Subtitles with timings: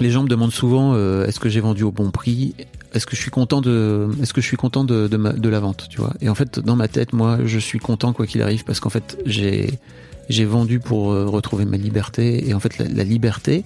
[0.00, 2.54] Les gens me demandent souvent euh, est-ce que j'ai vendu au bon prix?
[2.94, 5.48] Est-ce que je suis content de est-ce que je suis content de de, ma- de
[5.48, 6.14] la vente, tu vois?
[6.20, 8.90] Et en fait, dans ma tête, moi, je suis content quoi qu'il arrive parce qu'en
[8.90, 9.70] fait, j'ai
[10.28, 13.64] j'ai vendu pour euh, retrouver ma liberté et en fait la, la liberté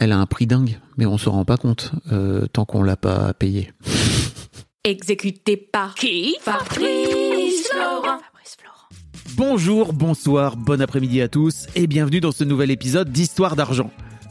[0.00, 2.96] elle a un prix dingue, mais on se rend pas compte euh, tant qu'on l'a
[2.96, 3.72] pas payé.
[4.84, 6.36] Exécuté par qui?
[6.40, 8.02] Fabrice Florent.
[8.02, 8.88] Fabrice Florent.
[9.36, 13.90] Bonjour, bonsoir, bon après-midi à tous et bienvenue dans ce nouvel épisode d'Histoire d'argent.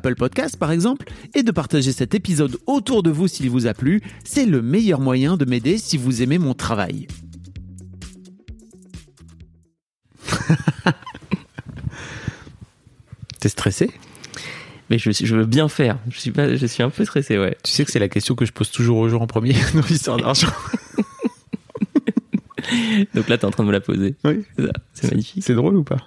[0.00, 4.00] Podcasts par exemple, et de partager cet épisode autour de vous s'il vous a plu.
[4.24, 7.08] C'est le meilleur moyen de m'aider si vous aimez mon travail.
[13.40, 13.90] T'es stressé?
[14.90, 15.98] Mais je, veux bien faire.
[16.10, 17.56] Je suis pas, je suis un peu stressé, ouais.
[17.62, 19.86] Tu sais que c'est la question que je pose toujours aux gens en premier dans
[19.88, 20.52] l'histoire d'argent.
[23.14, 24.16] Donc là, t'es en train de me la poser.
[24.24, 24.44] Oui.
[24.94, 25.44] C'est magnifique.
[25.44, 25.98] C'est drôle ou pas?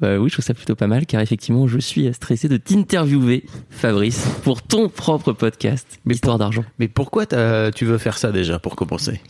[0.00, 3.44] Bah oui, je trouve ça plutôt pas mal, car effectivement, je suis stressé de t'interviewer,
[3.70, 6.64] Fabrice, pour ton propre podcast, Mais Histoire d'argent.
[6.78, 9.20] Mais pourquoi tu veux faire ça déjà pour commencer?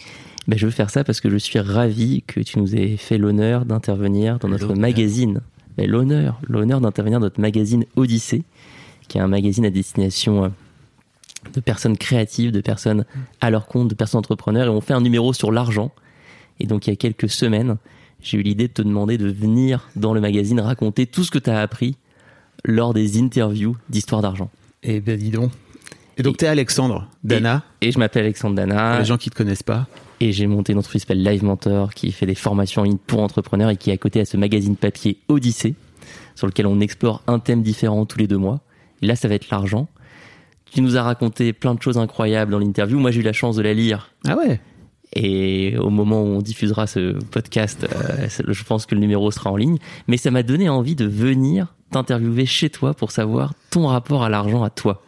[0.49, 3.19] Ben, je veux faire ça parce que je suis ravi que tu nous aies fait
[3.19, 5.41] l'honneur d'intervenir dans notre magazine.
[5.77, 8.45] Mais l'honneur, l'honneur d'intervenir dans notre magazine Odyssée,
[9.09, 10.49] qui est un magazine à destination euh,
[11.53, 13.05] de personnes créatives, de personnes
[13.41, 14.67] à leur compte, de personnes entrepreneurs.
[14.67, 15.93] Et on fait un numéro sur l'argent.
[16.61, 17.77] Et donc, il y a quelques semaines,
[18.27, 21.39] j'ai eu l'idée de te demander de venir dans le magazine raconter tout ce que
[21.39, 21.97] tu as appris
[22.65, 24.51] lors des interviews d'Histoire d'argent.
[24.83, 25.53] Eh ben dis donc.
[26.19, 28.91] Et donc t'es Alexandre, Dana, Et je m'appelle Alexandre Dana.
[28.91, 29.87] pour les gens qui te connaissent pas.
[30.19, 32.97] Et j'ai monté une entreprise qui s'appelle Live Mentor, qui fait des formations en ligne
[32.97, 35.75] pour entrepreneurs et qui est à côté à ce magazine papier Odyssée,
[36.35, 38.61] sur lequel on explore un thème différent tous les deux mois.
[39.03, 39.89] Et là, ça va être l'argent.
[40.73, 42.99] Tu nous as raconté plein de choses incroyables dans l'interview.
[42.99, 44.11] Moi, j'ai eu la chance de la lire.
[44.27, 44.59] Ah ouais?
[45.19, 49.51] Et au moment où on diffusera ce podcast, euh, je pense que le numéro sera
[49.51, 49.79] en ligne.
[50.09, 54.29] Mais ça m'a donné envie de venir t'interviewer chez toi pour savoir ton rapport à
[54.29, 55.03] l'argent à toi.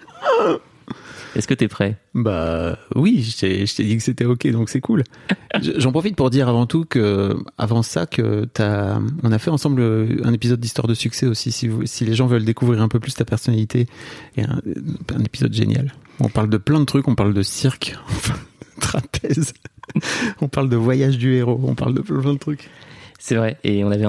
[1.36, 1.98] Est-ce que t'es prêt?
[2.14, 3.36] Bah oui, je
[3.76, 5.04] t'ai dit que c'était ok, donc c'est cool.
[5.60, 9.50] Je- J'en profite pour dire avant tout que, avant ça, que t'as, on a fait
[9.50, 9.82] ensemble
[10.24, 11.52] un épisode d'histoire de succès aussi.
[11.52, 13.86] Si, vous, si les gens veulent découvrir un peu plus ta personnalité,
[14.36, 14.60] et un,
[15.14, 15.92] un épisode génial.
[16.18, 17.96] On parle de plein de trucs, on parle de cirque,
[18.80, 19.52] trapèze,
[20.40, 22.68] on parle de voyage du héros, on parle de plein de trucs.
[23.18, 23.56] C'est vrai.
[23.64, 24.06] Et on avait,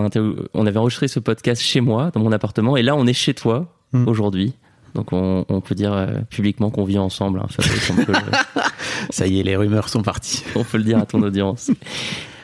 [0.54, 2.78] on avait enregistré ce podcast chez moi, dans mon appartement.
[2.78, 4.08] Et là, on est chez toi Mm.
[4.08, 4.54] aujourd'hui.
[4.96, 7.40] Donc, on, on peut dire euh, publiquement qu'on vit ensemble.
[7.40, 8.62] hein, Fabrice, on, peut le,
[9.10, 10.44] Ça y est, les rumeurs sont parties.
[10.56, 11.72] on peut le dire à ton audience.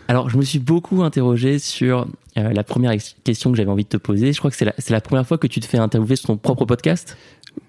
[0.08, 2.94] Alors, je me suis beaucoup interrogé sur euh, la première
[3.24, 4.31] question que j'avais envie de te poser.
[4.31, 6.66] Je crois que c'est la, première fois que tu te fais interviewer sur ton propre
[6.66, 7.18] podcast?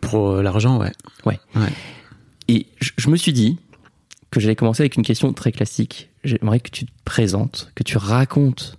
[0.01, 0.93] Pour euh, l'argent, ouais.
[1.25, 1.39] Ouais.
[1.55, 1.69] Ouais.
[2.49, 3.59] Et je, je me suis dit
[4.37, 6.11] que j'allais commencer avec une question très classique.
[6.23, 8.77] J'aimerais que tu te présentes, que tu racontes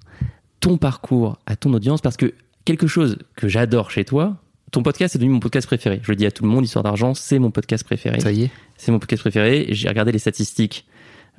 [0.59, 2.34] ton parcours à ton audience parce que
[2.66, 4.38] quelque chose que j'adore chez toi,
[4.72, 6.00] ton podcast est devenu mon podcast préféré.
[6.03, 8.19] Je le dis à tout le monde, Histoire d'argent, c'est mon podcast préféré.
[8.19, 8.51] Ça y est.
[8.78, 9.66] C'est mon podcast préféré.
[9.69, 10.85] J'ai regardé les statistiques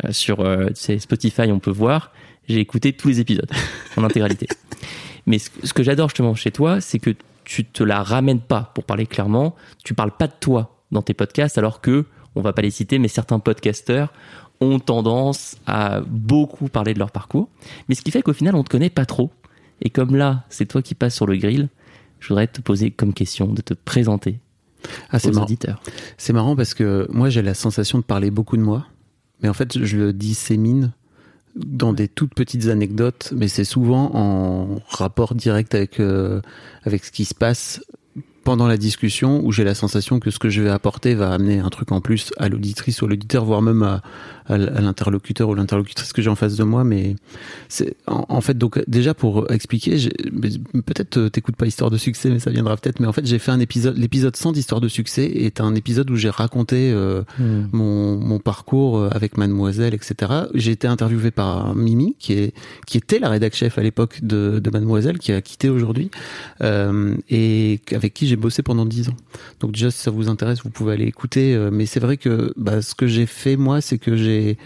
[0.05, 2.13] euh, sur euh, Spotify, on peut voir.
[2.49, 3.51] J'ai écouté tous les épisodes
[3.97, 4.49] en intégralité.
[5.27, 7.15] Mais ce, ce que j'adore justement chez toi, c'est que
[7.45, 9.55] tu te la ramènes pas, pour parler clairement.
[9.85, 12.05] Tu parles pas de toi dans tes podcasts, alors que,
[12.35, 14.13] on va pas les citer, mais certains podcasteurs
[14.61, 17.49] ont tendance à beaucoup parler de leur parcours.
[17.89, 19.31] Mais ce qui fait qu'au final, on te connaît pas trop.
[19.81, 21.69] Et comme là, c'est toi qui passes sur le grill,
[22.21, 24.41] je voudrais te poser comme question de te présenter
[25.11, 25.45] Ah, aux marrant.
[25.45, 25.81] auditeurs.
[26.17, 28.87] C'est marrant parce que moi j'ai la sensation de parler beaucoup de moi,
[29.41, 30.93] mais en fait je le dissémine
[31.55, 36.41] dans des toutes petites anecdotes, mais c'est souvent en rapport direct avec euh,
[36.85, 37.81] avec ce qui se passe
[38.49, 41.59] pendant la discussion où j'ai la sensation que ce que je vais apporter va amener
[41.59, 44.01] un truc en plus à l'auditrice ou à l'auditeur, voire même à,
[44.49, 46.85] à l'interlocuteur ou l'interlocutrice que j'ai en face de moi.
[46.85, 47.17] Mais
[47.69, 49.97] c'est en, fait donc déjà pour expliquer,
[50.87, 52.99] peut-être euh, t'écoutes pas Histoire de succès, mais ça viendra peut-être.
[53.01, 56.11] Mais en fait, j'ai fait un épisode, l'épisode 100 d'Histoire de succès est un épisode
[56.11, 57.67] où j'ai raconté euh, hmm.
[57.73, 60.33] mon, mon parcours euh, avec Mademoiselle, etc.
[60.55, 62.55] J'ai été interviewé par Mimi, qui est
[62.87, 66.11] qui était la rédac chef à l'époque de, de Mademoiselle, qui a quitté aujourd'hui,
[66.63, 69.17] euh, et avec qui j'ai bossé pendant dix ans.
[69.61, 71.57] Donc déjà, si ça vous intéresse, vous pouvez aller écouter.
[71.71, 74.59] mais c'est vrai que bah, ce que j'ai fait moi, c'est que j'ai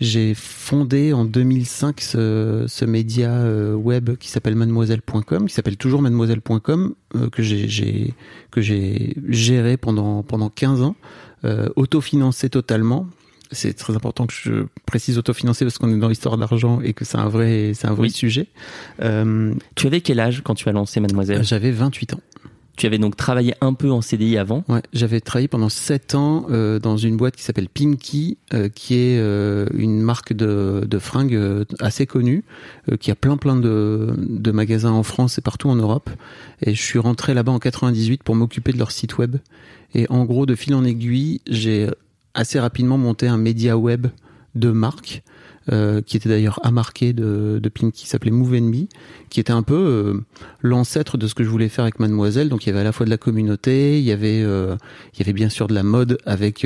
[0.00, 6.94] j'ai fondé en 2005 ce, média euh, web qui s'appelle mademoiselle.com, qui s'appelle toujours mademoiselle.com,
[7.14, 8.14] euh, que j'ai
[8.50, 10.96] que j'ai géré pendant pendant 15 ans,
[11.44, 13.06] euh, autofinancé totalement.
[13.52, 17.04] C'est très important que je précise autofinancé parce qu'on est dans l'histoire d'argent et que
[17.04, 18.48] c'est un vrai c'est un vrai sujet.
[18.98, 21.42] tu avais quel âge quand tu as lancé Mademoiselle?
[21.44, 22.20] J'avais 28 ans.
[22.76, 26.46] Tu avais donc travaillé un peu en CDI avant Ouais, j'avais travaillé pendant 7 ans
[26.50, 30.98] euh, dans une boîte qui s'appelle Pimki, euh, qui est euh, une marque de, de
[30.98, 32.44] fringues euh, assez connue,
[33.00, 36.10] qui a plein plein de, de magasins en France et partout en Europe.
[36.60, 39.36] Et je suis rentré là-bas en 98 pour m'occuper de leur site web.
[39.94, 41.88] Et en gros, de fil en aiguille, j'ai
[42.34, 44.08] assez rapidement monté un média web
[44.54, 45.22] de marque
[45.72, 48.86] euh, qui était d'ailleurs amarqué de, de Pink, qui s'appelait Move Me,
[49.30, 50.20] qui était un peu euh,
[50.62, 52.48] l'ancêtre de ce que je voulais faire avec Mademoiselle.
[52.48, 54.76] Donc il y avait à la fois de la communauté, il y avait, euh,
[55.14, 56.64] il y avait bien sûr de la mode avec,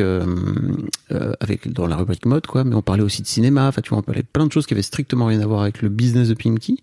[1.41, 2.62] avec dans la rubrique mode, quoi.
[2.64, 3.69] Mais on parlait aussi de cinéma.
[3.69, 5.81] Enfin, tu vois, on parlait plein de choses qui avaient strictement rien à voir avec
[5.81, 6.79] le business de Pimki.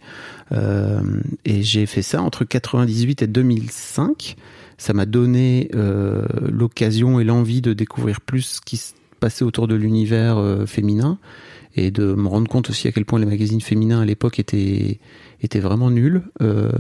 [1.45, 4.37] et j'ai fait ça entre 98 et 2005.
[4.79, 5.69] Ça m'a donné
[6.49, 11.19] l'occasion et l'envie de découvrir plus ce qui se passait autour de l'univers féminin
[11.77, 14.99] et de me rendre compte aussi à quel point les magazines féminins à l'époque étaient
[15.41, 16.71] étaient vraiment nuls euh,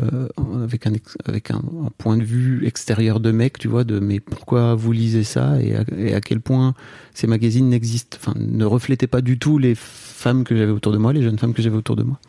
[0.63, 0.93] avec un
[1.25, 1.61] avec un,
[1.99, 5.75] point de vue extérieur de mec tu vois de mais pourquoi vous lisez ça et
[6.13, 6.73] à, quel point
[7.13, 10.97] ces magazines n'existent enfin ne reflétaient pas du tout les femmes que j'avais autour de
[10.97, 12.19] moi les jeunes femmes que j'avais autour de moi.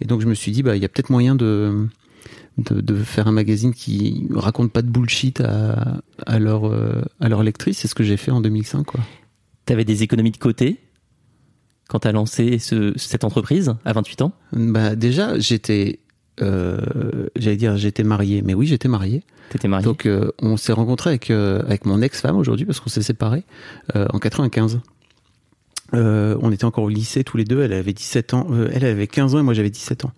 [0.00, 1.88] Et donc je me suis dit bah il y a peut-être moyen de,
[2.58, 7.42] de faire un magazine qui raconte pas de bullshit à, à leur euh, à leur
[7.42, 7.78] lectrice.
[7.78, 9.00] C'est ce que j'ai fait en 2005 quoi.
[9.64, 10.83] T'avais des économies de côté?
[11.88, 16.00] Quand tu as lancé ce, cette entreprise à 28 ans Bah déjà, j'étais
[16.42, 16.78] euh,
[17.36, 19.22] j'allais dire j'étais marié, mais oui, j'étais marié.
[19.50, 19.84] T'étais marié.
[19.84, 23.44] Donc euh, on s'est rencontré avec euh, avec mon ex-femme aujourd'hui parce qu'on s'est séparés
[23.94, 24.80] en 95.
[25.92, 27.62] Euh, on était encore au lycée tous les deux.
[27.62, 30.12] Elle avait 17 ans, elle avait 15 ans et moi j'avais 17 ans.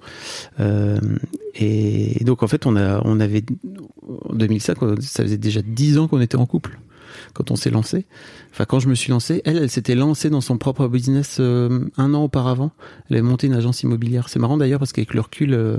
[1.54, 3.44] et donc en fait on a on avait
[4.28, 6.78] en 2005 ça faisait déjà 10 ans qu'on était en couple
[7.34, 8.06] quand on s'est lancé.
[8.52, 11.86] Enfin, quand je me suis lancé, elle, elle s'était lancée dans son propre business euh,
[11.96, 12.72] un an auparavant.
[13.08, 14.28] Elle avait monté une agence immobilière.
[14.28, 15.76] C'est marrant d'ailleurs parce qu'avec le recul, euh,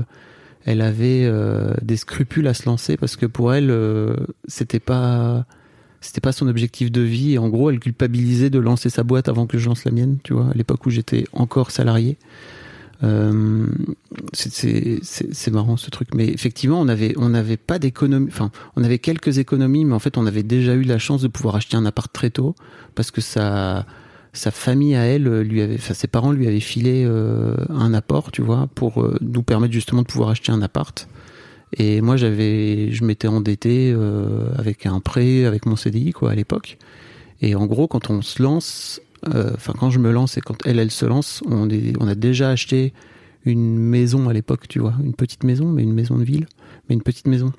[0.65, 3.73] elle avait euh, des scrupules à se lancer parce que pour elle,
[4.47, 5.45] c'était pas
[6.01, 7.33] c'était pas son objectif de vie.
[7.33, 10.17] Et en gros, elle culpabilisait de lancer sa boîte avant que je lance la mienne.
[10.23, 12.17] Tu vois, à l'époque où j'étais encore salarié.
[13.03, 13.67] Euh,
[14.33, 18.27] c'est marrant ce truc, mais effectivement, on avait n'avait pas d'économie.
[18.29, 21.27] Enfin, on avait quelques économies, mais en fait, on avait déjà eu la chance de
[21.27, 22.55] pouvoir acheter un appart très tôt
[22.95, 23.85] parce que sa
[24.33, 28.41] famille à elle lui avait, enfin ses parents lui avaient filé euh, un apport, tu
[28.41, 31.07] vois, pour euh, nous permettre justement de pouvoir acheter un appart.
[31.73, 36.35] Et moi, j'avais, je m'étais endetté euh, avec un prêt, avec mon CDI, quoi, à
[36.35, 36.77] l'époque.
[37.41, 40.65] Et en gros, quand on se lance, euh, enfin quand je me lance et quand
[40.65, 42.93] elle elle se lance, on, est, on a déjà acheté
[43.45, 46.47] une maison à l'époque, tu vois, une petite maison, mais une maison de ville,
[46.87, 47.51] mais une petite maison.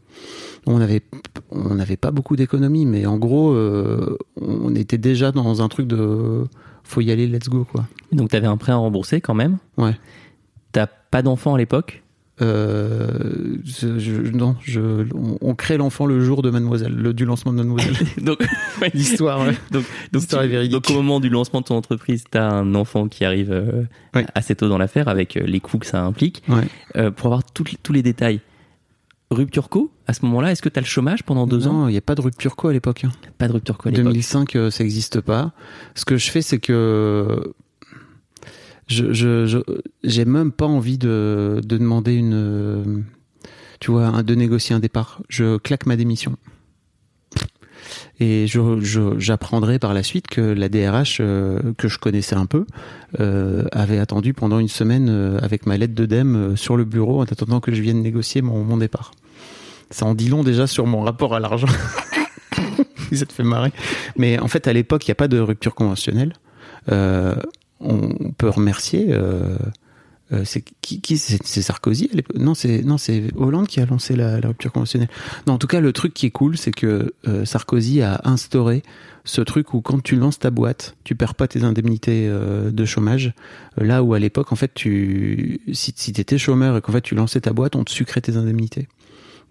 [0.66, 1.02] On avait
[1.50, 5.87] on n'avait pas beaucoup d'économies, mais en gros, euh, on était déjà dans un truc
[5.87, 6.44] de
[6.85, 7.87] faut y aller, let's go quoi.
[8.12, 9.59] Donc t'avais un prêt à rembourser quand même.
[9.76, 9.97] Ouais.
[10.73, 12.02] T'as pas d'enfant à l'époque
[12.40, 15.07] euh, je, non, je,
[15.40, 17.95] on, crée l'enfant le jour de Mademoiselle, le, du lancement de Mademoiselle.
[18.23, 18.47] donc,
[18.95, 23.09] l'histoire, donc, donc, donc, au moment du lancement de ton entreprise, tu as un enfant
[23.09, 23.85] qui arrive euh,
[24.35, 26.42] assez tôt dans l'affaire avec euh, les coûts que ça implique.
[27.16, 28.40] Pour avoir tous les détails,
[29.30, 31.73] rupture co à ce moment-là Est-ce que tu as le chômage pendant deux ans?
[31.73, 33.04] Non, il n'y a pas de rupture co à l'époque.
[33.04, 33.12] Hein.
[33.38, 34.04] Pas de rupture co à l'époque.
[34.12, 35.52] 2005, ça n'existe pas.
[35.95, 37.52] Ce que je fais, c'est que
[38.88, 39.62] je, je,
[40.02, 43.04] j'ai même pas envie de, de demander une,
[43.80, 45.21] tu vois, de négocier un départ.
[45.28, 46.37] Je claque ma démission.
[48.21, 52.66] Et je, j'apprendrai par la suite que la DRH, euh, que je connaissais un peu,
[53.21, 57.25] euh, avait attendu pendant une semaine euh, avec ma lettre de sur le bureau en
[57.25, 59.12] attendant que je vienne négocier mon, mon départ.
[59.90, 61.68] Ça en dit long déjà sur mon rapport à l'argent.
[63.11, 63.73] Vous êtes fait marrer.
[64.16, 66.33] Mais en fait, à l'époque, il n'y a pas de rupture conventionnelle.
[67.80, 69.56] On peut remercier euh,
[70.32, 74.37] euh, c'est qui, qui c'est Sarkozy Non, c'est non, c'est Hollande qui a lancé la,
[74.40, 75.08] rupture conventionnelle.
[75.47, 78.82] Non, en tout cas, le truc qui est cool, c'est que euh, Sarkozy a instauré
[79.25, 83.35] ce truc où quand tu lances ta boîte, tu perds pas tes indemnités de chômage.
[83.76, 87.14] Là où à l'époque, en fait, tu si, si t'étais chômeur et qu'en fait tu
[87.14, 88.88] lançais ta boîte, on te sucrait tes indemnités.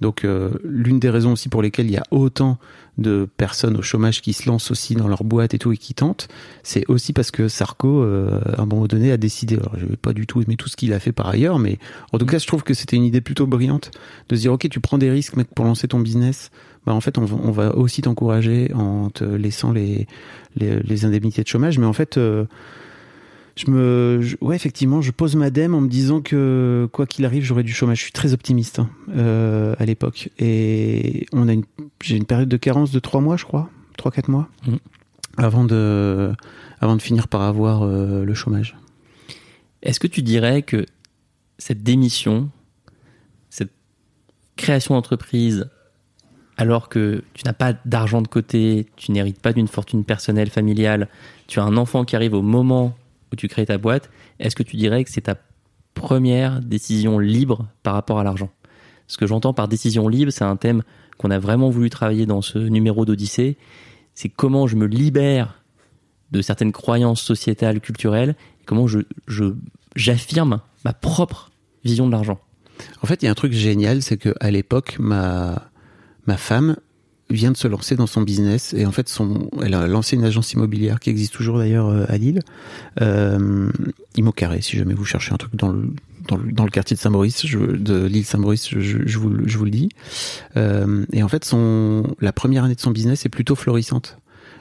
[0.02, 2.58] Donc euh, l'une des raisons aussi pour lesquelles il y a autant
[2.98, 5.94] de personnes au chômage qui se lancent aussi dans leur boîte et tout et qui
[5.94, 6.28] tentent,
[6.64, 9.56] c'est aussi parce que Sarko, euh, à un moment donné, a décidé.
[9.56, 11.78] Alors je vais pas du tout aimer tout ce qu'il a fait par ailleurs, mais
[12.12, 13.92] en tout cas, je trouve que c'était une idée plutôt brillante
[14.30, 16.50] de se dire ok, tu prends des risques, mec, pour lancer ton business.
[16.86, 20.08] Bah en fait, on va, on va aussi t'encourager en te laissant les,
[20.56, 22.18] les, les indemnités de chômage, mais en fait.
[22.18, 22.46] euh,
[23.58, 27.26] je me, je- ouais, effectivement, je pose ma dème en me disant que quoi qu'il
[27.26, 27.98] arrive, j'aurai du chômage.
[27.98, 31.64] Je suis très optimiste hein, euh, à l'époque, et on a une,
[32.02, 34.78] j'ai une période de carence de trois mois, je crois, trois quatre mois, Mhm.
[35.38, 36.32] avant de,
[36.80, 38.78] avant de finir par avoir euh, le chômage.
[39.82, 40.86] Est-ce que tu dirais que
[41.58, 42.50] cette démission,
[43.50, 43.72] cette
[44.56, 45.70] création d'entreprise,
[46.58, 51.08] alors que tu n'as pas d'argent de côté, tu n'hérites pas d'une fortune personnelle, familiale,
[51.48, 52.96] tu as un enfant qui arrive au moment
[53.32, 55.36] où tu crées ta boîte, est-ce que tu dirais que c'est ta
[55.94, 58.50] première décision libre par rapport à l'argent?
[59.08, 60.84] Ce que j'entends par décision libre, c'est un thème
[61.18, 63.58] qu'on a vraiment voulu travailler dans ce numéro d'Odyssée,
[64.14, 65.64] c'est comment je me libère
[66.32, 69.00] de certaines croyances sociétales, culturelles, et comment je,
[69.96, 71.52] j'affirme ma propre
[71.84, 72.40] vision de l'argent.
[73.02, 75.70] En fait, il y a un truc génial, c'est que à l'époque, ma
[76.28, 76.76] ma femme
[77.30, 80.24] vient de se lancer dans son business et en fait, son, elle a lancé une
[80.24, 82.40] agence immobilière qui existe toujours d'ailleurs euh, à Lille,
[83.02, 83.70] euh,
[84.16, 84.62] Imo Carré.
[84.62, 85.90] Si jamais vous cherchez un truc dans le
[86.28, 89.64] dans le, dans le quartier de Saint-Maurice, de l'île Saint-Maurice, je, je, vous, je vous
[89.64, 89.88] le dis.
[90.58, 94.18] Euh, et en fait, son la première année de son business est plutôt florissante.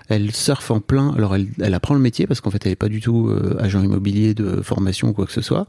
[0.09, 1.13] Elle surfe en plein.
[1.17, 3.57] Alors, elle, elle apprend le métier parce qu'en fait, elle n'est pas du tout euh,
[3.59, 5.67] agent immobilier de formation ou quoi que ce soit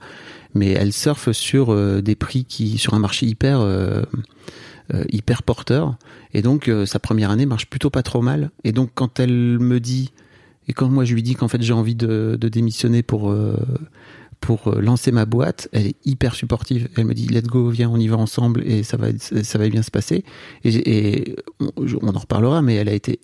[0.57, 4.03] mais elle surfe sur euh, des prix qui sur un marché hyper euh,
[5.09, 5.97] hyper porteur
[6.33, 9.59] et donc euh, sa première année marche plutôt pas trop mal et donc quand elle
[9.59, 10.11] me dit
[10.67, 13.57] et quand moi je lui dis qu'en fait j'ai envie de, démissionner pour euh,
[14.39, 16.89] pour euh, lancer ma boîte, elle est hyper supportive.
[16.95, 19.67] Elle me dit let's go, viens, on y va ensemble et ça va ça va
[19.67, 20.23] bien se passer.
[20.63, 23.19] Et, on, on en reparlera, mais elle a été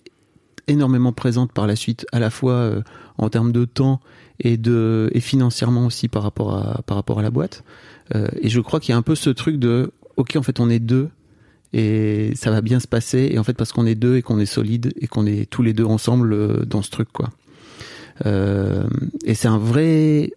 [0.66, 2.82] énormément présente par la suite, à la fois euh,
[3.18, 4.00] en termes de temps
[4.40, 7.64] et de et financièrement aussi par rapport à par rapport à la boîte.
[8.14, 10.60] Euh, et je crois qu'il y a un peu ce truc de ok en fait
[10.60, 11.08] on est deux
[11.74, 14.38] et ça va bien se passer et en fait parce qu'on est deux et qu'on
[14.38, 17.30] est solide et qu'on est tous les deux ensemble euh, dans ce truc quoi.
[18.26, 18.86] Euh,
[19.24, 20.32] et c'est un vrai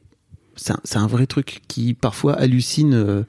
[0.56, 3.26] c'est un, vrai truc qui parfois hallucine.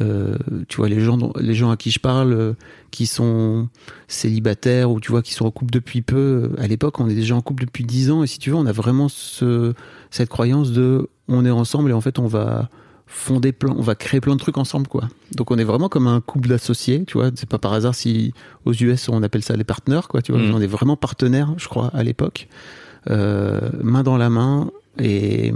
[0.00, 2.56] euh, tu vois les gens les gens à qui je parle
[2.90, 3.68] qui sont
[4.08, 7.36] célibataires ou tu vois qui sont en couple depuis peu à l'époque on est déjà
[7.36, 9.74] en couple depuis 10 ans et si tu veux on a vraiment ce
[10.10, 12.68] cette croyance de on est ensemble et en fait on va
[13.14, 16.06] fonder plein on va créer plein de trucs ensemble quoi donc on est vraiment comme
[16.06, 18.32] un couple d'associés tu vois c'est pas par hasard si
[18.64, 20.54] aux US on appelle ça les partenaires quoi tu vois Mhm.
[20.54, 22.48] on est vraiment partenaires je crois à l'époque
[23.10, 25.52] euh, main dans la main et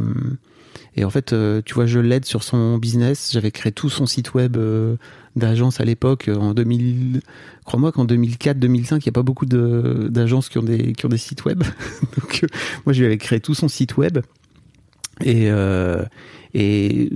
[0.98, 3.28] et en fait, euh, tu vois, je l'aide sur son business.
[3.30, 4.96] J'avais créé tout son site web euh,
[5.36, 7.20] d'agence à l'époque, en 2000.
[7.66, 11.18] Crois-moi qu'en 2004-2005, il n'y a pas beaucoup d'agences qui ont des qui ont des
[11.18, 11.62] sites web.
[12.16, 12.46] Donc,
[12.86, 14.20] moi, je lui avais créé tout son site web
[15.22, 16.04] et euh,
[16.54, 17.10] et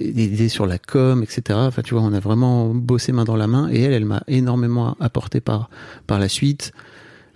[0.00, 1.58] aider sur la com, etc.
[1.62, 3.68] Enfin, tu vois, on a vraiment bossé main dans la main.
[3.70, 5.70] Et elle, elle m'a énormément apporté par
[6.06, 6.72] par la suite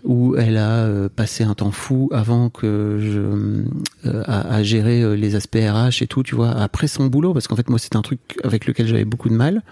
[0.04, 5.02] où elle a euh, passé un temps fou avant que je euh, à, à gérer
[5.02, 7.78] euh, les aspects RH et tout, tu vois, après son boulot, parce qu'en fait moi
[7.78, 9.62] c'est un truc avec lequel j'avais beaucoup de mal,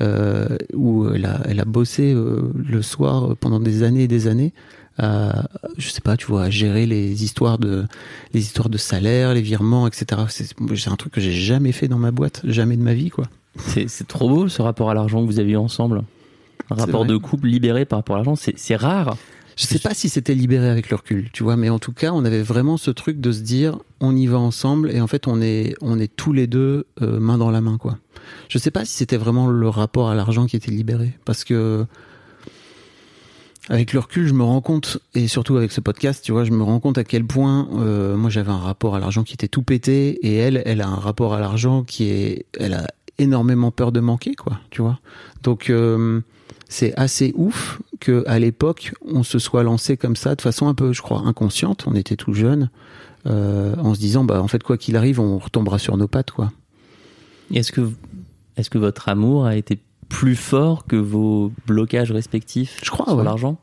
[0.00, 4.08] euh, où elle a, elle a bossé euh, le soir euh, pendant des années et
[4.08, 4.52] des années,
[4.98, 7.84] à, je sais pas, tu vois, à gérer les histoires de
[8.32, 10.22] les histoires de salaire, les virements, etc.
[10.28, 13.24] C'est un truc que j'ai jamais fait dans ma boîte, jamais de ma vie, quoi.
[13.56, 16.02] C'est, trop beau ce rapport à l'argent que vous avez eu ensemble.
[16.70, 19.16] Un rapport de couple libéré par rapport à l'argent, c'est, c'est rare.
[19.56, 22.10] Je sais pas si c'était libéré avec le recul, tu vois, mais en tout cas,
[22.12, 25.28] on avait vraiment ce truc de se dire, on y va ensemble, et en fait,
[25.28, 27.98] on est, on est tous les deux euh, main dans la main, quoi.
[28.48, 31.86] Je sais pas si c'était vraiment le rapport à l'argent qui était libéré, parce que
[33.68, 36.50] avec le recul, je me rends compte, et surtout avec ce podcast, tu vois, je
[36.50, 39.48] me rends compte à quel point euh, moi j'avais un rapport à l'argent qui était
[39.48, 42.86] tout pété, et elle, elle a un rapport à l'argent qui est, elle a
[43.18, 44.98] énormément peur de manquer, quoi, tu vois.
[45.42, 46.20] Donc euh,
[46.68, 50.74] c'est assez ouf que à l'époque on se soit lancé comme ça de façon un
[50.74, 51.84] peu, je crois, inconsciente.
[51.86, 52.70] On était tout jeunes,
[53.26, 56.32] euh, en se disant, bah en fait quoi qu'il arrive, on retombera sur nos pattes,
[56.32, 56.52] quoi.
[57.52, 57.90] Est-ce que,
[58.56, 63.16] est-ce que votre amour a été plus fort que vos blocages respectifs Je crois, sur
[63.16, 63.24] ouais.
[63.24, 63.58] l'argent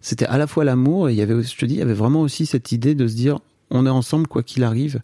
[0.00, 1.94] C'était à la fois l'amour et il y avait, je te dis, il y avait
[1.94, 3.38] vraiment aussi cette idée de se dire,
[3.70, 5.00] on est ensemble quoi qu'il arrive.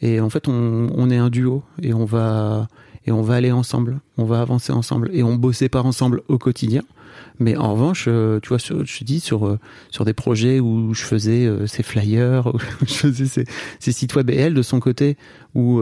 [0.00, 2.68] et en fait on, on est un duo et on va
[3.06, 6.38] et on va aller ensemble, on va avancer ensemble et on bosse pas ensemble au
[6.38, 6.82] quotidien.
[7.38, 9.58] Mais en revanche, euh, tu vois, sur, je dis sur euh,
[9.90, 13.44] sur des projets où je faisais euh, ces flyers, où je faisais ces,
[13.78, 15.16] ces sites web et elle de son côté
[15.54, 15.80] où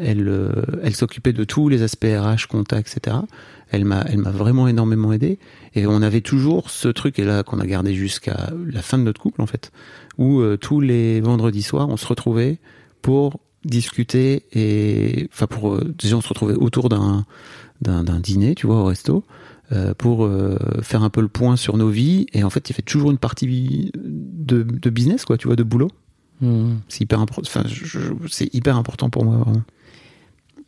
[0.00, 0.52] elle
[0.84, 3.16] elle s'occupait de tous les aspects RH, compta, etc.
[3.70, 5.40] Elle m'a elle m'a vraiment énormément aidé
[5.74, 9.02] et on avait toujours ce truc et là qu'on a gardé jusqu'à la fin de
[9.02, 9.72] notre couple en fait,
[10.18, 12.58] où tous les vendredis soirs on se retrouvait
[13.02, 17.26] pour discuter et enfin pour déjà on se retrouvait autour d'un
[17.80, 19.20] d'un dîner, tu vois, au resto euh,
[19.98, 22.26] pour euh, faire un peu le point sur nos vies.
[22.32, 25.62] Et en fait, il fait toujours une partie de, de business, quoi, tu vois, de
[25.62, 25.90] boulot.
[26.40, 26.76] Mmh.
[26.88, 27.24] C'est hyper,
[28.28, 29.62] c'est hyper important pour moi, vraiment.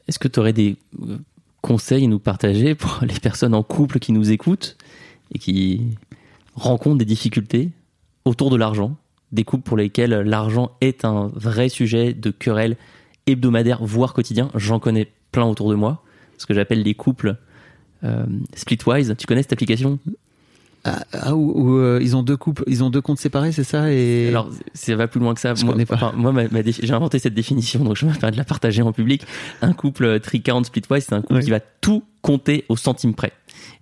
[0.09, 1.19] Est-ce que tu aurais des euh,
[1.63, 4.77] conseils à nous partager pour les personnes en couple qui nous écoutent
[5.33, 5.97] et qui
[6.55, 7.71] rencontrent des difficultés
[8.25, 8.97] autour de l'argent
[9.33, 12.77] Des couples pour lesquels l'argent est un vrai sujet de querelle
[13.27, 14.51] hebdomadaire, voire quotidien?
[14.57, 16.03] J'en connais plein autour de moi.
[16.37, 17.50] Ce que j'appelle les couples euh,
[18.55, 19.15] Splitwise.
[19.19, 19.99] Tu connais cette application?
[20.83, 23.93] Ah, ah où, euh, ils ont deux couples, ils ont deux comptes séparés, c'est ça?
[23.93, 25.55] Et alors ça va plus loin que ça.
[25.55, 26.13] Je moi, pas.
[26.17, 26.33] moi,
[26.65, 29.27] j'ai inventé cette définition, donc je vais de la partager en public.
[29.61, 33.33] Un couple euh, Tricount Splitwise, c'est un couple qui va tout compter au centime près.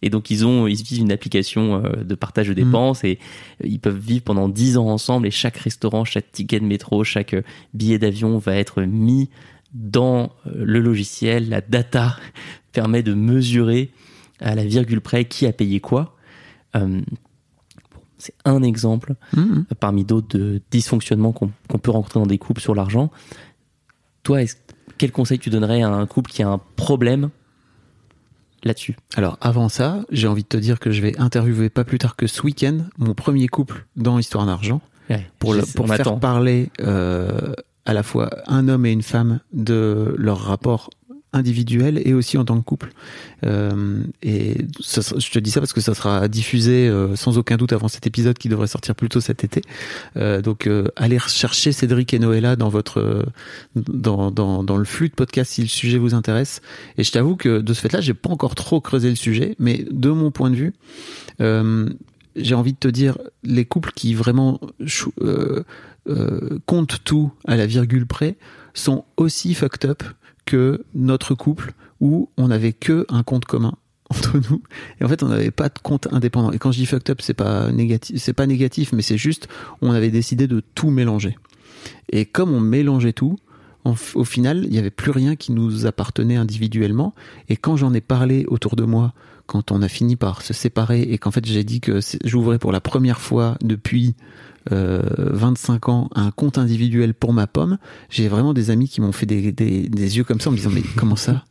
[0.03, 2.65] Et donc ils ont, ils utilisent une application de partage de mm.
[2.65, 3.21] dépenses et
[3.63, 7.37] ils peuvent vivre pendant 10 ans ensemble et chaque restaurant, chaque ticket de métro, chaque
[7.75, 9.29] billet d'avion va être mis
[9.73, 11.49] dans le logiciel.
[11.49, 12.17] La data
[12.73, 13.91] permet de mesurer
[14.41, 16.17] à la virgule près qui a payé quoi.
[16.77, 17.01] Euh,
[18.19, 19.63] c'est un exemple mmh.
[19.79, 23.11] parmi d'autres de dysfonctionnements qu'on peut rencontrer dans des couples sur l'argent.
[24.25, 24.41] Toi,
[24.99, 27.31] quel conseil tu donnerais à un couple qui a un problème
[28.65, 28.97] là-dessus?
[29.15, 32.17] Alors avant ça, j'ai envie de te dire que je vais interviewer pas plus tard
[32.17, 34.81] que ce week-end mon premier couple dans Histoire d'argent
[35.39, 37.55] pour, pour faire parler euh,
[37.87, 40.91] à la fois un homme et une femme de leur rapport
[41.33, 42.91] individuel et aussi en tant que couple.
[43.45, 47.73] Euh, et je te dis ça parce que ça sera diffusé euh, sans aucun doute
[47.73, 49.63] avant cet épisode qui devrait sortir plus tôt cet été.
[50.17, 53.27] Euh, donc euh, allez rechercher Cédric et Noëlla dans votre
[53.77, 56.63] dans, dans, dans le flux de podcast si le sujet vous intéresse.
[56.97, 59.85] Et je t'avoue que de ce fait-là, j'ai pas encore trop creusé le sujet, mais
[59.91, 60.75] de mon point de vue,
[62.37, 64.61] j'ai envie de te dire les couples qui vraiment
[66.67, 68.37] comptent tout à la virgule près
[68.75, 70.03] sont aussi fucked up
[70.49, 73.75] que notre couple où on n'avait que un compte commun
[74.11, 74.63] entre nous.
[74.99, 76.53] Et en fait on n'avait pas de compte indépendant.
[76.53, 79.47] Et quand je dis fucked up c'est pas négatif c'est pas négatif mais c'est juste
[79.83, 81.37] on avait décidé de tout mélanger.
[82.11, 83.39] Et comme on mélangeait tout
[83.85, 87.15] au final il n'y avait plus rien qui nous appartenait individuellement.
[87.51, 89.13] Et quand j'en ai parlé autour de moi
[89.49, 92.71] quand on a fini par se séparer et qu'en fait j'ai dit que j'ouvrais pour
[92.71, 94.15] la première fois depuis
[94.71, 97.79] 25 euh, ans un compte individuel pour ma pomme,
[98.11, 100.83] j'ai vraiment des amis qui m'ont fait des, yeux comme ça en me disant mais
[100.97, 101.45] comment ça?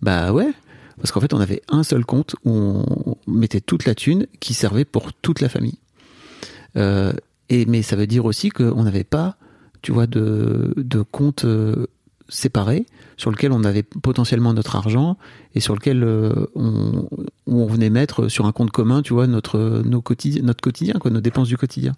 [0.00, 0.50] Bah ouais,
[0.96, 4.54] parce qu'en fait on avait un seul compte où on mettait toute la thune qui
[4.54, 5.78] servait pour toute la famille.
[6.76, 7.12] Euh,
[7.50, 9.36] et mais ça veut dire aussi qu'on n'avait pas,
[9.82, 11.86] tu vois, de, de compte euh,
[12.32, 15.18] séparé sur lequel on avait potentiellement notre argent
[15.54, 20.00] et sur lequel euh, on, venait mettre sur un compte commun, tu vois, notre nos
[20.02, 21.92] quotidien, notre quotidien, nos dépenses du quotidien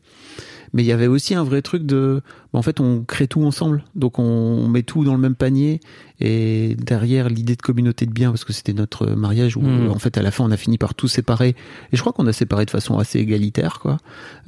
[0.75, 2.21] mais il y avait aussi un vrai truc de
[2.53, 3.85] en fait on crée tout ensemble.
[3.95, 5.81] Donc on met tout dans le même panier.
[6.21, 9.91] Et derrière l'idée de communauté de biens parce que c'était notre mariage où hmm.
[9.91, 11.51] en fait à la fin on a fini par tout séparer.
[11.93, 13.99] Et je crois qu'on a séparé de façon assez égalitaire quoi.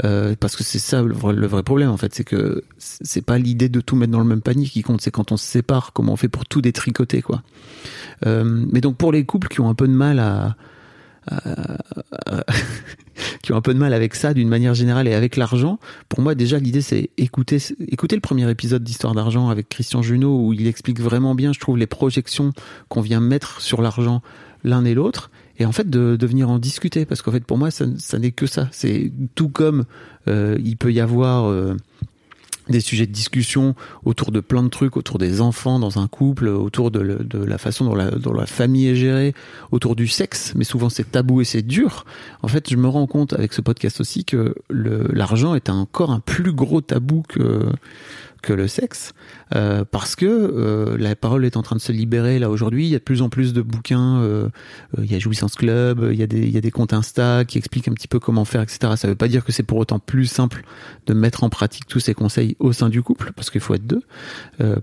[0.05, 3.25] Euh, parce que c'est ça le vrai, le vrai, problème en fait c'est que c'est
[3.25, 5.01] pas l'idée de tout mettre dans le même panier qui compte.
[5.03, 7.43] C'est quand on se sépare comment on fait pour tout détricoter quoi.
[8.27, 10.57] Euh, mais donc pour les couples qui ont un peu de mal à
[13.43, 15.79] qui ont un peu de mal avec ça d'une manière générale et avec l'argent.
[16.09, 17.59] Pour moi, déjà, l'idée, c'est écouter,
[17.89, 21.61] écouter le premier épisode d'Histoire d'argent avec Christian Junot où il explique vraiment bien, je
[21.61, 22.53] trouve, les projections
[22.89, 24.23] qu'on vient mettre sur l'argent
[24.65, 27.57] l'un et l'autre et en fait de, de venir en discuter parce qu'en fait pour
[27.59, 29.85] moi ça, ça n'est que ça c'est tout comme
[30.29, 31.77] euh, il peut y avoir euh,
[32.69, 33.75] des sujets de discussion
[34.05, 37.01] autour de plein de trucs, autour des enfants dans un couple, autour de,
[37.45, 39.35] la façon dont la, dont la, famille est gérée,
[39.73, 42.05] autour du sexe, mais souvent c'est tabou et c'est dur.
[42.43, 46.21] En fait, je me rends compte avec ce podcast aussi que l'argent est encore un
[46.21, 47.71] plus gros tabou que
[48.43, 49.13] que le sexe,
[49.55, 52.87] euh, parce que euh, la parole est en train de se libérer là aujourd'hui.
[52.87, 54.21] Il y a de plus en plus de bouquins.
[54.21, 54.49] Euh,
[54.99, 57.59] il y a Jouissance Club, il y a des y a des comptes Insta qui
[57.59, 58.95] expliquent un petit peu comment faire, etc.
[58.97, 60.65] Ça veut pas dire que c'est pour autant plus simple
[61.07, 63.87] de mettre en pratique tous ces conseils au sein du couple, parce qu'il faut être
[63.87, 64.03] deux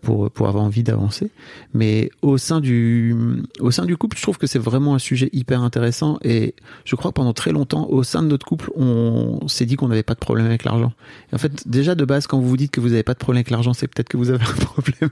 [0.02, 1.32] pour pour avoir envie d'avancer.
[1.73, 3.15] Mais au sein du
[3.60, 6.95] au sein du couple, je trouve que c'est vraiment un sujet hyper intéressant et je
[6.95, 10.04] crois que pendant très longtemps au sein de notre couple, on s'est dit qu'on n'avait
[10.04, 10.93] pas de problème avec l'argent.
[11.34, 13.39] En fait, déjà de base, quand vous vous dites que vous n'avez pas de problème
[13.39, 15.09] avec l'argent, c'est peut-être que vous avez problème.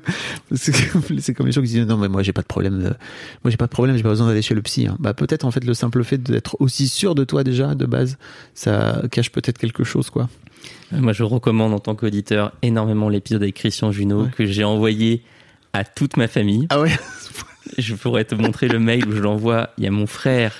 [0.55, 2.93] C'est comme, les gens qui disent non mais moi j'ai pas de problème, de-
[3.43, 4.87] moi j'ai pas de problème, j'ai pas besoin d'aller chez le psy.
[4.87, 4.97] hein.
[4.99, 8.17] Bah peut-être en fait le simple fait d'être aussi sûr de toi déjà de base,
[8.53, 10.29] ça cache peut-être quelque chose quoi.
[10.91, 14.29] Moi, je recommande en tant qu'auditeur énormément l'épisode avec Christian Junot Ouais.
[14.35, 15.23] que j'ai envoyé
[15.73, 16.67] à toute ma famille.
[16.69, 16.91] Ah ouais?
[17.77, 19.69] Je pourrais te montrer le mail où je l'envoie.
[19.77, 20.53] Il y a mon frère,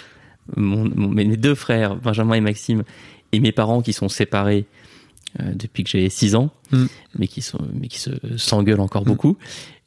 [0.56, 2.84] mon, mon- mes deux frères, Benjamin et Maxime,
[3.32, 5.01] et mes parents qui sont séparés euh,
[5.40, 6.86] depuis que j'ai 6 ans, Mm.
[7.20, 9.38] mais qui sont, mais qui se s'engueulent encore beaucoup,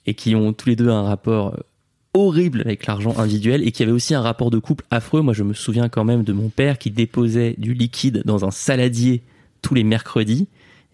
[0.07, 1.59] et qui ont tous les deux un rapport euh,
[2.15, 5.21] horrible avec l'argent individuel et qui avait aussi un rapport de couple affreux.
[5.23, 8.51] Moi, je me souviens quand même de mon père qui déposait du liquide dans un
[8.51, 9.23] saladier
[9.63, 10.47] tous les mercredis.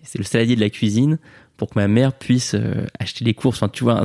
[0.02, 1.18] C'est le saladier de la cuisine
[1.58, 3.58] pour que ma mère puisse euh, acheter les courses.
[3.58, 4.04] Enfin, tu vois,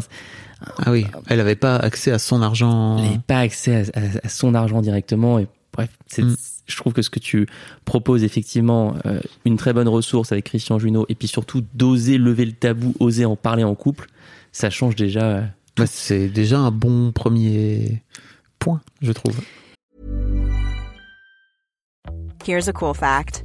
[0.79, 2.97] Ah oui, elle avait pas accès à son argent.
[2.97, 5.39] elle n'avait pas accès à, à- à son argent directement.
[5.39, 6.35] Et bref, c'est- Mm.
[6.67, 7.47] Je trouve que ce que tu
[7.85, 12.45] proposes effectivement, euh, une très bonne ressource avec Christian Junot, et puis surtout d'oser lever
[12.45, 14.07] le tabou, oser en parler en couple,
[14.51, 15.21] ça change déjà.
[15.21, 15.41] euh,
[15.77, 18.01] Bah, c'est déjà un bon premier
[18.59, 19.35] point, je trouve.
[22.45, 23.43] Here's a cool fact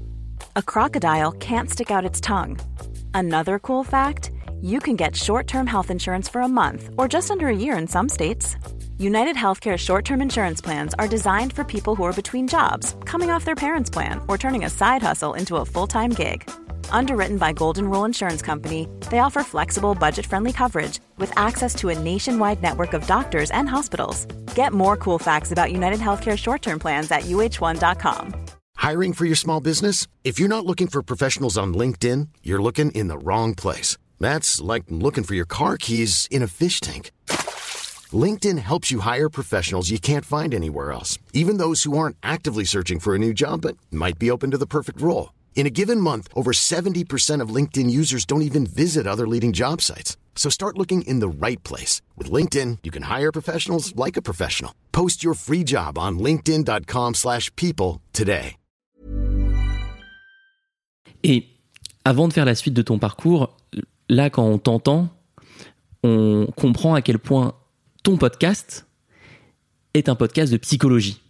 [0.56, 2.58] a crocodile can't stick out its tongue.
[3.14, 4.30] Another cool fact
[4.62, 7.76] you can get short term health insurance for a month or just under a year
[7.78, 8.56] in some states.
[9.00, 13.30] United Healthcare short term insurance plans are designed for people who are between jobs, coming
[13.30, 16.42] off their parents' plan, or turning a side hustle into a full time gig.
[16.90, 21.88] Underwritten by Golden Rule Insurance Company, they offer flexible, budget friendly coverage with access to
[21.88, 24.26] a nationwide network of doctors and hospitals.
[24.54, 28.34] Get more cool facts about United Healthcare short term plans at uh1.com.
[28.76, 30.08] Hiring for your small business?
[30.24, 33.96] If you're not looking for professionals on LinkedIn, you're looking in the wrong place.
[34.18, 37.12] That's like looking for your car keys in a fish tank.
[38.12, 42.64] LinkedIn helps you hire professionals you can't find anywhere else, even those who aren't actively
[42.64, 45.34] searching for a new job but might be open to the perfect role.
[45.54, 49.82] In a given month, over 70% of LinkedIn users don't even visit other leading job
[49.82, 50.16] sites.
[50.34, 52.00] So start looking in the right place.
[52.16, 54.72] With LinkedIn, you can hire professionals like a professional.
[54.90, 58.56] Post your free job on linkedin.com/people slash people today.
[61.22, 61.44] Et
[62.06, 63.54] avant de faire la suite de ton parcours,
[64.08, 65.10] là, quand on t'entend,
[66.02, 67.54] on comprend à quel point
[68.02, 68.86] ton podcast
[69.94, 71.20] est un podcast de psychologie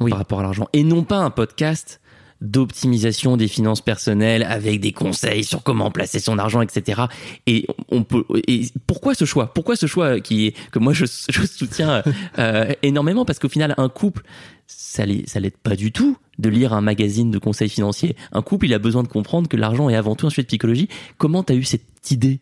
[0.00, 0.10] Oui.
[0.10, 2.00] par rapport à l'argent et non pas un podcast
[2.40, 7.02] d'optimisation des finances personnelles avec des conseils sur comment placer son argent, etc.
[7.48, 8.24] Et on peut.
[8.46, 9.52] Et pourquoi ce choix?
[9.52, 12.04] Pourquoi ce choix qui est que moi je, je soutiens
[12.38, 13.24] euh, énormément?
[13.24, 14.22] Parce qu'au final un couple
[14.68, 18.14] ça l'aide pas du tout de lire un magazine de conseils financiers.
[18.30, 20.48] Un couple il a besoin de comprendre que l'argent est avant tout un sujet de
[20.48, 20.88] psychologie.
[21.16, 22.38] Comment t'as eu cette idée?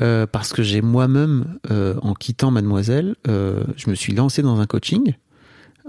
[0.00, 4.60] Euh, parce que j'ai moi-même, euh, en quittant Mademoiselle, euh, je me suis lancé dans
[4.60, 5.14] un coaching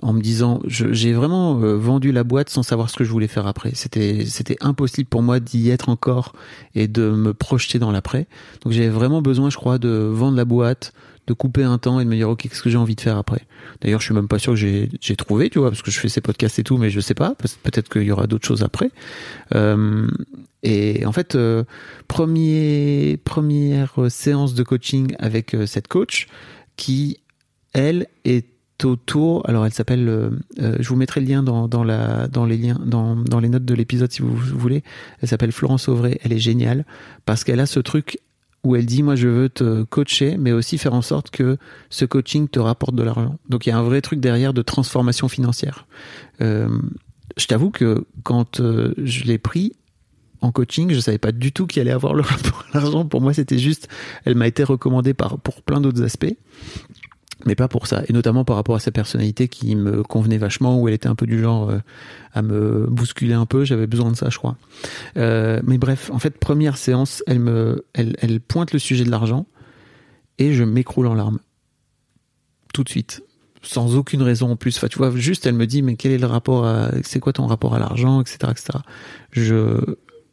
[0.01, 3.45] en me disant, j'ai vraiment vendu la boîte sans savoir ce que je voulais faire
[3.45, 3.71] après.
[3.75, 6.33] C'était, c'était impossible pour moi d'y être encore
[6.73, 8.25] et de me projeter dans l'après.
[8.63, 10.93] Donc j'avais vraiment besoin, je crois, de vendre la boîte,
[11.27, 13.17] de couper un temps et de me dire, ok, qu'est-ce que j'ai envie de faire
[13.17, 13.41] après?
[13.81, 16.09] D'ailleurs, je suis même pas sûr que j'ai, trouvé, tu vois, parce que je fais
[16.09, 17.35] ces podcasts et tout, mais je sais pas.
[17.35, 18.89] Peut- Peut-être qu'il y aura d'autres choses après.
[20.63, 21.63] Et en fait, euh,
[22.07, 26.27] première séance de coaching avec euh, cette coach
[26.75, 27.19] qui,
[27.73, 28.47] elle, est
[28.83, 29.47] autour.
[29.47, 30.07] Alors, elle s'appelle.
[30.07, 30.29] euh,
[30.79, 33.65] je vous mettrai le lien dans, dans la dans les liens dans, dans les notes
[33.65, 34.83] de l'épisode si vous voulez.
[35.21, 36.19] Elle s'appelle Florence Auvray.
[36.23, 36.85] Elle est géniale
[37.25, 38.19] parce qu'elle a ce truc
[38.63, 41.57] où elle dit moi je veux te coacher mais aussi faire en sorte que
[41.89, 43.39] ce coaching te rapporte de l'argent.
[43.49, 45.87] Donc il y a un vrai truc derrière de transformation financière.
[46.39, 49.73] Je t'avoue que quand je l'ai pris
[50.41, 53.05] en coaching, je savais pas du tout qu'il allait avoir le rapport à l'argent.
[53.05, 53.87] Pour moi, c'était juste,
[54.25, 56.35] elle m'a été recommandée par pour plein d'autres aspects,
[57.45, 58.03] mais pas pour ça.
[58.07, 61.15] Et notamment par rapport à sa personnalité qui me convenait vachement, où elle était un
[61.15, 61.79] peu du genre euh,
[62.33, 63.65] à me bousculer un peu.
[63.65, 64.57] J'avais besoin de ça, je crois.
[65.17, 69.11] Euh, mais bref, en fait, première séance, elle me, elle, elle pointe le sujet de
[69.11, 69.45] l'argent
[70.37, 71.39] et je m'écroule en larmes
[72.73, 73.21] tout de suite
[73.63, 74.77] sans aucune raison en plus.
[74.77, 77.33] Enfin, tu vois, juste elle me dit, mais quel est le rapport à, c'est quoi
[77.33, 78.79] ton rapport à l'argent, etc., etc.
[79.31, 79.77] Je,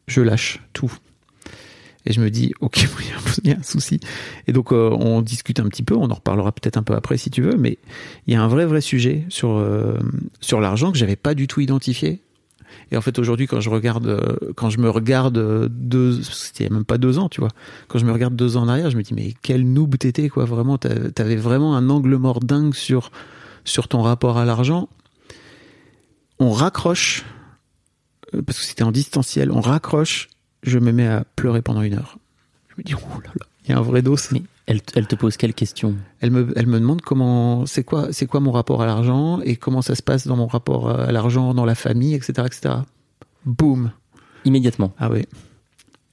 [0.09, 0.93] je lâche tout.
[2.07, 2.79] Et je me dis, ok,
[3.45, 4.01] il y a un- souci.
[4.47, 7.19] Et donc, euh, on discute un petit peu, on en reparlera peut-être un peu après
[7.19, 7.79] si tu veux, mais
[8.27, 9.99] il y a un vrai, vrai sujet sur, euh,
[10.41, 12.23] sur l'argent que j'avais pas du tout identifié.
[12.91, 16.85] Et en fait, aujourd'hui, quand je regarde, euh, quand je me regarde deux, c'était même
[16.85, 17.51] pas deux ans, tu vois.
[17.89, 20.29] Quand je me regarde deux ans en arrière, je me dis, mais quel noob t'étais,
[20.31, 20.45] quoi.
[20.47, 23.11] Vraiment, t'a- t'avais vraiment un angle mort dingue sur,
[23.65, 24.89] sur ton rapport à l'argent.
[26.39, 27.25] On raccroche,
[28.47, 30.29] parce que c'était en distanciel, on raccroche,
[30.63, 32.19] je me mets à pleurer pendant une heure.
[32.69, 34.17] Je me dis, oh là là, il y a un vrai dos.
[34.33, 35.97] Mais elle, elle te pose quelle question?
[36.21, 39.57] Elle me, elle me demande comment, c'est quoi, c'est quoi mon rapport à l'argent et
[39.57, 42.75] comment ça se passe dans mon rapport à l'argent dans la famille, etc., etc.
[43.45, 43.93] Boum.
[44.45, 44.93] Immédiatement.
[44.99, 45.27] Ah oui.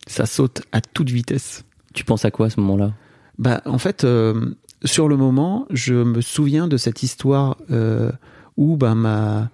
[0.08, 1.65] Ça saute à toute vitesse.
[1.93, 2.93] Tu penses à quoi à ce moment-là?
[3.38, 8.12] Bah, en fait, euh, sur le moment, je me souviens de cette histoire euh,
[8.58, 9.49] où bah, ma,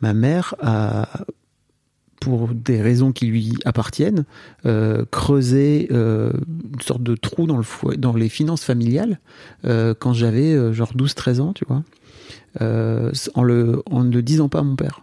[0.00, 1.08] ma mère a,
[2.26, 4.24] pour des raisons qui lui appartiennent,
[4.66, 6.32] euh, creusé euh,
[6.74, 9.20] une sorte de trou dans, le fo- dans les finances familiales
[9.64, 11.84] euh, quand j'avais genre 12-13 ans, tu vois,
[12.60, 15.02] en, le, en ne le disant pas à mon père.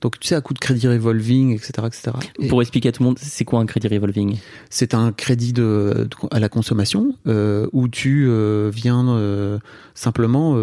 [0.00, 1.72] Donc, tu sais, à coup de crédit revolving, etc.
[1.86, 2.12] etc.
[2.38, 4.38] Et- Pour expliquer à tout le monde, c'est quoi un crédit revolving?
[4.70, 9.58] C'est un crédit de, de- à la consommation euh, où tu euh, viens euh,
[9.94, 10.54] simplement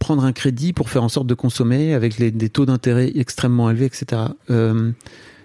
[0.00, 3.70] prendre un crédit pour faire en sorte de consommer avec les, des taux d'intérêt extrêmement
[3.70, 4.22] élevés, etc.
[4.50, 4.90] Euh,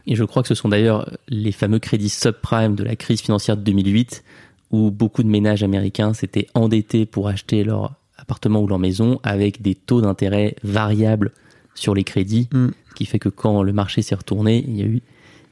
[0.07, 3.57] Et je crois que ce sont d'ailleurs les fameux crédits subprime de la crise financière
[3.57, 4.23] de 2008,
[4.71, 9.61] où beaucoup de ménages américains s'étaient endettés pour acheter leur appartement ou leur maison avec
[9.61, 11.31] des taux d'intérêt variables
[11.75, 12.69] sur les crédits, Mm.
[12.89, 15.01] ce qui fait que quand le marché s'est retourné, il y a eu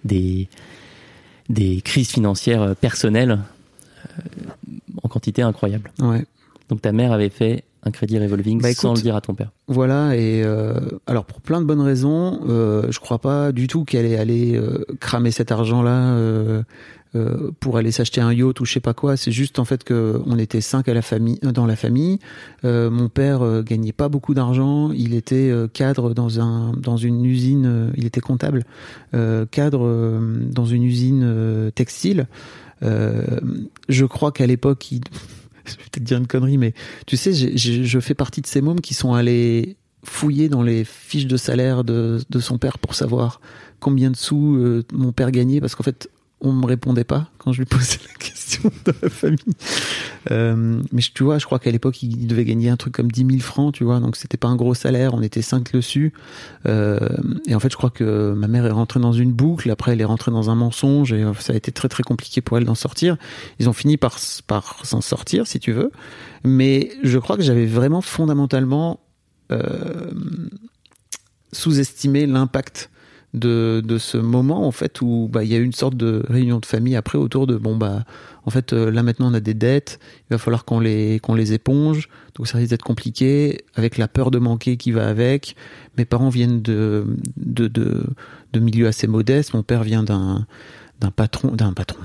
[0.05, 0.47] des,
[1.49, 3.39] des crises financières personnelles
[4.07, 4.21] euh,
[5.03, 5.91] en quantité incroyable.
[5.99, 6.25] ouais.
[6.69, 9.51] Donc ta mère avait fait un crédit revolving Bah, sans le dire à ton père.
[9.67, 10.73] Voilà, et euh,
[11.07, 14.55] alors pour plein de bonnes raisons, euh, je crois pas du tout qu'elle est allée
[14.55, 16.63] euh, cramer cet argent-là euh,
[17.15, 19.17] euh, pour aller s'acheter un yacht ou je sais pas quoi.
[19.17, 22.19] C'est juste en fait que on était cinq à la famille, euh, dans la famille.
[22.65, 24.91] Euh, mon père euh, gagnait pas beaucoup d'argent.
[24.91, 27.65] Il était euh, cadre dans un dans une usine.
[27.67, 28.63] euh, il était comptable,
[29.13, 30.19] euh, cadre euh,
[30.51, 32.27] dans une usine euh, textile.
[32.81, 33.39] Euh,
[33.89, 35.01] je crois qu'à l'époque, il...
[35.65, 36.73] je vais peut-être dire une connerie, mais
[37.05, 41.27] tu sais, je fais partie de ces mômes qui sont allés fouiller dans les fiches
[41.27, 43.39] de salaire de, de son père pour savoir
[43.79, 46.09] combien de sous euh, mon père gagnait, parce qu'en fait,
[46.43, 49.39] on me répondait pas quand je lui posais la question dans la famille.
[50.31, 53.25] Euh, mais tu vois, je crois qu'à l'époque, il devait gagner un truc comme 10
[53.25, 56.13] 000 francs, tu vois, donc c'était pas un gros salaire, on était cinq dessus.
[56.67, 56.99] Euh,
[57.47, 60.01] et en fait, je crois que ma mère est rentrée dans une boucle, après elle
[60.01, 62.65] est rentrée dans un mensonge, et euh, ça a été très très compliqué pour elle
[62.65, 63.17] d'en sortir.
[63.59, 65.91] Ils ont fini par s'en sortir, si tu veux.
[66.43, 68.99] Mais je crois que j'avais vraiment fondamentalement
[69.51, 70.11] euh,
[71.51, 72.89] sous-estimé l'impact
[73.33, 76.23] de, de ce moment en fait où bah, il y a eu une sorte de
[76.29, 78.03] réunion de famille après autour de bon bah
[78.45, 81.33] en fait euh, là maintenant on a des dettes il va falloir qu'on les qu'on
[81.33, 85.55] les éponge donc ça risque d'être compliqué avec la peur de manquer qui va avec.
[85.97, 87.05] Mes parents viennent de
[87.37, 88.03] de de,
[88.53, 89.53] de milieux assez modestes.
[89.53, 90.47] Mon père vient d'un
[90.99, 91.99] d'un patron d'un patron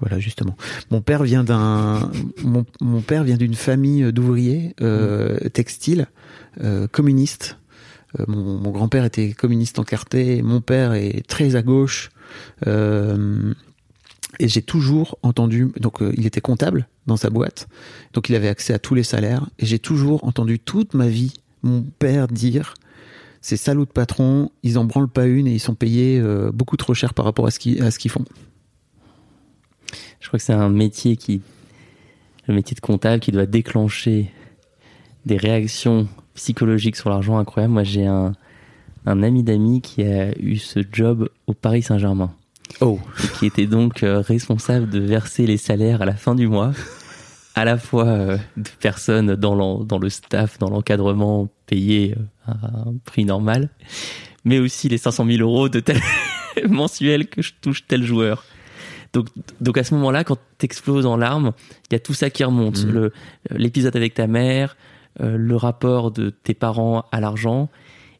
[0.00, 0.56] voilà justement.
[0.90, 2.10] Mon père vient d'un
[2.42, 6.06] mon, mon père vient d'une famille d'ouvriers euh, textiles
[6.62, 7.58] euh, communistes
[8.28, 12.10] mon, mon grand-père était communiste encarté, mon père est très à gauche.
[12.66, 13.54] Euh,
[14.38, 17.68] et j'ai toujours entendu, donc euh, il était comptable dans sa boîte,
[18.12, 21.34] donc il avait accès à tous les salaires, et j'ai toujours entendu toute ma vie
[21.62, 22.74] mon père dire
[23.40, 26.76] ces salauds de patrons, ils en branlent pas une et ils sont payés euh, beaucoup
[26.76, 28.24] trop cher par rapport à ce qu'ils à ce qu'ils font.
[30.20, 31.42] Je crois que c'est un métier qui,
[32.48, 34.32] le métier de comptable, qui doit déclencher
[35.24, 37.72] des réactions psychologiques sur l'argent incroyables.
[37.74, 38.32] Moi, j'ai un,
[39.06, 42.32] un ami d'amis qui a eu ce job au Paris Saint-Germain,
[42.80, 46.48] Oh, et qui était donc euh, responsable de verser les salaires à la fin du
[46.48, 46.72] mois,
[47.54, 52.88] à la fois euh, de personnes dans, dans le staff, dans l'encadrement, payées euh, à
[52.88, 53.70] un prix normal,
[54.44, 56.00] mais aussi les 500 000 euros de tel
[56.68, 58.44] mensuel que je touche tel joueur.
[59.12, 59.28] Donc,
[59.60, 61.52] donc à ce moment-là, quand t'exploses en larmes,
[61.90, 62.84] il y a tout ça qui remonte.
[62.84, 63.12] Le-
[63.50, 64.76] L'épisode avec ta mère,
[65.20, 67.68] euh, le rapport de tes parents à l'argent,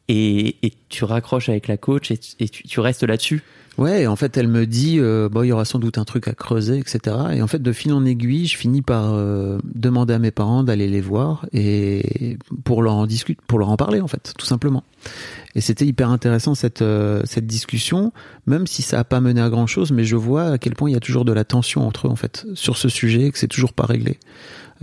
[0.09, 3.43] et, et tu raccroches avec la coach et, tu- tu, restes là-dessus.
[3.77, 6.27] Ouais, en fait, elle me dit, euh, bon, il y aura sans doute un truc
[6.27, 7.15] à creuser, etc.
[7.33, 10.63] Et en fait, de fil en aiguille, je finis par euh, demander à mes parents
[10.63, 14.45] d'aller les voir et pour leur en discuter, pour leur en parler, en fait, tout
[14.47, 14.83] simplement.
[15.53, 18.13] Et c'était hyper intéressant cette euh, cette discussion,
[18.47, 20.89] même si ça a pas mené à grand chose, mais je vois à quel point
[20.89, 23.31] il y a toujours de la tension entre eux, en fait, sur ce sujet, et
[23.31, 24.17] que c'est toujours pas réglé.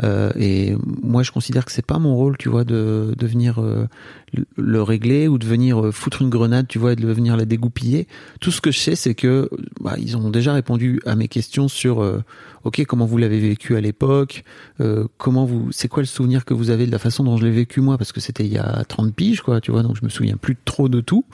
[0.02, 3.60] Euh, et moi, je considère que c'est pas mon rôle, tu vois, de, de venir
[3.60, 3.86] euh,
[4.32, 7.36] le- le régler ou de venir euh, foutre une grenade, tu vois, et de venir
[7.36, 8.08] la dégoupiller.
[8.40, 9.48] Tout ce que je sais, c'est que
[9.80, 12.22] bah, ils ont déjà répondu à mes questions sur, euh,
[12.64, 14.42] ok, comment vous l'avez vécu à l'époque,
[14.80, 17.44] euh, comment vous, c'est quoi le souvenir que vous avez de la façon dont je
[17.44, 19.96] l'ai vécu moi, parce que c'était il y a 30 piges, quoi, tu vois, donc
[19.96, 21.24] je me souviens plus trop de tout.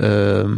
[0.00, 0.54] Euh,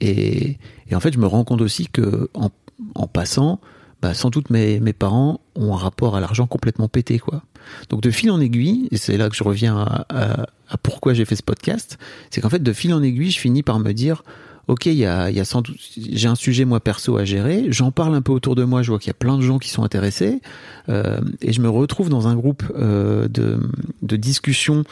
[0.00, 0.58] et,
[0.90, 2.50] et en fait, je me rends compte aussi que en,
[2.94, 3.60] en passant,
[4.02, 7.42] bah, sans doute mes, mes parents ont un rapport à l'argent complètement pété, quoi.
[7.88, 10.46] Donc de fil en aiguille, et c'est là que je reviens à,
[10.82, 11.98] pourquoi j'ai fait ce podcast,
[12.30, 14.22] c'est qu'en fait de fil en aiguille, je finis par me dire,
[14.68, 17.66] ok, il y a, y a sans doute, j'ai un sujet moi perso à gérer,
[17.70, 19.58] j'en parle un peu autour de moi, je vois qu'il y a plein de gens
[19.58, 20.40] qui sont intéressés,
[20.88, 23.58] euh, et je me retrouve dans un groupe euh, de,
[24.02, 24.84] de discussion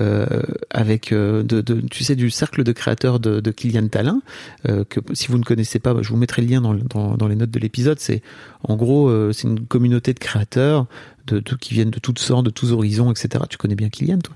[0.00, 0.26] euh,
[0.70, 4.22] avec, euh, de, de, tu sais, du cercle de créateurs de, de Kylian Talin,
[4.68, 7.28] euh, que si vous ne connaissez pas, je vous mettrai le lien dans, dans, dans
[7.28, 7.98] les notes de l'épisode.
[8.00, 8.22] C'est
[8.62, 10.86] en gros, euh, c'est une communauté de créateurs
[11.26, 13.44] de, de, qui viennent de toutes sortes, de tous horizons, etc.
[13.48, 14.34] Tu connais bien Kylian, toi?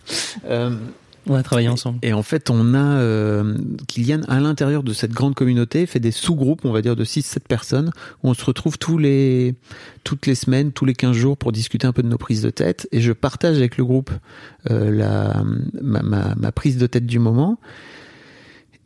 [1.29, 1.99] On a travaillé ensemble.
[2.03, 3.55] et en fait, on a euh,
[3.87, 7.41] Kylian à l'intérieur de cette grande communauté fait des sous-groupes, on va dire de 6-7
[7.49, 7.91] personnes,
[8.23, 9.55] où on se retrouve tous les
[10.05, 12.51] toutes les semaines, tous les 15 jours pour discuter un peu de nos prises de
[12.51, 12.89] tête.
[12.93, 14.11] Et je partage avec le groupe
[14.71, 15.43] euh, la
[15.83, 17.59] ma, ma, ma prise de tête du moment.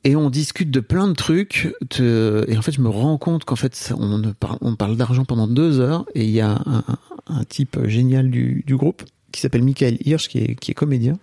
[0.05, 1.73] Et on discute de plein de trucs.
[1.99, 5.25] de- et en fait, je me rends compte qu'en fait, on, parle, on parle d'argent
[5.25, 6.05] pendant deux heures.
[6.17, 9.99] Et il y a un, un- un type génial du, du groupe qui s'appelle Michael
[10.05, 11.15] Hirsch, qui est, qui est comédien,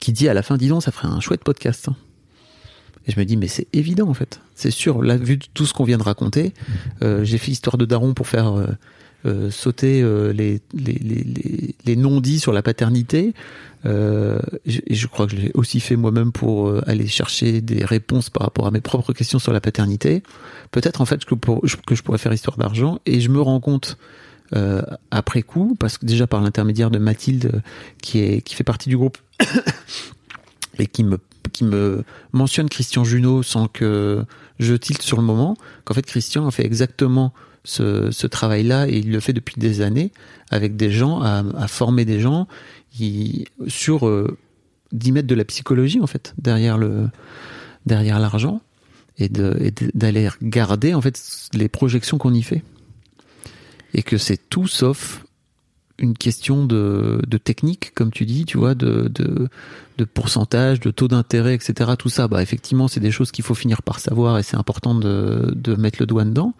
[0.00, 1.88] qui dit à la fin, dis donc, ça ferait un chouette podcast.
[1.88, 1.96] hein.
[3.06, 4.40] Et je me dis, mais c'est évident en fait.
[4.54, 6.52] C'est sûr, là, vu tout ce qu'on vient de raconter,
[7.02, 8.66] euh, j'ai fait Histoire de Daron pour faire euh,
[9.26, 10.02] euh, sauter
[10.32, 13.34] les, les, les, les, non-dits sur la paternité.
[13.84, 18.44] Et je crois que je l'ai aussi fait moi-même pour aller chercher des réponses par
[18.44, 20.22] rapport à mes propres questions sur la paternité.
[20.70, 23.00] Peut-être en fait que, pour- que je pourrais faire Histoire d'argent.
[23.06, 23.98] Et je me rends compte
[24.54, 27.60] euh, après coup, parce que déjà par l'intermédiaire de Mathilde, euh,
[28.02, 29.18] qui, est, qui fait partie du groupe
[30.78, 31.18] et qui me
[31.52, 34.24] qui me mentionne Christian Junot sans que
[34.58, 37.34] je tilte sur le moment, qu'en fait Christian a fait exactement
[37.64, 40.12] ce, ce travail-là et il le fait depuis des années
[40.50, 42.46] avec des gens, à, à former des gens
[43.66, 44.36] sur euh,
[44.92, 47.08] d'y mettre de la psychologie en fait derrière le
[47.86, 48.60] derrière l'argent
[49.18, 51.20] et d'aller regarder en fait
[51.52, 52.62] les projections qu'on y fait
[53.94, 55.24] et que c'est tout sauf
[55.98, 61.06] une question de, de technique, comme tu dis, tu vois, de, de, pourcentage, de taux
[61.06, 61.92] d'intérêt, etc.
[61.96, 64.96] Tout ça, bah effectivement, c'est des choses qu'il faut finir par savoir et c'est important
[64.96, 66.54] de, de mettre le doigt dedans.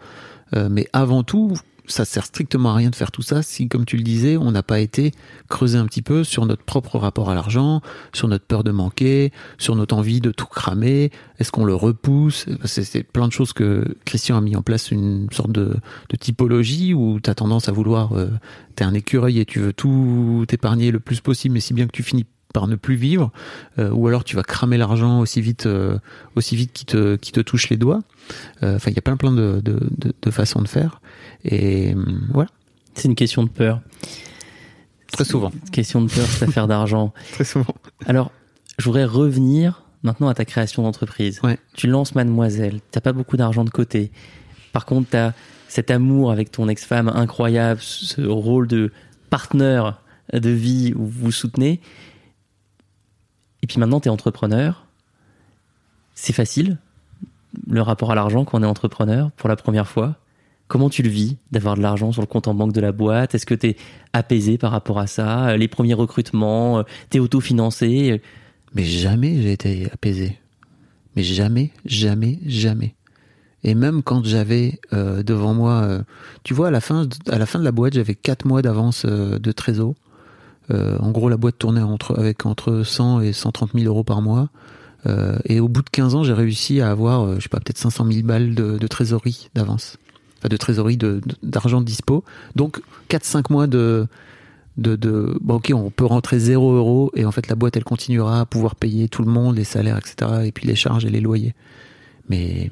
[0.55, 1.53] Euh, mais avant tout,
[1.85, 4.51] ça sert strictement à rien de faire tout ça si, comme tu le disais, on
[4.51, 5.11] n'a pas été
[5.49, 7.81] creuser un petit peu sur notre propre rapport à l'argent,
[8.13, 11.11] sur notre peur de manquer, sur notre envie de tout cramer.
[11.39, 12.45] Est-ce qu'on le repousse?
[12.65, 15.75] C'est plein de choses que Christian a mis en place une sorte de,
[16.09, 18.29] de typologie où tu as tendance à vouloir, euh,
[18.75, 21.91] t'es un écureuil et tu veux tout épargner le plus possible, mais si bien que
[21.91, 23.31] tu finis par ne plus vivre,
[23.79, 25.97] euh, ou alors tu vas cramer l'argent aussi vite, euh,
[26.35, 28.01] aussi vite qu'il te, qu'il te touche les doigts.
[28.61, 31.01] Euh, Enfin, il y a plein plein de, de, de, de façons de faire.
[31.43, 31.95] Et
[32.31, 32.49] voilà,
[32.93, 33.81] C'est une question de peur.
[35.11, 35.51] très souvent.
[35.71, 37.11] Question de peur, cette affaire d'argent.
[37.33, 37.73] Très souvent.
[38.05, 38.31] Alors,
[38.79, 41.39] je voudrais revenir maintenant à ta création d'entreprise.
[41.43, 41.57] Ouais.
[41.75, 44.11] Tu lances Mademoiselle, t'as pas beaucoup d'argent de côté.
[44.73, 45.31] Par contre, t'as
[45.67, 48.91] cet amour avec ton ex-femme incroyable, ce rôle de
[49.31, 49.99] partenaire
[50.31, 51.79] de vie où vous vous soutenez.
[53.63, 54.85] Et puis maintenant, t'es entrepreneur.
[56.13, 56.77] C'est facile,
[57.67, 60.17] le rapport à l'argent quand on est entrepreneur pour la première fois.
[60.67, 63.35] Comment tu le vis d'avoir de l'argent sur le compte en banque de la boîte?
[63.35, 63.77] Est-ce que tu es
[64.11, 65.55] apaisé par rapport à ça?
[65.55, 68.21] Les premiers recrutements, tu es autofinancé
[68.75, 70.37] Mais jamais j'ai été apaisé.
[71.15, 72.95] Mais jamais, jamais, jamais.
[73.63, 76.01] Et même quand j'avais euh, devant moi, euh,
[76.43, 79.05] tu vois, à la fin, à la fin de la boîte, j'avais quatre mois d'avance
[79.05, 79.95] euh, de trésor.
[80.71, 81.81] Euh, en gros, la boîte tournait
[82.15, 84.49] avec entre 100 et 130 000 euros par mois.
[85.05, 87.59] Euh, et au bout de 15 ans, j'ai réussi à avoir, euh, je sais pas,
[87.59, 89.97] peut-être 500 000 balles de, trésorerie d'avance.
[90.39, 90.97] Enfin, de trésorerie
[91.41, 92.23] d'argent dispo.
[92.55, 94.07] Donc, 4-5 mois de,
[94.77, 97.83] de, de bon ok on peut rentrer 0 euros et en fait la boîte elle
[97.83, 101.09] continuera à pouvoir payer tout le monde les salaires etc et puis les charges et
[101.09, 101.53] les loyers
[102.27, 102.71] mais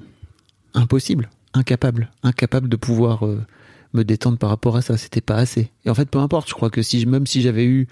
[0.74, 3.46] impossible incapable incapable de pouvoir euh,
[3.94, 6.54] me détendre par rapport à ça c'était pas assez et en fait peu importe je
[6.54, 7.88] crois que si même si j'avais eu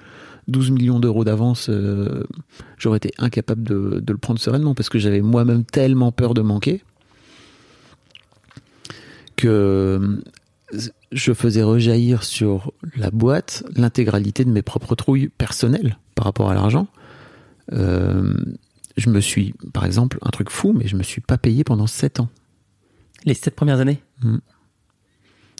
[0.47, 2.23] 12 millions d'euros d'avance euh,
[2.77, 6.41] j'aurais été incapable de, de le prendre sereinement parce que j'avais moi-même tellement peur de
[6.41, 6.81] manquer
[9.35, 10.21] que
[11.11, 16.53] je faisais rejaillir sur la boîte l'intégralité de mes propres trouilles personnelles par rapport à
[16.53, 16.87] l'argent.
[17.71, 18.33] Euh,
[18.97, 21.87] je me suis, par exemple, un truc fou, mais je me suis pas payé pendant
[21.87, 22.29] 7 ans.
[23.25, 24.01] Les sept premières années?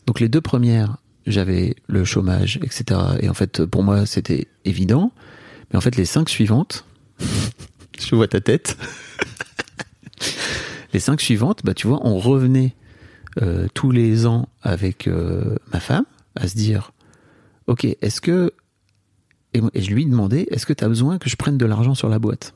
[0.09, 2.99] Donc les deux premières, j'avais le chômage, etc.
[3.19, 5.11] Et en fait, pour moi, c'était évident.
[5.69, 6.83] Mais en fait, les cinq suivantes,
[7.99, 8.75] je vois ta tête.
[10.93, 12.73] les cinq suivantes, bah tu vois, on revenait
[13.43, 16.91] euh, tous les ans avec euh, ma femme à se dire,
[17.67, 18.51] ok, est-ce que
[19.53, 22.09] et, je lui demandais, est-ce que tu as besoin que je prenne de l'argent sur
[22.09, 22.55] la boîte?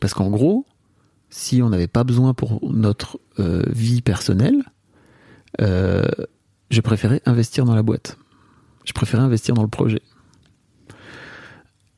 [0.00, 0.64] Parce qu'en gros,
[1.28, 4.64] si on n'avait pas besoin pour notre euh, vie personnelle,
[5.60, 6.06] euh,
[6.70, 8.18] je préférais investir dans la boîte.
[8.84, 10.02] Je préférais investir dans le projet.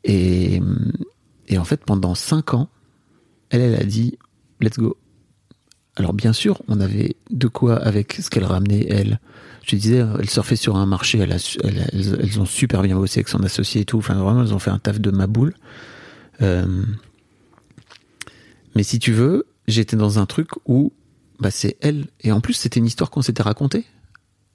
[0.05, 0.61] Et,
[1.49, 2.69] et en fait, pendant cinq ans,
[3.51, 4.19] elle, elle a dit
[4.61, 4.97] let's go.
[5.97, 9.21] Alors bien sûr, on avait de quoi avec ce qu'elle ramenait, elle.
[9.65, 13.21] Je disais, elle surfait sur un marché, elle a elles, elles ont super bien bossé
[13.21, 13.99] avec son associé et tout.
[13.99, 15.55] Enfin, vraiment, elles ont fait un taf de ma boule.
[16.41, 16.85] Euh,
[18.75, 20.93] mais si tu veux, j'étais dans un truc où
[21.43, 22.07] bah, c'est elle.
[22.23, 23.85] Et en plus, c'était une histoire qu'on s'était racontée,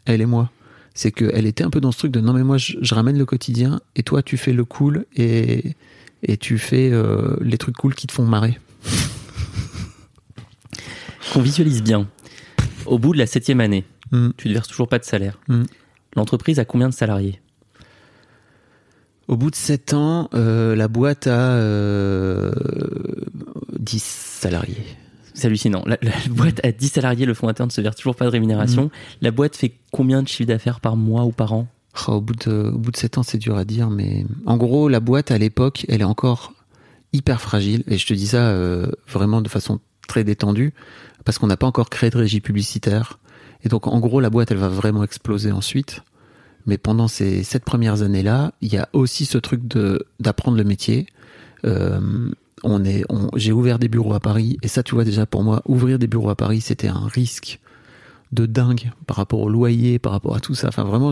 [0.06, 0.50] elle et moi.
[0.96, 3.20] C'est qu'elle était un peu dans ce truc de non, mais moi, je, je ramène
[3.20, 5.76] le quotidien et toi, tu fais le cool et,
[6.24, 8.60] et tu fais euh, les trucs cool qui te font marrer.
[11.34, 12.08] Qu'on visualise bien.
[12.88, 14.30] Au bout de la septième année, Mm.
[14.38, 15.38] tu ne verses toujours pas de salaire.
[15.48, 15.64] Mm.
[16.16, 17.40] L'entreprise a combien de salariés?
[19.28, 22.52] Au bout de 7 ans, euh, la boîte a euh,
[23.78, 24.78] 10 salariés.
[25.38, 25.84] C'est hallucinant.
[25.86, 28.86] La, la boîte a 10 salariés, le fondateur ne se verse toujours pas de rémunération.
[28.86, 28.90] Mm.
[29.22, 31.68] La boîte fait combien de chiffre d'affaires par mois ou par an?
[32.08, 34.58] Oh, au, bout de, au bout de 7 ans, c'est dur à dire, mais en
[34.58, 36.54] gros, la boîte à l'époque, elle est encore
[37.14, 37.84] hyper fragile.
[37.88, 40.74] Et je te dis ça euh, vraiment de façon très détendue,
[41.24, 43.20] parce qu'on n'a pas encore créé de régie publicitaire.
[43.64, 46.02] Et donc, en gros, la boîte, elle va vraiment exploser ensuite.
[46.66, 50.64] Mais pendant ces sept premières années-là, il y a aussi ce truc de d'apprendre le
[50.64, 51.08] métier.
[51.66, 52.30] Euh,
[52.64, 55.44] on est, on- j'ai ouvert des bureaux à Paris, et ça, tu vois déjà pour
[55.44, 57.60] moi, ouvrir des bureaux à Paris, c'était un risque
[58.34, 60.68] de dingue par rapport au loyer, par rapport à tout ça.
[60.68, 61.12] Enfin, vraiment,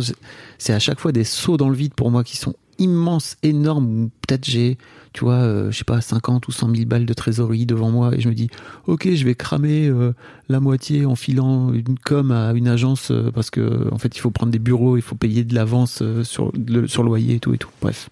[0.57, 4.09] c'est- à chaque fois des sauts dans le vide pour moi qui sont immenses, énormes.
[4.27, 4.77] Peut-être j'ai,
[5.13, 8.13] tu vois, euh, je sais pas, 50 ou 100 000 balles de trésorerie devant moi
[8.13, 8.49] et je me dis,
[8.87, 10.11] ok, je vais cramer euh,
[10.49, 14.19] la moitié en filant une com à une agence euh, parce que en fait, il
[14.19, 17.53] faut prendre des bureaux, il faut payer de l'avance sur le sur loyer et tout
[17.53, 17.69] et tout.
[17.81, 18.09] Bref,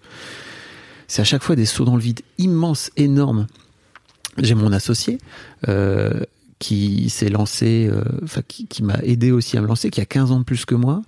[1.08, 3.46] c'est à chaque fois des sauts dans le vide immenses, énormes.
[4.38, 5.18] J'ai mon associé
[5.68, 6.24] euh,
[6.58, 8.02] qui s'est lancé, euh,
[8.48, 10.74] qui, qui m'a aidé aussi à me lancer, qui a 15 ans de plus que
[10.74, 11.02] moi,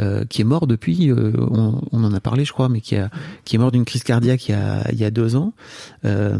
[0.00, 3.10] euh, qui est mort depuis, euh, on, en a parlé je crois, mais qui, a,
[3.44, 5.52] qui est mort d'une crise cardiaque il y a, il y a deux ans,
[6.04, 6.38] euh,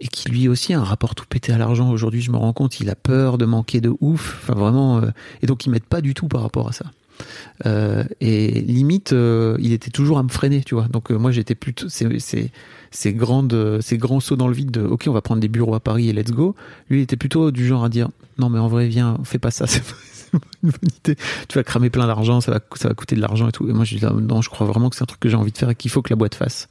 [0.00, 1.90] et qui lui aussi a un rapport tout pété à l'argent.
[1.90, 5.10] Aujourd'hui je me rends compte, il a peur de manquer de ouf, enfin vraiment, euh,
[5.42, 6.84] et donc il m'aide pas du tout par rapport à ça.
[7.66, 10.88] Euh, et limite, euh, il était toujours à me freiner, tu vois.
[10.88, 12.08] Donc euh, moi j'étais plutôt, c'est,
[12.90, 15.74] ces grandes, ces grands sauts dans le vide de, ok, on va prendre des bureaux
[15.74, 16.54] à Paris et let's go.
[16.90, 18.08] Lui, il était plutôt du genre à dire,
[18.38, 19.82] non mais en vrai, viens, fais pas ça, c'est
[20.32, 21.14] une bonne.
[21.48, 23.68] Tu vas cramer plein d'argent, ça va, ça va coûter de l'argent et tout.
[23.68, 25.36] Et moi, je dis, ah, non, je crois vraiment que c'est un truc que j'ai
[25.36, 26.68] envie de faire et qu'il faut que la boîte fasse.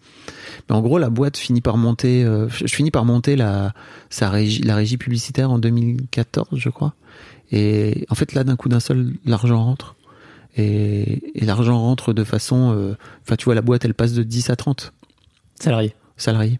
[0.69, 3.73] Mais en gros, la boîte finit par monter, je finis par monter la,
[4.19, 6.93] la régie publicitaire en 2014, je crois.
[7.51, 9.95] Et en fait, là, d'un coup d'un seul, l'argent rentre.
[10.55, 14.23] Et, et l'argent rentre de façon, euh, enfin, tu vois, la boîte, elle passe de
[14.23, 14.93] 10 à 30
[15.59, 15.95] Salariés.
[16.17, 16.59] salariés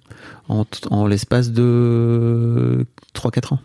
[0.49, 3.59] en, en l'espace de 3-4 ans.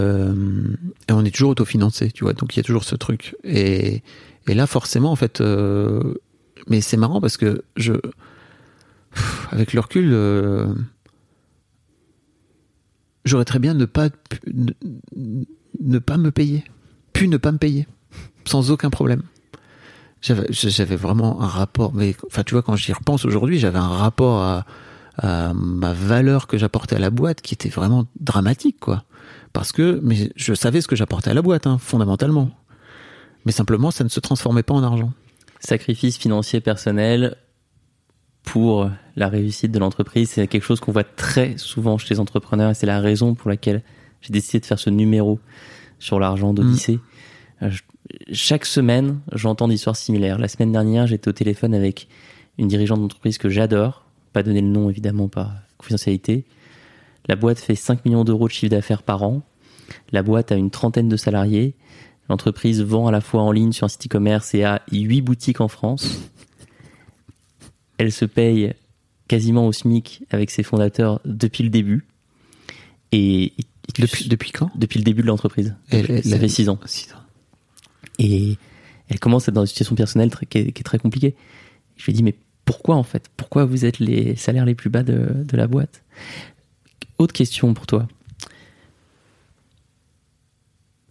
[0.00, 0.74] Euh,
[1.08, 3.36] et on est toujours autofinancé, tu vois, donc il y a toujours ce truc.
[3.44, 4.02] Et,
[4.48, 6.14] et là, forcément, en fait, euh,
[6.68, 7.92] mais c'est marrant parce que je,
[9.12, 10.72] pff, avec le recul, euh,
[13.24, 14.08] j'aurais très bien ne pas,
[14.52, 14.72] ne,
[15.80, 16.64] ne pas me payer,
[17.28, 17.86] ne pas me payer,
[18.44, 19.22] sans aucun problème.
[20.22, 24.40] J'avais vraiment un rapport mais enfin tu vois quand j'y repense aujourd'hui j'avais un rapport
[24.40, 24.64] à,
[25.18, 29.02] à ma valeur que j'apportais à la boîte qui était vraiment dramatique quoi.
[29.52, 32.50] Parce que mais je savais ce que j'apportais à la boîte hein, fondamentalement.
[33.46, 35.12] Mais simplement ça ne se transformait pas en argent.
[35.58, 37.36] Sacrifice financier personnel
[38.44, 42.70] pour la réussite de l'entreprise, c'est quelque chose qu'on voit très souvent chez les entrepreneurs
[42.70, 43.82] et c'est la raison pour laquelle
[44.20, 45.40] j'ai décidé de faire ce numéro
[45.98, 46.94] sur l'argent d'Odyssée.
[46.94, 47.11] Je-
[48.32, 50.38] Chaque semaine, j'entends des histoires similaires.
[50.38, 52.08] La semaine dernière, j'étais au téléphone avec
[52.58, 56.44] une dirigeante d'entreprise que j'adore, pas donner le nom évidemment par confidentialité.
[57.28, 59.42] La boîte fait 5 millions d'euros de chiffre d'affaires par an.
[60.10, 61.74] La boîte a une trentaine de salariés.
[62.28, 65.60] L'entreprise vend à la fois en ligne sur un site e-commerce et a 8 boutiques
[65.60, 66.30] en France.
[67.98, 68.74] Elle se paye
[69.28, 72.06] quasiment au SMIC avec ses fondateurs depuis le début.
[73.12, 73.52] Et
[73.98, 74.70] depuis depuis quand?
[74.74, 75.74] Depuis le début de l'entreprise.
[75.90, 76.78] Ça fait 6 ans.
[76.86, 77.21] Six ans.
[78.24, 78.56] Et
[79.08, 81.34] elle commence à être dans une situation personnelle très- qui, est, qui est très compliquée.
[81.96, 83.28] Je lui dit, mais pourquoi en fait?
[83.36, 86.02] Pourquoi vous êtes les salaires les plus bas de, de la boîte?
[87.18, 88.06] Autre question pour toi.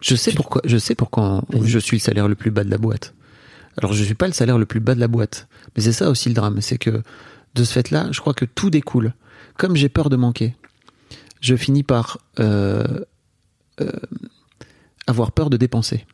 [0.01, 1.68] je sais pourquoi je sais pourquoi Vas-y.
[1.68, 3.14] je suis le salaire le plus bas de la boîte
[3.78, 6.09] alors je suis pas le salaire le plus bas de la boîte mais c'est ça
[6.09, 7.03] aussi le drame c'est que
[7.53, 9.14] de ce fait là je crois que tout découle
[9.57, 10.55] comme j'ai peur de manquer
[11.39, 13.01] je finis par euh,
[13.80, 13.91] euh,
[15.07, 16.05] avoir peur de dépenser.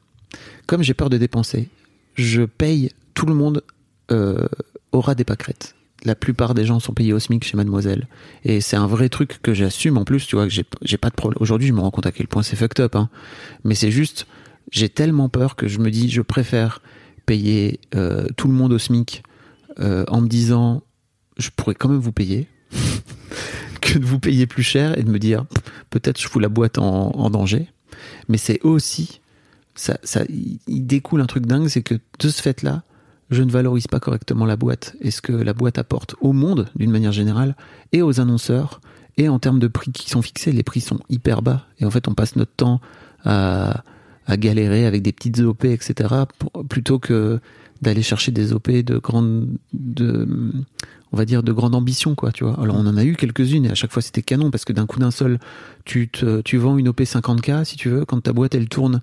[0.67, 1.69] Comme j'ai peur de dépenser,
[2.15, 3.63] je paye tout le monde
[4.11, 4.47] euh,
[4.91, 5.75] aura des pâquerettes.
[6.03, 8.07] La plupart des gens sont payés au SMIC chez Mademoiselle.
[8.43, 11.15] Et c'est un vrai truc que j'assume en plus, tu vois, que j'ai pas de
[11.15, 11.37] problème.
[11.39, 13.09] Aujourd'hui, je me rends compte à quel point c'est fucked up, hein.
[13.63, 14.27] Mais c'est juste,
[14.71, 16.81] j'ai tellement peur que je me dis, je préfère
[17.25, 19.23] payer euh, tout le monde au SMIC
[19.79, 20.83] euh, en me disant,
[21.37, 22.47] je pourrais quand même vous payer.
[23.81, 25.45] que de vous payer plus cher et de me dire
[25.91, 27.67] peut-être je fous la boîte en danger,
[28.27, 29.21] mais c'est aussi
[30.67, 32.83] il découle un truc dingue, c'est que de ce fait-là,
[33.29, 36.69] je ne valorise pas correctement la boîte et ce que la boîte apporte au monde
[36.75, 37.55] d'une manière générale
[37.91, 38.81] et aux annonceurs
[39.17, 41.91] et en termes de prix qui sont fixés, les prix sont hyper bas et en
[41.91, 42.79] fait on passe notre temps
[43.25, 43.83] à,
[44.29, 46.13] galérer avec des petites OP etc
[46.67, 47.39] plutôt que
[47.81, 50.27] d'aller chercher des OP de grande de
[51.13, 52.59] on va dire de grande ambition quoi tu vois.
[52.61, 54.85] Alors on en a eu quelques-unes et à chaque fois c'était canon parce que d'un
[54.85, 55.39] coup d'un seul
[55.85, 56.09] tu
[56.43, 59.01] tu vends une OP 50k si tu veux quand ta boîte elle tourne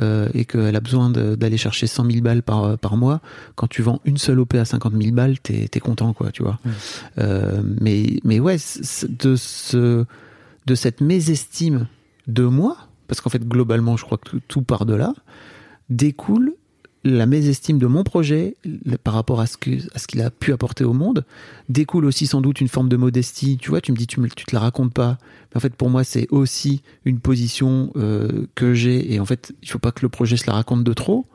[0.00, 3.20] euh, et qu'elle a besoin d'aller chercher 100 000 balles par par mois
[3.54, 6.42] quand tu vends une seule OP à 50 000 balles t'es es content quoi tu
[6.42, 6.58] vois.
[7.18, 8.56] Euh, mais mais ouais
[9.08, 10.04] de ce
[10.66, 11.86] de cette mésestime
[12.26, 12.76] de moi
[13.08, 15.14] parce qu'en fait globalement je crois que tout, tout part de là
[15.88, 16.55] découle
[17.06, 18.56] la mésestime de mon projet
[19.04, 21.24] par rapport à ce que à ce qu'il a pu apporter au monde
[21.68, 23.58] découle aussi sans doute une forme de modestie.
[23.58, 25.18] Tu vois, tu me dis tu me tu te la racontes pas.
[25.50, 29.54] Mais en fait pour moi c'est aussi une position euh, que j'ai et en fait
[29.62, 31.26] il faut pas que le projet se la raconte de trop.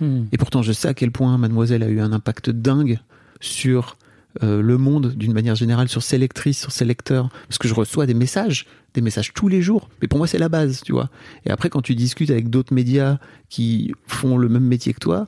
[0.00, 0.24] Hmm.
[0.32, 2.98] Et pourtant je sais à quel point Mademoiselle a eu un impact dingue
[3.40, 3.96] sur
[4.42, 7.74] euh, le monde d'une manière générale, sur ses lectrices, sur ses lecteurs, parce que je
[7.74, 9.88] reçois des messages, des messages tous les jours.
[10.00, 11.10] Mais pour moi, c'est la base, tu vois.
[11.46, 13.18] Et après, quand tu discutes avec d'autres médias
[13.48, 15.26] qui font le même métier que toi,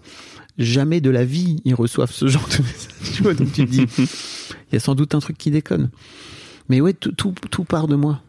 [0.59, 3.13] jamais de la vie ils reçoivent ce genre de messages.
[3.15, 5.91] Tu vois, donc tu te dis, il y a sans doute un truc qui déconne.
[6.69, 8.23] Mais ouais, tout, tout, tout part de moi.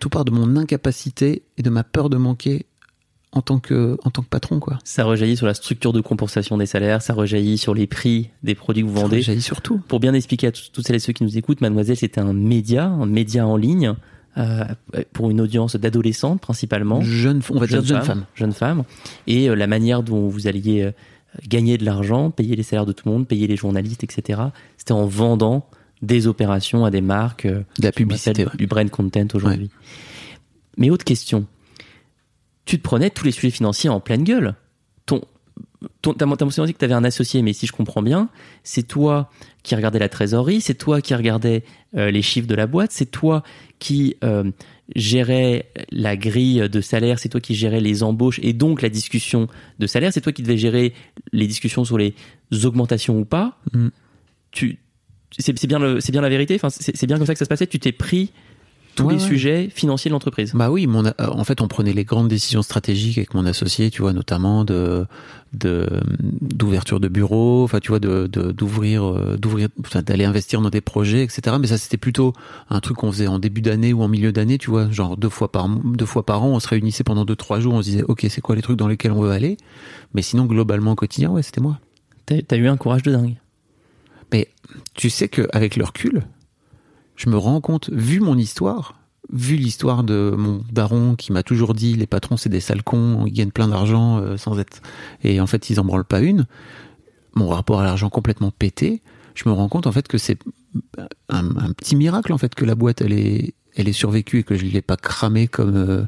[0.00, 2.64] Tout part de mon incapacité et de ma peur de manquer
[3.32, 4.78] en tant que en tant que patron quoi.
[4.84, 8.54] Ça rejaillit sur la structure de compensation des salaires, ça rejaillit sur les prix des
[8.54, 9.16] produits que vous Ça vendez.
[9.16, 9.78] rejaillit surtout.
[9.88, 12.86] Pour bien expliquer à toutes celles et ceux qui nous écoutent, Mademoiselle, c'était un média,
[12.86, 13.94] un média en ligne
[14.38, 14.64] euh,
[15.12, 17.00] pour une audience d'adolescentes principalement.
[17.00, 18.24] Jeune, on va dire jeune femme.
[18.34, 18.84] Jeune femme.
[19.26, 20.92] Et euh, la manière dont vous alliez euh,
[21.48, 24.40] gagner de l'argent, payer les salaires de tout le monde, payer les journalistes, etc.
[24.76, 25.66] C'était en vendant
[26.02, 27.46] des opérations à des marques.
[27.46, 28.50] De la publicité, ouais.
[28.58, 29.70] Du brand content aujourd'hui.
[30.76, 31.46] Mais autre question.
[32.64, 34.54] Tu te prenais tous les sujets financiers en pleine gueule.
[35.06, 35.22] Ton,
[36.00, 38.28] ton, t'as, mentionné que tu avais un associé, mais si je comprends bien,
[38.62, 39.30] c'est toi
[39.62, 41.64] qui regardais la trésorerie, c'est toi qui regardais
[41.96, 43.42] euh, les chiffres de la boîte, c'est toi
[43.78, 44.50] qui euh,
[44.94, 49.48] gérais la grille de salaire, c'est toi qui gérais les embauches et donc la discussion
[49.78, 50.94] de salaire, c'est toi qui devais gérer
[51.32, 52.14] les discussions sur les
[52.64, 53.58] augmentations ou pas.
[53.72, 53.88] Mm.
[54.50, 54.78] Tu,
[55.38, 56.54] c'est, c'est bien le, c'est bien la vérité?
[56.56, 57.66] Enfin, c'est, c'est bien comme ça que ça se passait?
[57.66, 58.32] Tu t'es pris
[58.94, 59.26] tous Ouais, les ouais.
[59.26, 60.52] sujets financiers de l'entreprise.
[60.54, 63.90] Bah oui, mon, euh, en fait, on prenait les grandes décisions stratégiques avec mon associé,
[63.90, 65.06] tu vois, notamment de
[65.54, 69.68] d'ouverture de bureaux, enfin, tu vois, de d'ouvrir, euh, d'ouvrir,
[70.06, 71.56] d'aller investir dans des projets, etc.
[71.60, 72.32] Mais ça, c'était plutôt
[72.70, 75.28] un truc qu'on faisait en début d'année ou en milieu d'année, tu vois, genre deux
[75.28, 77.88] fois par deux fois par an, on se réunissait pendant deux trois jours, on se
[77.90, 79.56] disait, ok, c'est quoi les trucs dans lesquels on veut aller?
[80.14, 81.78] Mais sinon, globalement, au quotidien, ouais, c'était moi.
[82.26, 83.36] T'as, t'as eu un courage de dingue.
[84.32, 84.48] Mais
[84.94, 86.22] tu sais qu'avec le recul,
[87.22, 88.96] je me rends compte, vu mon histoire,
[89.32, 93.24] vu l'histoire de mon daron qui m'a toujours dit les patrons c'est des sales cons,
[93.26, 94.82] ils gagnent plein d'argent euh, sans être...
[95.22, 96.46] Et en fait ils en branlent pas une,
[97.34, 99.02] mon rapport à l'argent complètement pété,
[99.34, 100.38] je me rends compte en fait que c'est
[101.28, 104.56] un, petit miracle en fait que la boîte elle est, elle est survécue et que
[104.56, 106.04] je l'ai pas cramée comme, euh,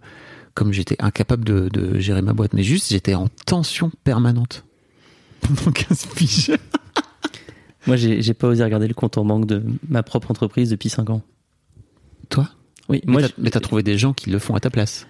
[0.55, 2.55] comme j'étais incapable de, de gérer ma boîte.
[2.55, 4.65] Mais juste j'étais en tension permanente
[5.41, 6.53] pendant 15 piges.
[7.87, 11.11] Moi, j'ai, pas osé regarder le compte en banque de ma propre entreprise depuis 5
[11.11, 11.23] ans.
[12.31, 12.49] Toi?
[12.89, 15.07] Oui, Mais moi, mais t'as trouvé des gens qui le font à ta place.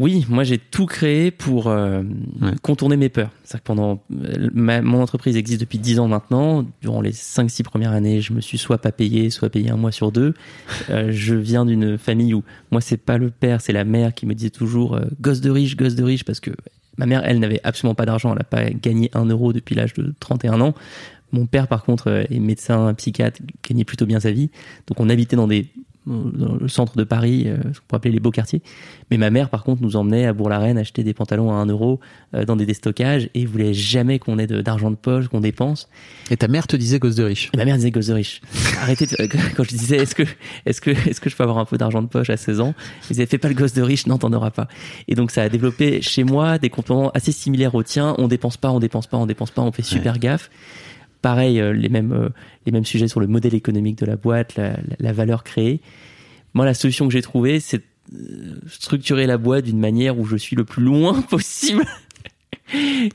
[0.00, 2.02] Oui, moi j'ai tout créé pour euh,
[2.40, 2.52] Ouais.
[2.62, 3.30] contourner mes peurs.
[3.42, 6.64] C'est-à-dire que pendant euh, ma- mon entreprise existe depuis 10 ans maintenant.
[6.82, 9.90] Durant les 5-6 premières années, je me suis soit pas payé, soit payé un mois
[9.90, 10.34] sur deux.
[10.90, 14.24] Euh, je viens d'une famille où moi c'est pas le père, c'est la mère qui
[14.24, 16.52] me disait toujours euh, gosse de riche, gosse de riche parce que
[16.96, 19.94] ma mère elle n'avait absolument pas d'argent, elle n'a pas gagné un euro depuis l'âge
[19.94, 20.74] de 31 ans.
[21.32, 24.50] Mon père par contre euh, est médecin, psychiatre, gagnait plutôt bien sa vie.
[24.86, 25.66] Donc on habitait dans des
[26.06, 28.62] dans le centre de Paris, euh, ce qu'on pourrait appeler les beaux quartiers.
[29.10, 32.00] Mais ma mère, par contre, nous emmenait à Bourg-la-Reine acheter des pantalons à 1 euro
[32.34, 35.86] euh, dans des déstockages et voulait jamais qu'on ait de- d'argent de poche, qu'on dépense.
[36.30, 37.50] Et ta mère te disait gosse de riche.
[37.52, 38.40] Et ma mère disait gosse de riche.
[38.80, 39.16] Arrêtez de-
[39.54, 40.22] quand je disais est-ce que
[40.64, 42.74] est-ce que est-ce que je peux avoir un peu d'argent de poche à 16 ans?
[43.02, 44.66] Elle disait fais pas le gosse de riche, non t'en auras pas.
[45.08, 48.14] Et donc ça a développé chez moi des comportements assez similaires aux tiens.
[48.16, 50.48] On dépense pas, on dépense pas, on dépense pas, on fait super gaffe.
[51.22, 52.28] Pareil, euh, les mêmes euh,
[52.66, 55.80] les mêmes sujets sur le modèle économique de la boîte, la, valeur créée.
[56.54, 57.82] Moi, la solution que j'ai trouvée, c'est
[58.14, 61.84] euh, structurer la boîte d'une manière où je suis le plus loin possible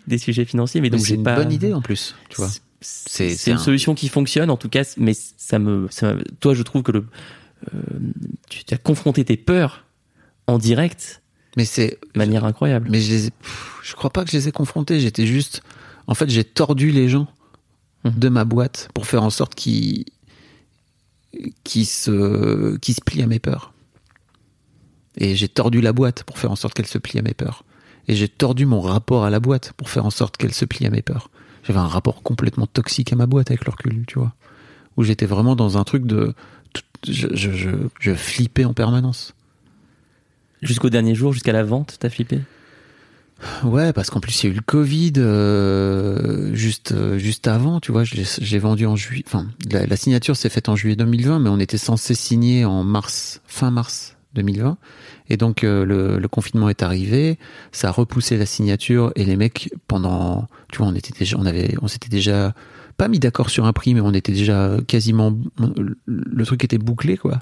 [0.08, 0.82] des sujets financiers.
[0.82, 2.48] Mais Mais donc c'est j'ai une pas bonne idée en plus, tu vois.
[2.50, 5.88] c'est C'est- c'est une c'est un- solution qui fonctionne en tout cas mais ça me
[5.90, 7.06] ça, toi je trouve que le
[7.74, 7.78] euh,
[8.50, 9.86] tu as confronté tes peurs
[10.48, 11.22] en direct
[11.56, 14.36] Mais c'est, de manière incroyable mais je les ai, pff, je crois pas que je
[14.38, 15.00] les ai confrontés.
[15.00, 15.64] J'étais juste,
[16.08, 17.28] en fait, j'ai tordu les gens
[18.04, 18.20] Mhm.
[18.20, 20.06] de ma boîte pour faire en sorte qu'ils,
[21.64, 23.74] qu'ils se, qu'ils se plient à mes peurs.
[25.18, 27.64] Et j'ai tordu la boîte pour faire en sorte qu'elle se plie à mes peurs.
[28.08, 30.86] Et j'ai tordu mon rapport à la boîte pour faire en sorte qu'elle se plie
[30.86, 31.30] à mes peurs.
[31.64, 34.34] J'avais un rapport complètement toxique à ma boîte avec le recul, tu vois.
[34.98, 36.34] Où j'étais vraiment dans un truc de.
[37.08, 39.34] Je, je, je, je flippais en permanence.
[40.62, 42.42] Jusqu'au dernier jour, jusqu'à la vente, t'as flippé?
[43.64, 47.80] Ouais, parce qu'en plus il y a eu le Covid euh, juste euh, juste avant,
[47.80, 48.04] tu vois.
[48.04, 49.24] J'ai vendu en juillet.
[49.28, 53.42] Enfin, la, signature s'est faite en juillet 2020, mais on était censé signer en mars,
[53.46, 54.78] fin mars 2020.
[55.30, 57.38] Et donc euh, le, le, confinement est arrivé,
[57.72, 61.46] ça a repoussé la signature et les mecs pendant, tu vois, on était déjà, on
[61.46, 62.54] avait, on s'était déjà
[62.98, 65.36] pas mis d'accord sur un prix, mais on était déjà quasiment,
[66.06, 67.40] le truc était bouclé quoi.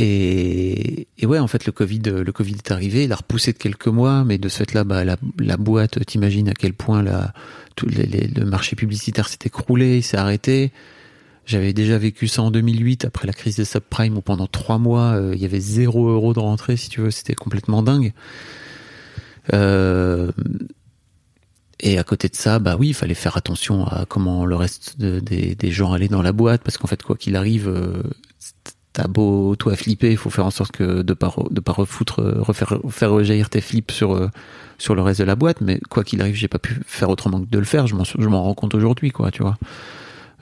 [0.00, 0.67] Et,
[1.28, 4.24] ouais, en fait, le Covid, le Covid est arrivé, il a repoussé de quelques mois,
[4.24, 7.32] mais de ce fait-là, bah, la, la boîte, t'imagines à quel point la,
[7.76, 10.72] tout les, les, le marché publicitaire s'est écroulé, il s'est arrêté.
[11.48, 15.14] J'avais déjà vécu ça en 2008, après la crise des subprimes, où pendant trois mois,
[15.14, 18.12] euh, il y avait zéro euro de rentrée, si tu veux, c'était complètement dingue.
[19.54, 20.30] Euh,
[21.80, 24.98] et à côté de ça, bah oui, il fallait faire attention à comment le reste
[25.00, 28.02] de, des, des, gens allaient dans la boîte, parce qu'en fait, quoi qu'il arrive, euh,
[28.92, 32.22] t'as beau toi flipper, il faut faire en sorte que de pas de pas refoutre,
[32.22, 34.28] refaire faire rejaillir tes flips sur euh,
[34.78, 35.60] sur le reste de la boîte.
[35.60, 37.86] Mais quoi qu'il arrive, j'ai pas pu faire autrement que de le faire.
[37.86, 39.56] Je m'en je m'en rends compte aujourd'hui, quoi, tu vois.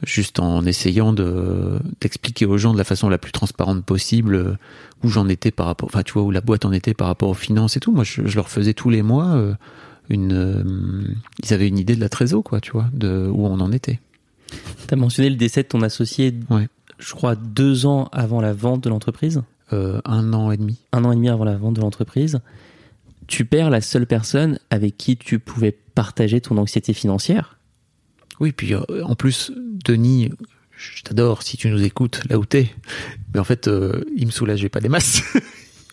[0.05, 4.57] Juste en essayant de d'expliquer aux gens de la façon la plus transparente possible euh,
[5.03, 7.31] où j'en étais par rapport, enfin tu vois où la boîte en était par rapport
[7.31, 7.93] aux finances et tout.
[7.93, 9.55] Moi, je, je leur faisais tous les mois euh,
[10.09, 13.73] une, ils avaient une idée de la trésor, quoi, tu vois, de où on en
[13.73, 14.01] était.
[14.87, 16.35] T'as mentionné le décès de ton associé.
[16.51, 16.69] Ouais
[16.99, 19.43] je crois, deux ans avant la vente de l'entreprise.
[19.73, 20.79] Euh, un an et demi.
[20.93, 22.41] Un an et demi avant la vente de l'entreprise.
[23.27, 27.59] Tu perds la seule personne avec qui tu pouvais partager ton anxiété financière.
[28.39, 30.31] Oui, puis euh, en plus, Denis,
[30.77, 32.71] je t'adore si tu nous écoutes là où t'es.
[33.33, 35.23] Mais en fait, euh, il me soulageait pas des masses.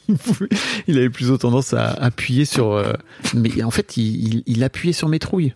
[0.88, 2.74] il avait plutôt tendance à appuyer sur.
[2.74, 2.94] Euh,
[3.34, 5.54] mais en fait, il, il, il, appuyait sur mes trouilles.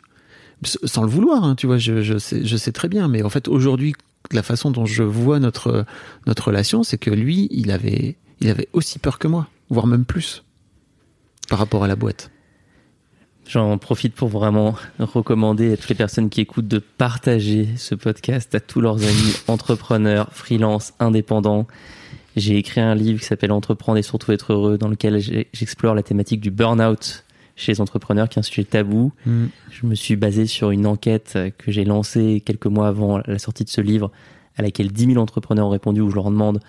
[0.63, 3.07] Sans le vouloir, hein, tu vois, je, je, sais, je sais très bien.
[3.07, 3.93] Mais en fait, aujourd'hui,
[4.31, 5.85] la façon dont je vois notre
[6.25, 10.05] notre relation, c'est que lui, il avait il avait aussi peur que moi, voire même
[10.05, 10.43] plus
[11.49, 12.29] par rapport à la boîte.
[13.47, 18.53] J'en profite pour vraiment recommander à toutes les personnes qui écoutent de partager ce podcast
[18.55, 21.65] à tous leurs amis entrepreneurs, freelance, indépendants.
[22.35, 25.21] J'ai écrit un livre qui s'appelle Entreprendre et surtout être heureux, dans lequel
[25.53, 27.23] j'explore la thématique du burn-out
[27.57, 29.11] chez les entrepreneurs, qui est un sujet tabou.
[29.25, 29.47] Mm.
[29.71, 33.65] Je me suis basé sur une enquête que j'ai lancée quelques mois avant la sortie
[33.65, 34.11] de ce livre,
[34.55, 36.59] à laquelle 10 000 entrepreneurs ont répondu, où je leur demande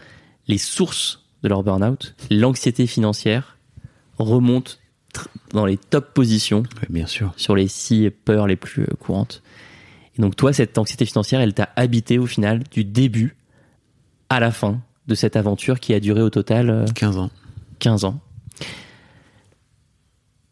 [0.48, 2.16] les sources de leur burn-out.
[2.30, 3.58] L'anxiété financière
[4.18, 4.80] remonte
[5.52, 7.32] dans les top positions bien sûr.
[7.36, 9.42] sur les six peurs les plus euh, courantes.
[10.16, 13.36] Et donc toi, cette anxiété financière, elle t'a habité au final du début
[14.28, 17.30] à la fin de cette aventure qui a duré au total 15 euh, ans.
[17.78, 18.20] 15 ans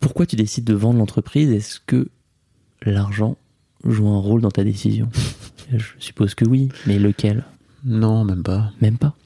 [0.06, 1.50] pourquoi tu décides de vendre l'entreprise?
[1.50, 2.06] Est-ce que
[2.82, 3.36] l'argent
[3.84, 5.08] joue un rôle dans ta décision?
[5.76, 7.42] Je suppose que oui, mais lequel?
[7.84, 8.70] Non, même pas.
[8.80, 9.16] Même pas?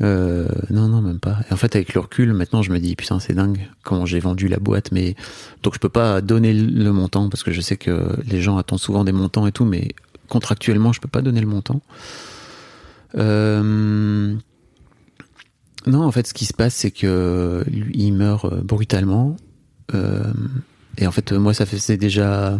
[0.00, 1.40] Euh, non, non, même pas.
[1.50, 4.20] Et en fait, avec le recul, maintenant, je me dis, putain, c'est dingue comment j'ai
[4.20, 4.90] vendu la boîte.
[4.90, 5.16] Mais
[5.62, 8.80] donc, je peux pas donner le montant parce que je sais que les gens attendent
[8.80, 9.88] souvent des montants et tout, mais
[10.30, 11.82] contractuellement, je peux pas donner le montant.
[13.18, 14.34] Euh,
[15.86, 19.36] non, en fait, ce qui se passe, c'est que lui, il meurt euh, brutalement.
[19.94, 20.32] Euh,
[20.98, 22.58] et en fait, moi, ça faisait déjà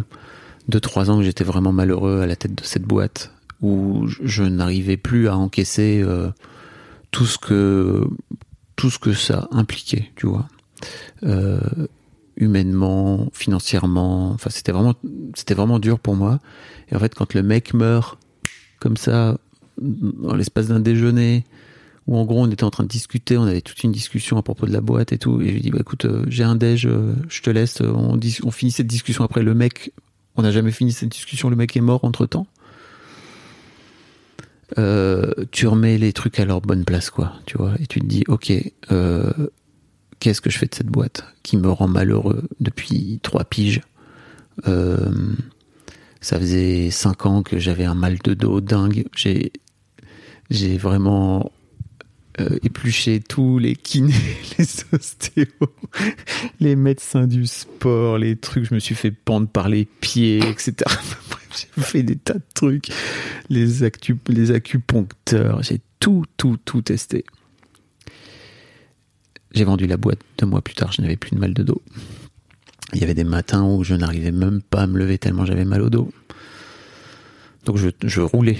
[0.71, 4.97] 2-3 ans que j'étais vraiment malheureux à la tête de cette boîte, où je n'arrivais
[4.97, 6.29] plus à encaisser euh,
[7.11, 8.07] tout ce que
[8.75, 10.47] tout ce que ça impliquait, tu vois.
[11.23, 11.59] Euh,
[12.35, 14.93] humainement, financièrement, enfin c'était vraiment
[15.33, 16.39] c'était vraiment dur pour moi.
[16.91, 18.19] Et en fait, quand le mec meurt
[18.79, 19.37] comme ça
[19.79, 21.43] dans l'espace d'un déjeuner,
[22.07, 24.41] où en gros on était en train de discuter, on avait toute une discussion à
[24.41, 26.55] propos de la boîte et tout, et je lui dis bah écoute, euh, j'ai un
[26.55, 29.43] déj, euh, je te laisse, euh, on, finit cette discussion après.
[29.43, 29.91] Le mec,
[30.35, 32.47] on n'a jamais fini cette discussion, le mec est mort entre temps.
[35.51, 38.23] tu remets les trucs à leur bonne place, quoi, tu vois, et tu te dis
[38.27, 38.53] ok,
[40.19, 43.81] qu'est-ce que je fais de cette boîte qui me rend malheureux depuis trois piges?
[46.19, 49.05] ça faisait cinq ans que j'avais un mal de dos dingue.
[49.15, 51.51] J'ai vraiment
[52.39, 54.13] euh, éplucher tous les kinés,
[54.59, 55.47] les ostéos,
[56.59, 60.73] les médecins du sport, les trucs, je me suis fait pendre par les pieds, etc.
[61.51, 62.89] j'ai fait des tas de trucs,
[63.49, 67.25] les, acu les acupuncteurs, j'ai tout, tout, tout testé.
[69.51, 71.81] J'ai vendu la boîte deux mois plus tard, je n'avais plus de mal de dos.
[72.93, 75.65] Il y avait des matins où je n'arrivais même pas à me lever tellement j'avais
[75.65, 76.11] mal au dos.
[77.65, 78.59] Donc je, je roulais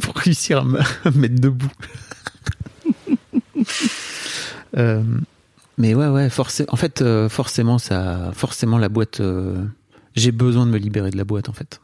[0.00, 1.70] pour réussir à me mettre debout.
[4.76, 5.02] Euh,
[5.78, 6.68] mais ouais, ouais, forcément.
[6.72, 9.20] En fait, euh, forcément, ça, forcément, la boîte.
[9.20, 9.64] euh,
[10.14, 11.80] J'ai besoin de me libérer de la boîte, en fait.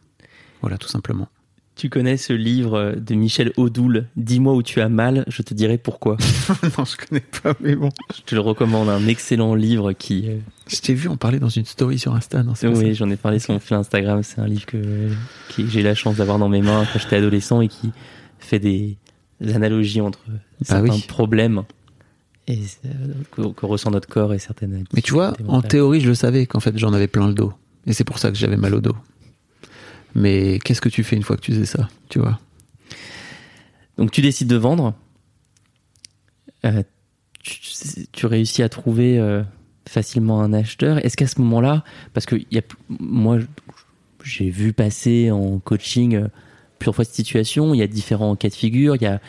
[0.61, 1.29] Voilà, tout simplement.
[1.77, 5.79] Tu connais ce livre de Michel Audoul, Dis-moi où tu as mal, je te dirai
[5.79, 6.19] pourquoi.
[6.79, 7.89] non, je connais pas, mais bon.
[8.15, 10.27] Je te le recommande, un excellent livre qui.
[10.67, 13.39] Je t'ai vu en parler dans une story sur Insta, non Oui, j'en ai parlé
[13.39, 14.23] sur mon fil Instagram.
[14.23, 15.09] C'est un livre que,
[15.57, 17.93] j'ai la chance d'avoir dans mes mains quand j'étais adolescent et qui
[18.41, 18.99] fait des,
[19.55, 20.21] analogies entre
[20.61, 21.05] certains Ah oui.
[21.09, 21.63] problèmes
[22.51, 22.89] et, euh,
[23.31, 24.85] que, que ressent notre corps et certaines.
[24.93, 27.53] Mais tu vois, en théorie, je le savais qu'en fait, j'en avais plein le dos.
[27.87, 28.97] Et c'est pour ça que j'avais mal au dos.
[30.15, 32.39] Mais qu'est-ce que tu fais une fois que tu sais ça, tu vois?
[33.97, 34.95] Donc tu décides de vendre.
[36.65, 36.83] Euh,
[37.43, 37.59] tu,
[38.13, 39.43] tu réussis à trouver euh,
[39.89, 41.05] facilement un acheteur.
[41.05, 43.39] Est-ce qu'à ce moment-là, parce que il y a, moi
[44.23, 46.29] j'ai vu passer en coaching euh,
[46.79, 49.21] plusieurs fois cette situation, il y a différents cas de figure, il y a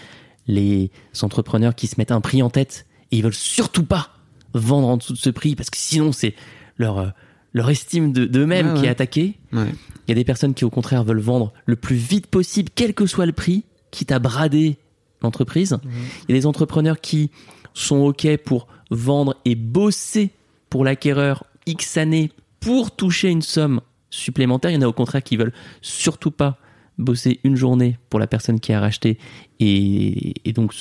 [0.47, 0.91] les
[1.22, 4.09] entrepreneurs qui se mettent un prix en tête et ils veulent surtout pas
[4.53, 6.36] vendre en dessous de ce prix parce que sinon c'est
[6.78, 7.07] leur euh,
[7.53, 8.88] leur estime de- d'eux-mêmes Ouais, qui ouais.
[8.88, 9.38] est attaquée.
[9.51, 9.68] Ouais.
[10.07, 12.93] Il y a des personnes qui, au contraire, veulent vendre le plus vite possible, quel
[12.93, 14.78] que soit le prix, quitte à brader
[15.22, 15.78] l'entreprise.
[15.84, 17.30] Il y a des entrepreneurs qui
[17.74, 20.32] sont OK pour vendre et bosser
[20.70, 22.32] pour l'acquéreur X années
[22.62, 24.72] pour toucher une somme supplémentaire.
[24.72, 26.57] Il y en a, au contraire, qui veulent surtout pas
[26.97, 29.18] bosser une journée pour la personne qui a racheté
[29.59, 30.74] et, et donc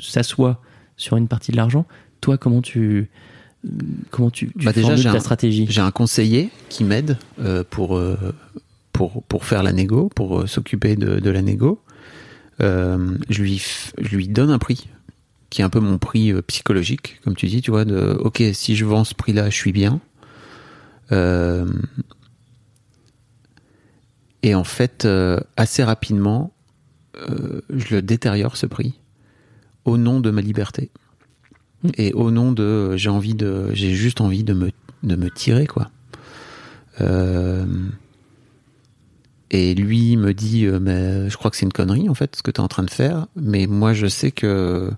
[0.00, 0.60] s'assoit
[1.00, 1.86] sur une partie de l'argent.
[2.20, 3.08] Toi, comment tu,
[4.10, 5.66] comment tu, tu Bah, déjà, ta un- stratégie?
[5.68, 8.16] J'ai un conseiller qui m'aide euh, pour, euh,
[8.92, 11.80] pour, pour faire la négo, pour euh, s'occuper de, de la négo.
[12.60, 13.62] Je, lui,
[13.98, 14.88] je lui donne un prix
[15.48, 18.76] qui est un peu mon prix psychologique, comme tu dis, tu vois, de ok, si
[18.76, 20.00] je vends ce prix-là, je suis bien.
[24.42, 25.08] Et en fait,
[25.56, 26.52] assez rapidement,
[27.26, 28.98] je le détériore ce prix
[29.90, 30.90] au nom de ma liberté
[31.96, 34.70] et au nom de j'ai envie de j'ai juste envie de me
[35.02, 35.90] de me tirer quoi.
[37.00, 37.66] Euh,
[39.50, 42.42] et lui me dit euh, mais je crois que c'est une connerie en fait ce
[42.42, 44.90] que tu es en train de faire, mais moi je sais que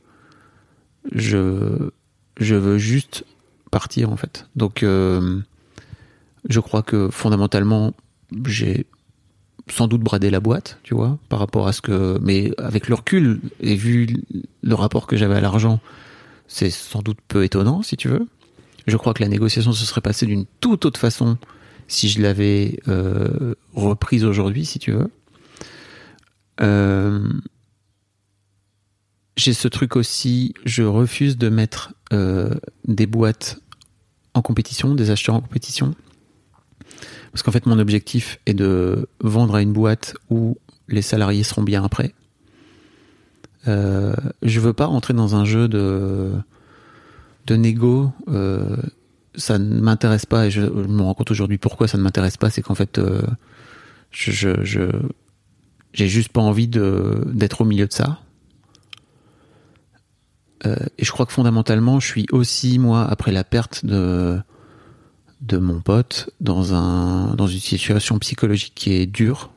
[1.12, 1.90] je
[2.38, 3.24] je veux juste
[3.70, 4.46] partir en fait.
[4.56, 5.40] Donc euh,
[6.48, 7.94] je crois que fondamentalement
[8.46, 8.86] j'ai
[9.68, 12.18] sans doute bradé la boîte, tu vois, par rapport à ce que.
[12.20, 14.22] Mais avec le recul et vu
[14.62, 15.80] le rapport que j'avais à l'argent,
[16.48, 18.26] c'est sans doute peu étonnant, si tu veux.
[18.86, 21.38] Je crois que la négociation se serait passée d'une toute autre façon
[21.88, 25.08] si je l'avais euh, reprise aujourd'hui, si tu veux.
[26.60, 27.28] Euh,
[29.36, 32.54] J'ai ce truc aussi, je refuse de mettre euh,
[32.86, 33.60] des boîtes
[34.34, 35.94] en compétition, des acheteurs en compétition.
[37.32, 40.58] Parce qu'en fait, mon objectif est de vendre à une boîte où
[40.88, 42.14] les salariés seront bien après.
[43.68, 46.32] Euh, je veux pas rentrer dans un jeu de,
[47.46, 48.12] de négo.
[48.28, 48.76] Euh,
[49.34, 52.50] ça ne m'intéresse pas et je, me rends compte aujourd'hui pourquoi ça ne m'intéresse pas.
[52.50, 53.22] C'est qu'en fait, euh,
[54.10, 54.50] je,
[55.94, 58.20] j'ai juste pas envie d'être au milieu de ça.
[60.64, 64.40] Et je crois que fondamentalement, je suis aussi, moi, après la perte de,
[65.42, 69.50] de mon pote dans un dans une situation psychologique qui est dure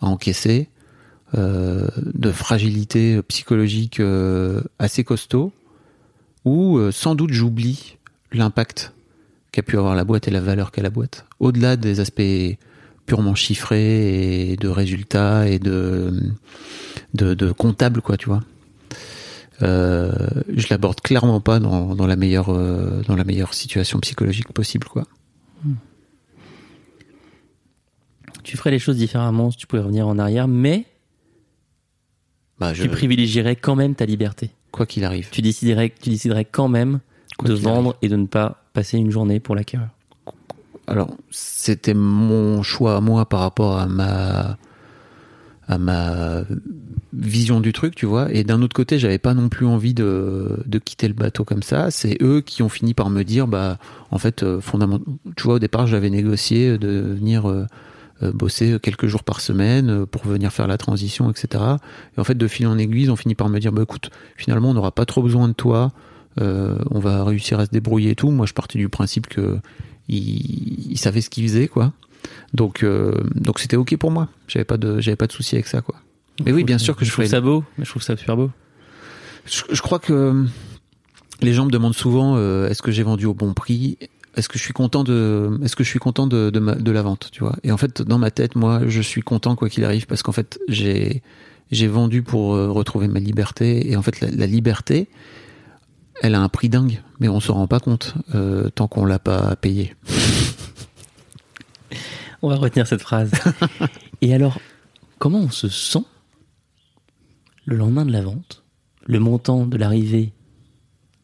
[0.00, 0.68] à encaisser,
[1.36, 5.52] euh, de fragilité psychologique euh, assez costaud,
[6.44, 7.98] où euh, sans doute j'oublie
[8.32, 8.92] l'impact
[9.52, 12.56] qu'a pu avoir la boîte et la valeur qu'a la boîte, au-delà des aspects
[13.04, 16.12] purement chiffrés et de résultats et de
[17.14, 18.42] de, de comptable quoi, tu vois.
[19.60, 22.52] Je l'aborde clairement pas dans, dans la meilleure
[23.06, 25.04] dans la meilleure situation psychologique possible quoi.
[28.48, 30.86] Tu ferais les choses différemment si tu pouvais revenir en arrière, mais
[32.58, 34.48] Bah, je, tu privilégierais quand même ta liberté.
[34.72, 35.28] quoi qu'il arrive.
[35.30, 37.00] Tu déciderais, tu déciderais quand même
[37.36, 39.88] Quoi de vendre et de ne pas passer une journée pour l'acquéreur.
[40.86, 44.56] Alors, c'était mon choix à moi par rapport à ma
[45.66, 46.44] à ma
[47.12, 48.32] vision du truc, tu vois.
[48.32, 51.62] Et d'un autre côté, j'avais pas non plus envie de, de quitter le bateau comme
[51.62, 51.90] ça.
[51.90, 53.76] C'est eux qui ont fini par me dire, bah,
[54.10, 55.00] en fait, euh, fondament...
[55.36, 57.66] tu vois, au départ, j'avais négocié de venir euh,
[58.20, 61.64] bosser quelques jours par semaine euh, pour venir faire la transition, etc.
[62.16, 64.10] Et en fait, de fil en aiguille, ils ont fini par me dire, bah, écoute,
[64.36, 65.92] finalement, on n'aura pas trop besoin de toi.
[66.40, 68.30] Euh, on va réussir à se débrouiller et tout.
[68.30, 69.58] Moi, je partais du principe que
[70.08, 71.92] ils, ils savaient ce qu'ils faisaient, quoi.
[72.54, 74.28] Donc, euh, donc c'était ok pour moi.
[74.46, 75.96] J'avais pas de, j'avais pas de souci avec ça, quoi.
[76.44, 77.36] Mais oui, bien sûr que je trouve ferais.
[77.36, 78.50] ça beau, mais je trouve ça super beau.
[79.44, 80.46] Je, je crois que
[81.40, 83.98] les gens me demandent souvent euh, est-ce que j'ai vendu au bon prix?
[84.38, 86.90] Est-ce que je suis content de Est-ce que je suis content de, de, ma- de
[86.90, 87.56] la vente Tu vois?
[87.64, 90.32] Et en fait, dans ma tête, moi, je suis content quoi qu'il arrive parce qu'en
[90.32, 91.22] fait, j'ai
[91.70, 95.08] j'ai vendu pour euh, retrouver ma liberté et en fait, la, la liberté,
[96.22, 99.18] elle a un prix dingue, mais on s'en rend pas compte euh, tant qu'on l'a
[99.18, 99.94] pas payé.
[102.42, 103.32] On va retenir cette phrase.
[104.20, 104.60] Et alors,
[105.18, 106.04] comment on se sent
[107.64, 108.62] le lendemain de la vente,
[109.06, 110.32] le montant de l'arrivée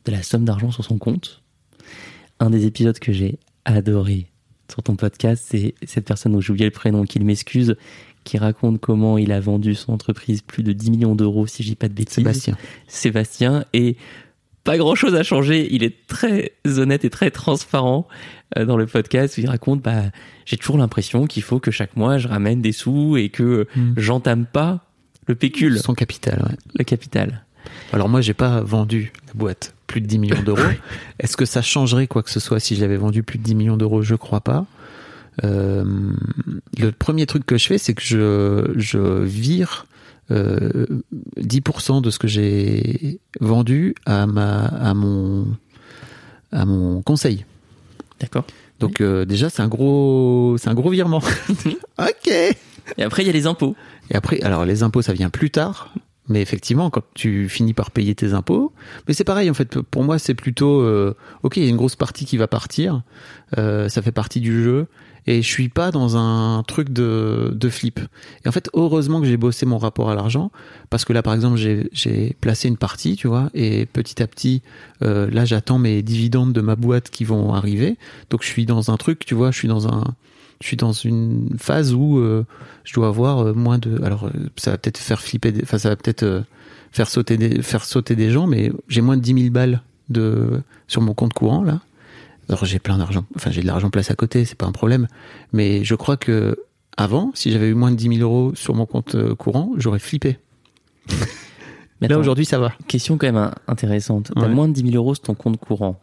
[0.07, 1.44] de la somme d'argent sur son compte
[2.41, 4.27] Un des épisodes que j'ai adoré
[4.71, 7.77] sur ton podcast, c'est cette personne dont j'ai oublié le prénom, qui m'excuse,
[8.25, 11.69] qui raconte comment il a vendu son entreprise plus de 10 millions d'euros, si je
[11.69, 12.15] dis pas de bêtises.
[12.15, 12.57] Sébastien.
[12.89, 13.65] Sébastien.
[13.73, 13.97] Et
[14.65, 15.69] pas grand chose a changé.
[15.75, 18.09] Il est très honnête et très transparent
[18.57, 20.05] euh, dans le podcast où il raconte, bah,
[20.47, 23.93] j'ai toujours l'impression qu'il faut que chaque mois je ramène des sous et que Hmm.
[23.97, 24.87] j'entame pas
[25.27, 26.57] le pécule, Son capital, ouais.
[26.79, 27.45] le capital.
[27.93, 30.61] Alors moi, j'ai pas vendu la boîte plus de 10 millions d'euros.
[31.21, 33.55] Est-ce que ça changerait quoi que ce soit si je l'avais vendu plus de 10
[33.55, 34.03] millions d'euros?
[34.03, 34.67] Je crois pas.
[35.45, 35.85] Euh,
[36.77, 39.87] le premier truc que je fais, c'est que je, je vire
[40.33, 40.87] euh,
[41.39, 45.47] 10% de ce que j'ai vendu à ma à mon
[46.51, 47.45] à mon conseil.
[48.19, 48.47] D'accord.
[48.81, 51.23] Donc euh, déjà, c'est un gros c'est un gros virement.
[52.01, 52.33] ok.
[52.99, 53.77] Et après, il y a les impôts.
[54.11, 55.95] Et après, alors les impôts, ça vient plus tard.
[56.29, 58.73] Mais effectivement, quand tu finis par payer tes impôts,
[59.07, 59.79] mais c'est pareil en fait.
[59.81, 61.59] Pour moi, c'est plutôt euh, ok.
[61.59, 63.03] Il y a une grosse partie qui va partir.
[63.59, 64.87] Euh, ça fait partie du jeu.
[65.27, 67.99] Et je suis pas dans un truc de, de flip.
[68.45, 70.51] Et en fait, heureusement que j'ai bossé mon rapport à l'argent,
[70.91, 74.61] parce que là, par exemple, j'ai placé une partie, tu vois, et petit à petit,
[75.03, 77.97] euh, là, j'attends mes dividendes de ma boîte qui vont arriver.
[78.29, 80.15] Donc, je suis dans un truc, tu vois, je suis dans un,
[80.61, 82.45] je suis dans une phase où euh,
[82.85, 84.03] je dois avoir euh, moins de.
[84.03, 86.41] Alors, euh, ça va peut-être faire flipper, des- enfin, ça va peut-être euh,
[86.93, 90.61] faire sauter des, faire sauter des gens, mais j'ai moins de 10 000 balles de
[90.89, 91.81] sur mon compte courant là.
[92.49, 95.09] Alors, j'ai plein d'argent, enfin, j'ai de l'argent placé à côté, c'est pas un problème.
[95.53, 96.57] Mais je crois que
[96.97, 100.39] avant, si j'avais eu moins de 10 000 euros sur mon compte courant, j'aurais flippé.
[102.01, 102.73] Mais Là aujourd'hui, ça va.
[102.89, 104.31] question quand même hein, intéressante.
[104.35, 104.49] T'as Ouais.
[104.49, 106.01] moins de 10 000 euros sur ton compte courant.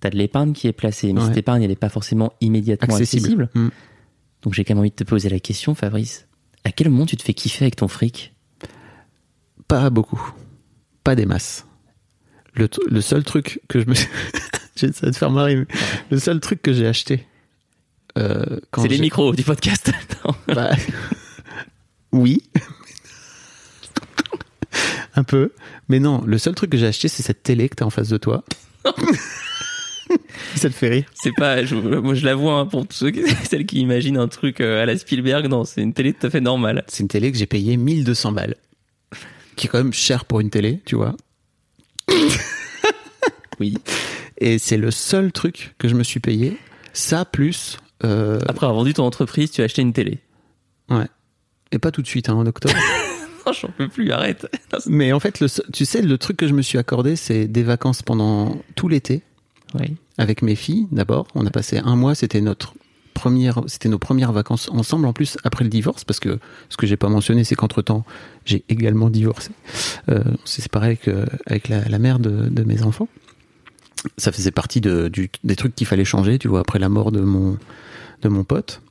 [0.00, 1.26] T'as de l'épargne qui est placée, mais Ouais.
[1.26, 3.48] cette épargne, elle n'est pas forcément immédiatement accessible.
[3.54, 3.68] Mm.
[4.42, 6.26] Donc j'ai quand même envie de te poser la question, Fabrice.
[6.64, 8.34] À quel moment tu te fais kiffer avec ton fric?
[9.68, 10.32] Pas beaucoup.
[11.04, 11.66] Pas des masses.
[12.54, 13.94] Le, le seul truc que je me.
[14.76, 15.66] J'ai- ça va te faire marrer, mais
[16.10, 17.26] le seul truc que j'ai acheté.
[18.18, 19.90] euh, C'est les micros du podcast.
[20.48, 20.70] Bah,
[22.12, 22.42] oui.
[25.14, 25.52] Un peu.
[25.88, 28.08] Mais non, le seul truc que j'ai acheté, c'est cette télé que t'as en face
[28.08, 28.44] de toi.
[30.56, 31.04] ça te fait rire.
[31.14, 34.18] C'est pas, je, moi je la vois hein, pour tous ceux qui, celles qui imaginent
[34.18, 35.46] un truc euh, à la Spielberg.
[35.48, 36.84] Non, c'est une télé tout à fait normale.
[36.88, 38.56] C'est une télé que j'ai payée 1200 balles.
[39.56, 41.14] Qui est quand même cher pour une télé, tu vois.
[43.60, 43.76] Oui.
[44.38, 46.56] Et c'est le seul truc que je me suis payé.
[46.94, 47.76] Ça plus.
[48.04, 50.18] euh, Après avoir vendu ton entreprise, tu as acheté une télé.
[50.88, 51.06] ouais.
[51.72, 52.74] Et pas tout de suite, hein, en octobre.
[53.46, 54.46] Non, j'en peux plus, arrête.
[54.86, 57.62] Mais en fait, le, tu sais, le truc que je me suis accordé, c'est des
[57.62, 59.22] vacances pendant tout l'été.
[60.18, 61.26] Avec mes filles d'abord.
[61.34, 62.74] On a passé un mois, c'était notre
[63.14, 66.86] première, c'était nos premières vacances ensemble en plus après le divorce parce que ce que
[66.86, 68.04] j'ai pas mentionné, c'est qu'entre temps
[68.44, 69.50] j'ai également divorcé.
[70.08, 73.08] Euh, on s'est séparé avec, euh, avec la, mère de, mes enfants.
[74.16, 77.58] Ça faisait partie des trucs qu'il fallait changer, tu vois, après la mort de mon
[78.22, 78.82] de mon pote.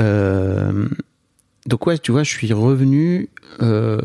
[0.00, 0.88] Euh,
[1.66, 3.28] donc ouais, tu vois, je suis revenu.
[3.62, 4.00] Euh,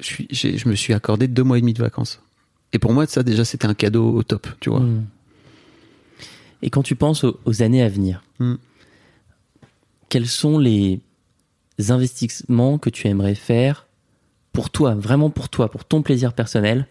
[0.00, 2.20] je me suis accordé deux mois et demi de vacances.
[2.72, 4.80] Et pour moi, ça déjà, c'était un cadeau au top, tu vois.
[4.80, 5.04] Hmm.
[6.62, 8.56] Et quand tu penses aux, aux années à venir, Hmm.
[10.08, 11.00] quels sont les
[11.88, 13.86] investissements que tu aimerais faire
[14.52, 16.86] pour toi, vraiment pour toi, pour ton plaisir personnel,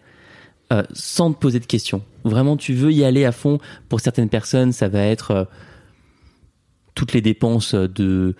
[0.72, 2.02] euh, sans te poser de questions?
[2.24, 3.58] Vraiment, tu veux y aller à fond?
[3.88, 5.44] Pour certaines personnes, ça va être euh,
[6.94, 8.34] toutes les dépenses de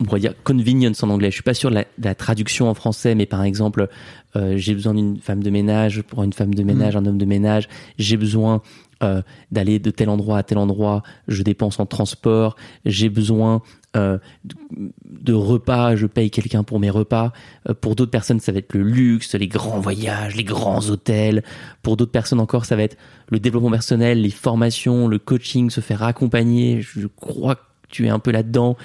[0.00, 1.30] on pourrait dire convenience en anglais.
[1.30, 3.88] Je suis pas sûr de la, de la traduction en français, mais par exemple,
[4.36, 7.24] euh, j'ai besoin d'une femme de ménage pour une femme de ménage, un homme de
[7.24, 7.68] ménage.
[7.98, 8.60] J'ai besoin
[9.02, 11.02] euh, d'aller de tel endroit à tel endroit.
[11.28, 12.56] Je dépense en transport.
[12.84, 13.62] J'ai besoin
[13.96, 14.18] euh,
[14.70, 15.96] de, repas.
[15.96, 17.32] Je paye quelqu'un pour mes repas.
[17.80, 21.42] Pour d'autres personnes, ça va être le luxe, les grands voyages, les grands hôtels.
[21.82, 22.96] Pour d'autres personnes encore, ça va être
[23.30, 26.82] le développement personnel, les formations, le coaching, se faire accompagner.
[26.82, 28.76] Je crois que tu es un peu là-dedans.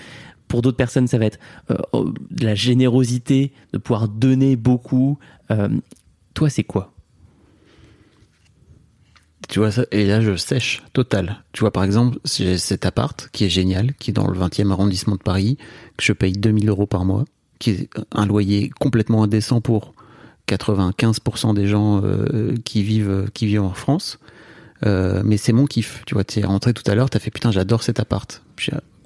[0.51, 1.39] Pour d'autres personnes, ça va être
[1.71, 5.17] euh, oh, de la générosité, de pouvoir donner beaucoup.
[5.49, 5.69] Euh,
[6.33, 6.91] toi, c'est quoi?
[9.47, 11.41] Tu vois ça Et là, je sèche total.
[11.53, 14.71] Tu vois, par exemple, j'ai cet appart qui est génial, qui est dans le 20e
[14.71, 15.55] arrondissement de Paris,
[15.95, 17.23] que je paye 2000 euros par mois,
[17.59, 19.93] qui est un loyer complètement indécent pour
[20.49, 24.19] 95% des gens euh, qui vivent qui vivent en France.
[24.83, 26.03] Mais c'est mon kiff.
[26.05, 28.43] Tu vois, tu es rentré tout à l'heure, t'as fait putain, j'adore cet appart.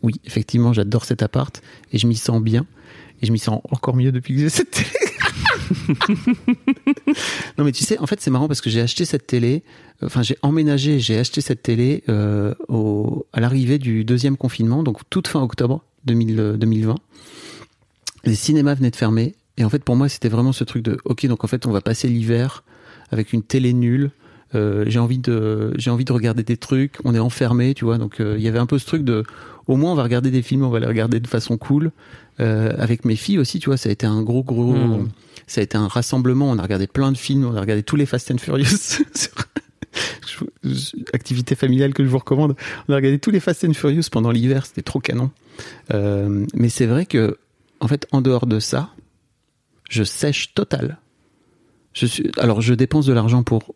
[0.06, 2.68] Oui, effectivement, j'adore cet appart et je m'y sens bien.
[3.24, 4.88] Et je m'y sens encore mieux depuis que j'ai cette télé.
[7.58, 9.64] non mais tu sais, en fait c'est marrant parce que j'ai acheté cette télé,
[10.04, 12.54] enfin j'ai emménagé, j'ai acheté cette télé euh,
[13.34, 16.96] à l'arrivée du deuxième confinement, donc toute fin octobre 2000, 2020.
[18.26, 21.00] Les cinémas venaient de fermer et en fait pour moi c'était vraiment ce truc de
[21.06, 22.64] ok donc en fait on va passer l'hiver
[23.10, 24.12] avec une télé nulle.
[24.56, 26.98] Euh, j'ai envie de j'ai envie de regarder des trucs.
[27.04, 27.98] On est enfermé tu vois.
[27.98, 29.24] Donc euh, il y avait un peu ce truc de
[29.68, 31.92] au moins on va regarder des films on va les regarder de façon cool.
[32.40, 35.08] Euh, avec mes filles aussi tu vois ça a été un gros gros Hmm.
[35.48, 36.50] ça a été un rassemblement.
[36.50, 39.00] On a regardé plein de films on a regardé tous les Fast and Furious
[41.14, 42.56] activité familiale que je vous recommande.
[42.88, 45.32] On a regardé tous les Fast and Furious pendant l'hiver c'était trop canon.
[45.94, 47.38] Euh, mais c'est vrai que
[47.80, 48.90] en fait en dehors de ça
[49.90, 50.98] je sèche total
[51.96, 53.74] je suis, alors, je dépense de l'argent pour,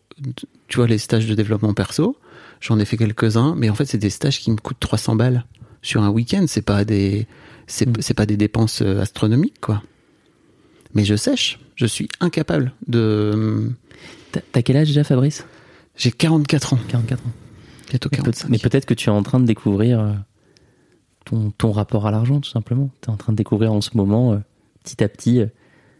[0.67, 2.15] tu vois, les stages de développement perso.
[2.61, 5.45] J'en ai fait quelques-uns, mais en fait, c'est des stages qui me coûtent 300 balles
[5.81, 6.43] sur un week-end.
[6.47, 7.25] C'est pas des,
[7.67, 8.13] c'est, Mm.
[8.15, 9.81] pas des dépenses euh, astronomiques, quoi.
[10.93, 11.59] Mais je sèche.
[11.75, 13.71] Je suis incapable de.
[14.51, 15.45] T'as quel âge déjà, Fabrice?
[15.95, 17.31] J'ai 44 ans, 44 ans.
[17.89, 18.49] bientôt Mais peut- 45.
[18.49, 20.11] Mais peut-être que tu es en train de découvrir euh,
[21.25, 22.89] ton, ton rapport à l'argent, tout simplement.
[23.01, 24.37] Tu es en train de découvrir en ce moment, euh,
[24.83, 25.41] petit à petit,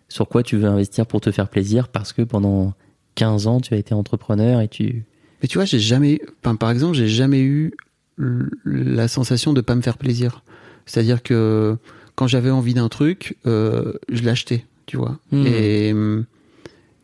[0.10, 2.74] sur quoi tu veux investir pour te faire plaisir, parce que pendant
[3.16, 5.05] 15 ans, tu as été entrepreneur et tu...
[5.41, 7.74] Mais tu vois, j'ai jamais, enfin, par exemple, j'ai jamais eu
[8.66, 10.43] la sensation de pas me faire plaisir.
[10.86, 11.78] C'est-à-dire que
[12.16, 15.20] quand j'avais envie d'un truc, euh, je l'achetais, tu vois.
[15.32, 15.45] Hmm.
[15.47, 15.93] Et,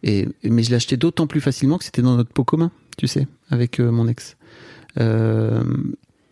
[0.04, 3.28] et mais je l'achetais d'autant plus facilement que c'était dans notre pot commun, tu sais,
[3.50, 4.36] avec euh, mon ex.
[5.00, 5.64] Euh,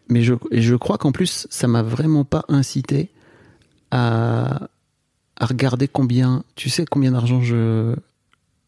[0.10, 3.10] mais je, et je crois qu'en plus, ça m'a vraiment pas incité
[3.92, 4.70] à,
[5.46, 7.96] regarder combien, tu sais, combien d'argent je,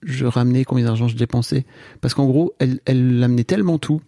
[0.03, 1.65] je ramenais, combien d'argent je dépensais.
[2.01, 4.01] Parce qu'en gros, elle, elle amenait tellement tout.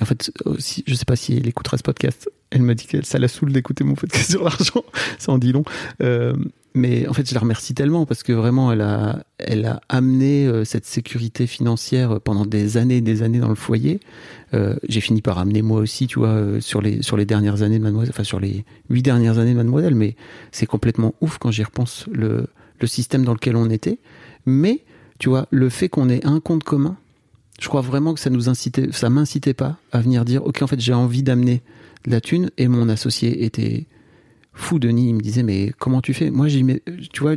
[0.00, 2.30] En fait, aussi, je sais pas si elle écoutera ce podcast.
[2.50, 4.84] Elle me dit que ça la saoule d'écouter mon podcast sur l'argent.
[5.18, 5.64] ça en dit long.
[6.02, 6.34] Euh,
[6.74, 10.46] mais en fait, je la remercie tellement parce que vraiment, elle a, elle a amené
[10.46, 14.00] euh, cette sécurité financière pendant des années et des années dans le foyer.
[14.54, 17.62] Euh, j'ai fini par amener moi aussi, tu vois, euh, sur les sur les dernières
[17.62, 19.94] années de Mademoiselle, enfin sur les huit dernières années de Mademoiselle.
[19.94, 20.16] Mais
[20.50, 22.46] c'est complètement ouf quand j'y repense le
[22.80, 23.98] le système dans lequel on était.
[24.46, 24.84] Mais
[25.18, 26.96] tu vois, le fait qu'on ait un compte commun,
[27.60, 30.66] je crois vraiment que ça nous incitait, ça m'incitait pas à venir dire, ok, en
[30.66, 31.62] fait, j'ai envie d'amener
[32.06, 32.50] de la thune.
[32.58, 33.86] Et mon associé était
[34.52, 35.08] fou, Denis.
[35.08, 36.30] Il me disait, mais comment tu fais?
[36.30, 36.82] Moi, j'y mets,
[37.12, 37.36] tu vois,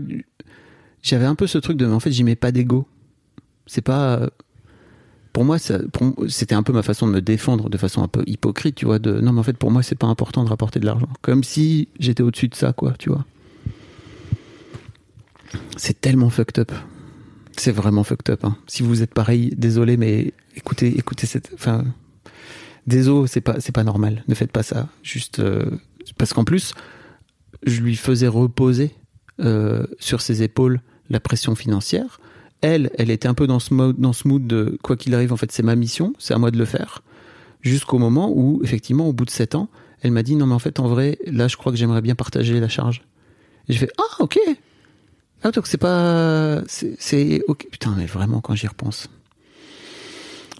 [1.01, 2.87] j'avais un peu ce truc de, mais en fait, j'y mets pas d'ego.
[3.67, 4.29] C'est pas,
[5.33, 8.75] pour moi, c'était un peu ma façon de me défendre de façon un peu hypocrite,
[8.75, 8.99] tu vois.
[8.99, 11.09] De, non, mais en fait, pour moi, c'est pas important de rapporter de l'argent.
[11.21, 13.25] Comme si j'étais au-dessus de ça, quoi, tu vois.
[15.77, 16.71] C'est tellement fucked up.
[17.57, 18.43] C'est vraiment fucked up.
[18.43, 18.57] hein.
[18.67, 21.51] Si vous êtes pareil, désolé, mais écoutez, écoutez cette.
[21.53, 21.85] Enfin,
[22.87, 24.23] désolé, c'est pas, c'est pas normal.
[24.27, 24.89] Ne faites pas ça.
[25.03, 25.65] Juste euh,
[26.17, 26.73] parce qu'en plus,
[27.65, 28.91] je lui faisais reposer
[29.41, 32.19] euh, sur ses épaules la pression financière.
[32.61, 35.33] Elle, elle était un peu dans ce mode, dans ce mood de quoi qu'il arrive,
[35.33, 37.03] en fait, c'est ma mission, c'est à moi de le faire.
[37.61, 39.69] Jusqu'au moment où, effectivement, au bout de sept ans,
[40.01, 42.15] elle m'a dit non, mais en fait, en vrai, là, je crois que j'aimerais bien
[42.15, 43.03] partager la charge.
[43.67, 44.39] Et j'ai fait ah, ok.
[45.43, 46.61] Ah, donc c'est pas.
[46.67, 47.41] C'est.
[47.47, 47.67] ok.
[47.71, 49.09] Putain, mais vraiment, quand j'y repense.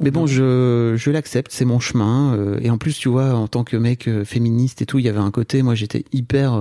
[0.02, 2.36] Mais bon, je, je l'accepte, c'est mon chemin.
[2.36, 5.06] euh, et en plus, tu vois, en tant que mec euh, féministe et tout, il
[5.06, 6.54] y avait un côté, moi j'étais hyper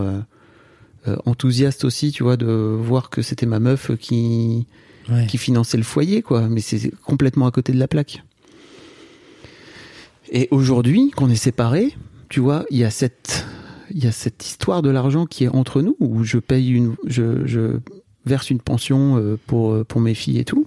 [1.26, 4.66] enthousiaste aussi, tu vois, de voir que c'était ma meuf qui,
[5.11, 5.26] Ouais.
[5.26, 6.48] qui finançait le foyer, quoi.
[6.48, 8.22] Mais c'est complètement à côté de la plaque.
[10.30, 11.94] Et aujourd'hui, qu'on est séparés,
[12.30, 13.44] tu vois, il y a cette,
[13.90, 16.96] il y a cette histoire de l'argent qui est entre nous, où je paye une,
[17.07, 17.80] je, je
[18.24, 20.66] verse une pension euh, pour, pour mes filles et tout.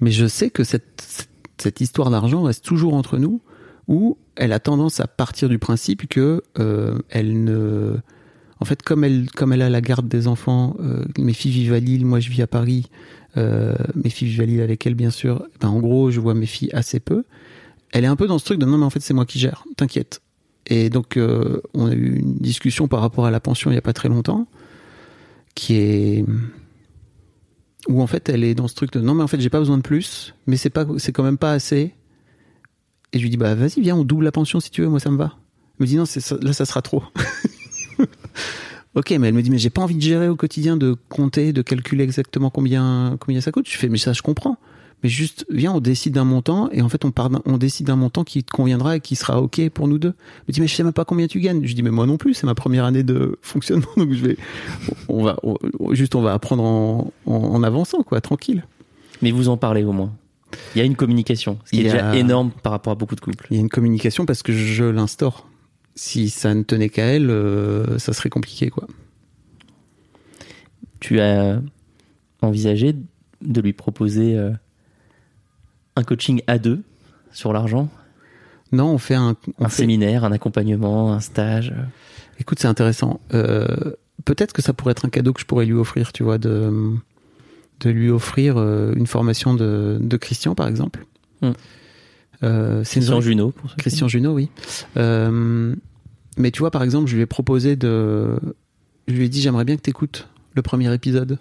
[0.00, 1.28] Mais je sais que cette, cette,
[1.58, 3.40] cette histoire d'argent reste toujours entre nous,
[3.88, 7.96] où elle a tendance à partir du principe que euh, elle ne,
[8.60, 9.28] en fait, comme elle,
[9.62, 12.46] a la garde des enfants, euh, mes filles vivent à Lille, moi je vis à
[12.46, 12.88] Paris,
[13.36, 15.46] euh, mes filles vivent à Lille avec elle bien sûr.
[15.60, 17.24] Ben, en gros, je vois mes filles assez peu.
[17.92, 19.38] Elle est un peu dans ce truc de non mais en fait c'est moi qui
[19.38, 20.20] gère, t'inquiète.
[20.66, 23.78] Et donc euh, on a eu une discussion par rapport à la pension il y
[23.78, 24.48] a pas très longtemps,
[25.54, 26.24] qui est
[27.88, 29.60] où en fait elle est dans ce truc de non mais en fait j'ai pas
[29.60, 31.94] besoin de plus, mais c'est pas c'est quand même pas assez.
[33.12, 34.98] Et je lui dis bah vas-y viens on double la pension si tu veux, moi
[35.00, 35.36] ça me va.
[35.78, 37.02] Elle me dit non ça- là ça sera trop.
[38.94, 41.52] Ok, mais elle me dit mais j'ai pas envie de gérer au quotidien, de compter,
[41.52, 43.68] de calculer exactement combien combien ça coûte.
[43.68, 44.56] Je fais mais ça je comprends.
[45.02, 47.96] Mais juste viens on décide d'un montant et en fait on part on décide d'un
[47.96, 50.14] montant qui te conviendra et qui sera ok pour nous deux.
[50.16, 51.66] Elle me dit mais je sais même pas combien tu gagnes.
[51.66, 54.36] Je dis mais moi non plus c'est ma première année de fonctionnement donc je vais
[55.08, 55.58] on va on-
[55.92, 58.64] juste on va apprendre en, en, en avançant quoi tranquille.
[59.20, 60.12] Mais vous en parlez au moins.
[60.74, 62.92] Il y a une communication, ce qui Il est y déjà a- énorme par rapport
[62.92, 63.46] à beaucoup de couples.
[63.50, 65.46] Il y a une communication parce que je l'instaure.
[65.96, 68.86] Si ça ne tenait qu'à elle, euh, ça serait compliqué quoi.
[71.00, 71.60] Tu as
[72.42, 72.94] envisagé
[73.42, 74.50] de lui proposer euh,
[75.96, 76.82] un coaching à deux
[77.32, 77.88] sur l'argent?
[78.72, 81.82] Non, on fait un, on Un fait- séminaire, un accompagnement, un stage euh,
[82.40, 83.20] Écoute, c'est intéressant.
[83.34, 83.66] Euh,
[84.24, 86.94] Peut-être que ça pourrait être un cadeau que je pourrais lui offrir, tu vois, de,
[87.80, 91.06] de lui offrir une formation de, de Christian, par exemple.
[91.42, 91.52] Hmm.
[92.42, 93.54] Euh, Christian Junot.
[93.78, 94.50] Christian Junot, oui.
[94.96, 95.74] Euh,
[96.36, 98.38] mais tu vois, par exemple, je lui ai proposé de.
[99.08, 101.38] Je lui ai dit, j'aimerais bien que tu écoutes le premier épisode.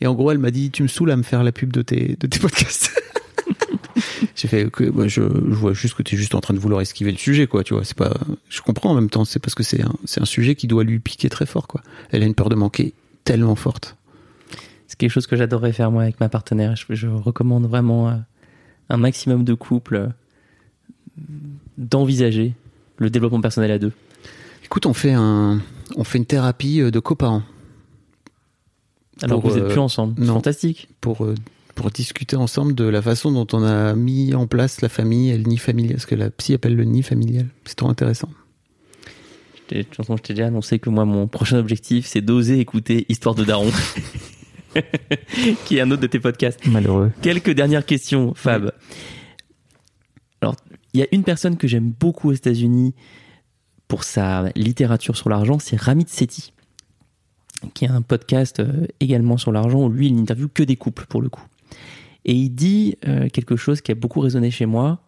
[0.00, 1.82] Et en gros, elle m'a dit, tu me saoules à me faire la pub de
[1.82, 2.92] tes, de tes podcasts.
[4.36, 6.60] J'ai fait, ok, moi, je, je vois juste que tu es juste en train de
[6.60, 7.64] vouloir esquiver le sujet, quoi.
[7.64, 8.14] Tu vois, c'est pas.
[8.48, 11.00] Je comprends en même temps, c'est parce que c'est un, un sujet qui doit lui
[11.00, 11.82] piquer très fort, quoi.
[12.10, 13.96] Elle a une peur de manquer tellement forte.
[14.86, 16.76] C'est quelque chose que j'adorerais faire moi avec ma partenaire.
[16.76, 18.20] Je, je recommande vraiment à
[18.88, 20.08] un maximum de couples euh,
[21.76, 22.54] d'envisager
[22.98, 23.92] le développement personnel à deux.
[24.64, 25.60] Écoute, on fait un,
[25.96, 27.42] on fait une thérapie euh, de coparents
[29.22, 30.14] Alors Pour, que vous euh, êtes plus ensemble.
[30.18, 30.34] C'est non.
[30.34, 30.88] fantastique.
[31.00, 31.34] pour, euh,
[31.74, 35.38] pour discuter ensemble de la façon dont on a mis en place la famille et
[35.38, 37.46] le nid familial, ce que la psy appelle le nid familial.
[37.64, 38.28] C'est trop intéressant.
[39.54, 42.20] Je t'ai- De toute façon, je t'ai déjà annoncé que moi, mon prochain objectif, c'est
[42.20, 43.70] d'oser écouter Histoire de Daron,
[45.64, 46.66] qui est un autre de tes podcasts.
[46.66, 47.10] Malheureux.
[47.22, 48.72] Quelques dernières questions, Fab.
[50.98, 52.92] Il y a une personne que j'aime beaucoup aux États-Unis
[53.86, 56.52] pour sa littérature sur l'argent, c'est Ramit Sethi,
[57.72, 61.06] qui a un podcast euh, également sur l'argent où lui, il n'interviewe que des couples
[61.06, 61.44] pour le coup.
[62.24, 65.00] Et il dit euh, quelque chose qui a beaucoup résonné chez moi.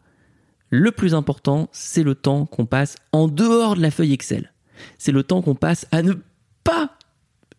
[0.69, 4.53] Le plus important, c'est le temps qu'on passe en dehors de la feuille Excel.
[4.97, 6.13] C'est le temps qu'on passe à ne
[6.63, 6.97] pas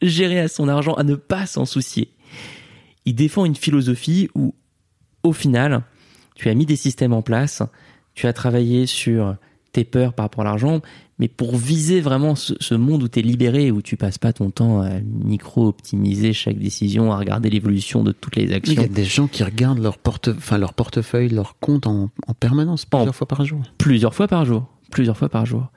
[0.01, 2.13] gérer à son argent, à ne pas s'en soucier.
[3.03, 4.55] Il défend une philosophie où,
[5.23, 5.83] au final,
[6.35, 7.61] tu as mis des systèmes en place,
[8.13, 9.35] tu as travaillé sur
[9.71, 10.81] tes peurs par rapport à l'argent,
[11.17, 14.33] mais pour viser vraiment ce, ce monde où tu es libéré, où tu passes pas
[14.33, 18.83] ton temps à micro-optimiser chaque décision, à regarder l'évolution de toutes les Il y actions
[18.83, 22.85] a des gens qui regardent leur, porte, enfin, leur portefeuille, leur compte en, en permanence,
[22.85, 23.61] plusieurs fois par jour.
[23.77, 24.67] plusieurs fois par jour.
[24.91, 25.71] Plusieurs fois par jour.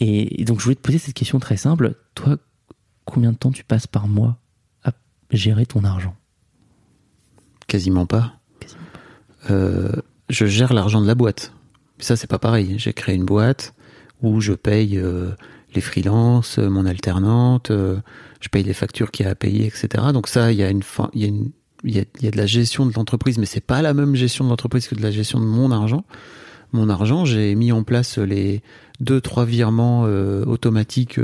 [0.00, 1.96] Et, et donc, je voulais te poser cette question très simple.
[2.14, 2.38] Toi,
[3.04, 4.38] combien de temps tu passes par mois
[4.84, 4.92] à
[5.30, 6.16] gérer ton argent?
[7.66, 8.40] Quasiment pas.
[9.50, 9.92] Euh,
[10.30, 11.52] je gère l'argent de la boîte.
[12.04, 12.74] Ça, c'est pas pareil.
[12.76, 13.72] J'ai créé une boîte
[14.20, 15.30] où je paye euh,
[15.74, 17.96] les freelances, euh, mon alternante, euh,
[18.40, 20.04] je paye les factures qu'il y a à payer, etc.
[20.12, 20.82] Donc ça, il y a une,
[21.14, 21.50] il y a une,
[21.82, 23.94] il y a, il y a de la gestion de l'entreprise, mais c'est pas la
[23.94, 26.04] même gestion de l'entreprise que de la gestion de mon argent.
[26.72, 28.60] Mon argent, j'ai mis en place les
[29.00, 31.18] deux, trois virements euh, automatiques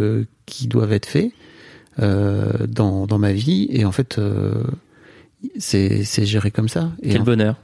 [0.47, 1.31] qui doivent être faits
[1.99, 4.19] dans, dans ma vie, et en fait,
[5.59, 6.93] c'est géré comme ça.
[7.03, 7.57] Quel bonheur.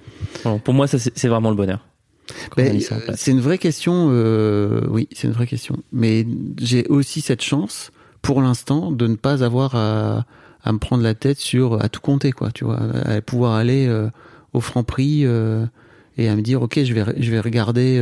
[0.44, 1.80] Alors, pour moi, ça, c'est vraiment le bonheur.
[2.56, 2.80] Ben,
[3.14, 5.76] c'est une vraie question, euh, oui, c'est une vraie question.
[5.92, 6.26] Mais
[6.58, 10.26] j'ai aussi cette chance, pour l'instant, de ne pas avoir à,
[10.62, 12.50] à me prendre la tête sur à tout compter, quoi.
[12.50, 14.08] Tu vois, à pouvoir aller euh,
[14.52, 15.66] au franc prix euh,
[16.16, 17.98] et à me dire, ok, je vais, je vais regarder,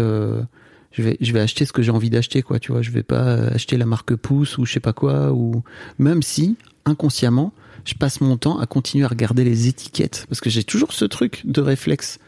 [0.92, 2.58] je vais, je vais acheter ce que j'ai envie d'acheter, quoi.
[2.58, 5.62] Tu vois, je vais pas acheter la marque Pouce ou je sais pas quoi, ou
[5.98, 6.56] même si
[6.86, 7.52] inconsciemment,
[7.84, 11.04] je passe mon temps à continuer à regarder les étiquettes, parce que j'ai toujours ce
[11.04, 12.18] truc de réflexe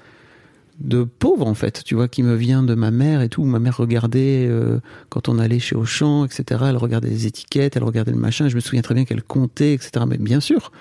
[0.78, 3.44] de pauvre en fait, tu vois, qui me vient de ma mère et tout.
[3.44, 6.64] Ma mère regardait euh, quand on allait chez Auchan, etc.
[6.68, 8.48] Elle regardait les étiquettes, elle regardait le machin.
[8.48, 10.04] Je me souviens très bien qu'elle comptait, etc.
[10.06, 10.72] Mais bien sûr.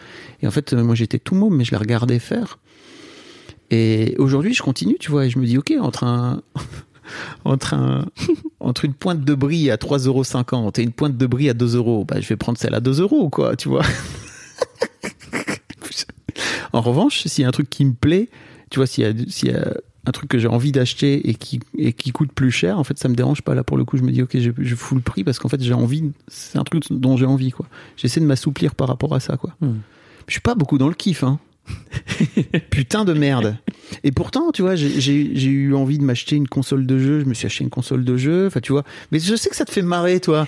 [0.41, 2.59] Et en fait, euh, moi j'étais tout môme, mais je la regardais faire.
[3.71, 6.41] Et aujourd'hui, je continue, tu vois, et je me dis, ok, entre un
[7.45, 8.05] entre un
[8.59, 12.03] entre une pointe de brie à 3,50€ et une pointe de brie à 2 euros,
[12.05, 13.83] bah je vais prendre celle à 2 euros, quoi, tu vois.
[16.73, 18.29] en revanche, s'il y a un truc qui me plaît,
[18.70, 19.74] tu vois, s'il y a, s'il y a
[20.07, 22.97] un truc que j'ai envie d'acheter et qui, et qui coûte plus cher, en fait,
[22.99, 23.55] ça me dérange pas.
[23.55, 25.49] Là, pour le coup, je me dis, ok, je, je fous le prix parce qu'en
[25.49, 27.66] fait, j'ai envie, c'est un truc dont j'ai envie, quoi.
[27.97, 29.55] J'essaie de m'assouplir par rapport à ça, quoi.
[29.61, 29.78] Hmm.
[30.28, 31.39] Je suis pas beaucoup dans le kiff, hein.
[32.70, 33.57] Putain de merde.
[34.03, 37.22] Et pourtant, tu vois, j'ai- j'ai j'ai eu envie de m'acheter une console de jeu.
[37.22, 38.45] Je me suis acheté une console de jeu.
[38.48, 38.84] Enfin, tu vois.
[39.11, 40.48] Mais je sais que ça te fait marrer, toi.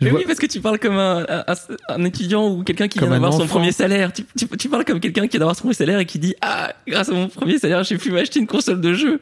[0.00, 1.54] Mais vois- oui, parce que tu parles comme un, un,
[1.88, 4.12] un étudiant ou quelqu'un qui Comme vient d'avoir son premier salaire.
[4.12, 6.34] Tu, tu, tu parles comme quelqu'un qui vient d'avoir son premier salaire et qui dit
[6.40, 9.20] Ah, grâce à mon premier salaire, j'ai pu m'acheter une console de jeu.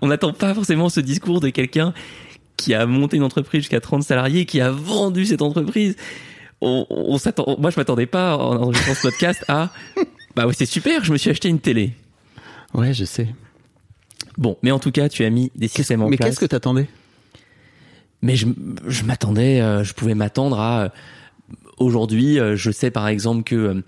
[0.00, 1.94] On n'attend pas forcément ce discours de quelqu'un
[2.56, 5.94] qui a monté une entreprise jusqu'à 30 salariés, qui a vendu cette entreprise.
[6.62, 9.70] On, on s'attend, moi, je m'attendais pas en enregistrant ce podcast à
[10.34, 11.92] Bah oui, c'est super, je me suis acheté une télé.
[12.74, 13.28] Ouais, je sais.
[14.38, 16.30] Bon, mais en tout cas, tu as mis des systèmes en mais place.
[16.30, 16.88] qu'est-ce que t'attendais?
[18.22, 18.46] Mais je,
[18.86, 20.80] je m'attendais, euh, je pouvais m'attendre à.
[20.84, 20.88] euh,
[21.78, 23.82] Aujourd'hui, euh, je sais par exemple que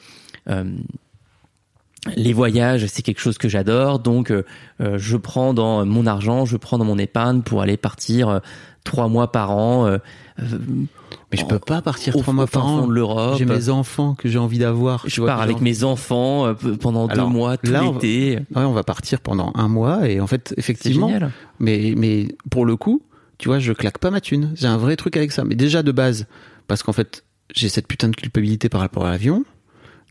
[2.17, 4.33] les voyages, c'est quelque chose que j'adore, donc
[4.81, 8.41] je prends dans mon argent, je prends dans mon épargne pour aller partir
[8.85, 9.97] trois mois par an.
[10.39, 12.87] Mais je peux pas partir trois mois par an.
[12.87, 13.37] de l'Europe.
[13.39, 15.03] J'ai mes enfants que j'ai envie d'avoir.
[15.07, 18.39] Je pars avec mes enfants pendant Alors, deux mois tout là, on va- l'été.
[18.55, 21.11] Ouais, on va partir pendant un mois et en fait, effectivement,
[21.59, 23.03] mais mais pour le coup,
[23.39, 24.53] tu vois, je claque pas ma thune.
[24.55, 25.45] J'ai un vrai truc avec ça.
[25.45, 26.27] Mais déjà de base,
[26.67, 27.25] parce qu'en fait,
[27.55, 29.45] j'ai cette putain de culpabilité par rapport à l'avion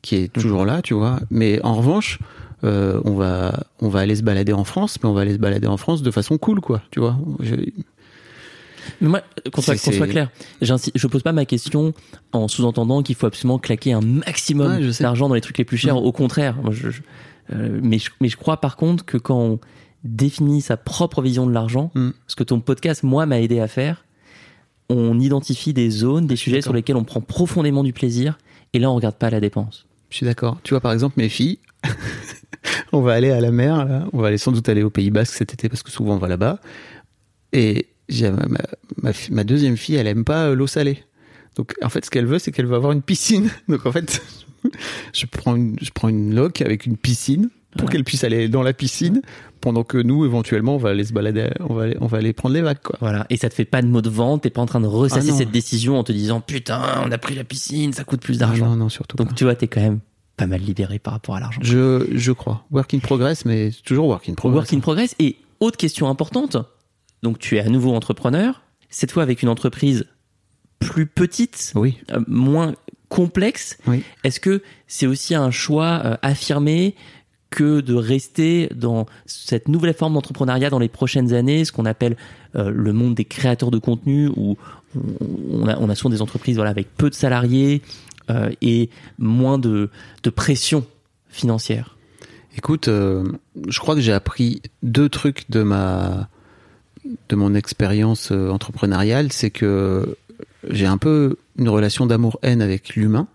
[0.02, 1.20] qui est toujours là, tu vois.
[1.30, 2.20] Mais en revanche,
[2.64, 5.40] euh, on va on va aller se balader en France, mais on va aller se
[5.40, 6.82] balader en France de façon cool, quoi.
[6.92, 7.18] Tu vois.
[7.40, 7.56] Je-
[9.02, 9.22] Mais moi,
[9.52, 9.76] qu'on soit,
[10.08, 10.30] clair,
[10.62, 11.94] je pose pas ma question
[12.32, 15.78] en sous-entendant qu'il faut absolument claquer un maximum Ouais, d'argent dans les trucs les plus
[15.78, 15.96] chers.
[15.96, 16.06] Mm.
[16.06, 17.02] Au contraire, moi, je, je-
[17.54, 19.60] euh, mais, je, mais je crois par contre que quand on
[20.08, 22.10] définit sa propre vision de l'argent, Mm.
[22.28, 24.06] ce que ton podcast, moi, m'a aidé à faire,
[24.90, 28.38] on identifie des zones, des sujets sur lesquels on prend profondément du plaisir,
[28.74, 29.86] et là, on regarde pas la dépense.
[30.10, 30.58] Je suis d'accord.
[30.64, 31.60] Tu vois, par exemple, mes filles,
[32.94, 34.08] on va aller à la mer, là.
[34.14, 36.18] On va aller sans doute aller au Pays Basque cet été parce que souvent on
[36.18, 36.60] va là-bas.
[37.54, 37.88] Et
[38.22, 38.32] ma,
[39.02, 41.04] ma, ma deuxième fille, elle aime pas euh, l'eau salée.
[41.56, 43.50] Donc, en fait, ce qu'elle veut, c'est qu'elle veut avoir une piscine.
[43.68, 44.22] Donc, en fait,
[45.14, 47.94] je prends une, je prends une loque avec une piscine pour Ouais.
[47.94, 49.22] qu'elle puisse aller dans la piscine
[49.62, 52.34] pendant que nous, éventuellement, on va aller se balader, on va aller, on va aller
[52.34, 52.98] prendre les vagues, quoi.
[53.00, 53.26] Voilà.
[53.30, 55.30] Et ça te fait pas de mot de vente, t'es pas en train de ressasser
[55.34, 58.36] Ah cette décision en te disant, putain, on a pris la piscine, ça coûte plus
[58.36, 58.68] Ah d'argent.
[58.68, 59.34] non, non, surtout Donc, pas.
[59.36, 60.00] tu vois, t'es quand même
[60.36, 61.60] pas mal libéré par rapport à l'argent.
[61.64, 62.66] Je, je crois.
[62.72, 64.58] Work in progress, mais toujours work in progress.
[64.58, 65.16] Work in progress.
[65.20, 66.58] Et autre question importante,
[67.24, 70.06] donc tu es à nouveau entrepreneur, cette fois avec une entreprise
[70.80, 71.98] plus petite, Oui.
[72.12, 72.76] euh, moins
[73.10, 73.78] complexe.
[73.88, 74.04] Oui.
[74.24, 76.94] Est-ce que c'est aussi un choix euh, affirmé
[77.50, 82.18] que de rester dans cette nouvelle forme d'entrepreneuriat dans les prochaines années, ce qu'on appelle
[82.56, 84.58] euh, le monde des créateurs de contenu, où
[85.52, 87.82] on- a, souvent des entreprises voilà, avec peu de salariés
[88.30, 89.90] euh, et moins de,
[90.36, 90.86] pression
[91.30, 91.96] financière
[92.58, 93.24] Écoute, euh,
[93.68, 96.28] je crois que j'ai appris deux trucs de ma
[97.30, 100.18] de mon expérience entrepreneuriale, c'est que
[100.68, 103.28] j'ai un peu une relation d'amour-haine avec l'humain.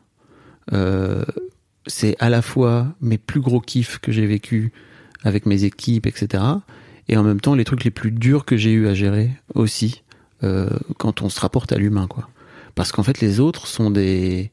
[1.86, 4.72] C'est à la fois mes plus gros kiffs que j'ai vécu
[5.22, 6.42] avec mes équipes, etc.
[7.08, 10.02] Et en même temps les trucs les plus durs que j'ai eu à gérer aussi
[10.42, 12.28] euh, quand on se rapporte à l'humain, quoi.
[12.74, 14.50] Parce qu'en fait les autres sont des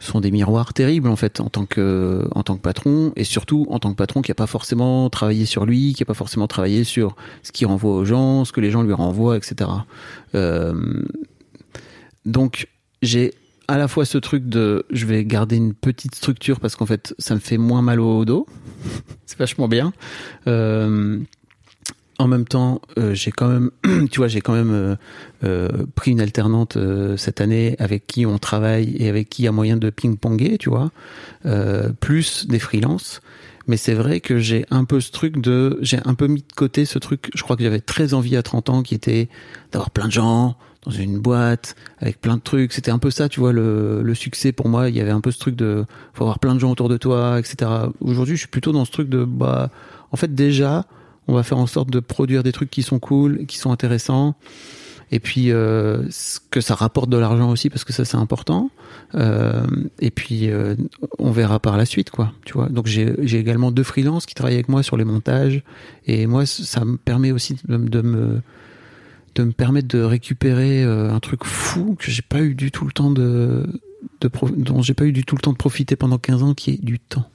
[0.00, 3.66] sont des miroirs terribles en fait en tant que en tant que patron et surtout
[3.70, 6.48] en tant que patron qui a pas forcément travaillé sur lui, qui a pas forcément
[6.48, 7.14] travaillé sur
[7.44, 9.70] ce qu'il renvoie aux gens, ce que les gens lui renvoient, etc.
[10.34, 11.04] Euh,
[12.26, 12.68] donc
[13.00, 13.32] j'ai
[13.68, 17.14] à la fois ce truc de je vais garder une petite structure parce qu'en fait
[17.18, 18.46] ça me fait moins mal au dos,
[19.26, 19.92] c'est vachement bien.
[20.46, 21.18] Euh,
[22.18, 23.70] en même temps, euh, j'ai quand même,
[24.10, 24.96] tu vois, j'ai quand même
[25.42, 26.78] euh, pris une alternante
[27.16, 30.58] cette année avec qui on travaille et avec qui il y a moyen de ping-ponger,
[30.58, 30.90] tu vois,
[32.00, 33.20] plus des freelances.
[33.68, 36.52] Mais c'est vrai que j'ai un peu ce truc de, j'ai un peu mis de
[36.54, 37.30] côté ce truc.
[37.34, 39.28] Je crois que j'avais très envie à 30 ans, qui était
[39.70, 42.72] d'avoir plein de gens dans une boîte avec plein de trucs.
[42.72, 44.88] C'était un peu ça, tu vois, le, le succès pour moi.
[44.88, 45.84] Il y avait un peu ce truc de,
[46.14, 47.70] faut avoir plein de gens autour de toi, etc.
[48.00, 49.70] Aujourd'hui, je suis plutôt dans ce truc de, bah,
[50.10, 50.84] en fait, déjà,
[51.28, 54.34] on va faire en sorte de produire des trucs qui sont cool, qui sont intéressants,
[55.10, 56.08] et puis euh,
[56.50, 58.70] que ça rapporte de l'argent aussi parce que ça c'est important.
[59.14, 59.62] Euh,
[60.00, 60.74] et puis euh,
[61.18, 62.32] on verra par la suite quoi.
[62.44, 62.68] Tu vois.
[62.70, 65.62] Donc j'ai j'ai également deux freelances qui travaillent avec moi sur les montages,
[66.06, 68.40] et moi ça me permet aussi de, de me
[69.34, 72.84] de me permettre de récupérer euh, un truc fou que j'ai pas eu du tout
[72.84, 73.66] le temps de,
[74.20, 76.70] de dont j'ai pas eu du tout le temps de profiter pendant 15 ans, qui
[76.72, 77.28] est du temps.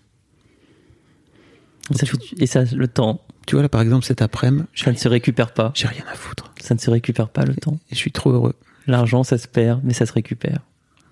[1.91, 2.06] Ça
[2.38, 5.53] et ça, le temps, Tu vois là par exemple cet après-midi, ça ne se récupère
[5.53, 5.72] pas.
[5.74, 7.80] j'ai rien à foutre Ça ne se récupère pas, le temps.
[7.90, 8.56] et je suis trop heureux.
[8.88, 10.60] L'argent, ça se perd, mais ça se récupère.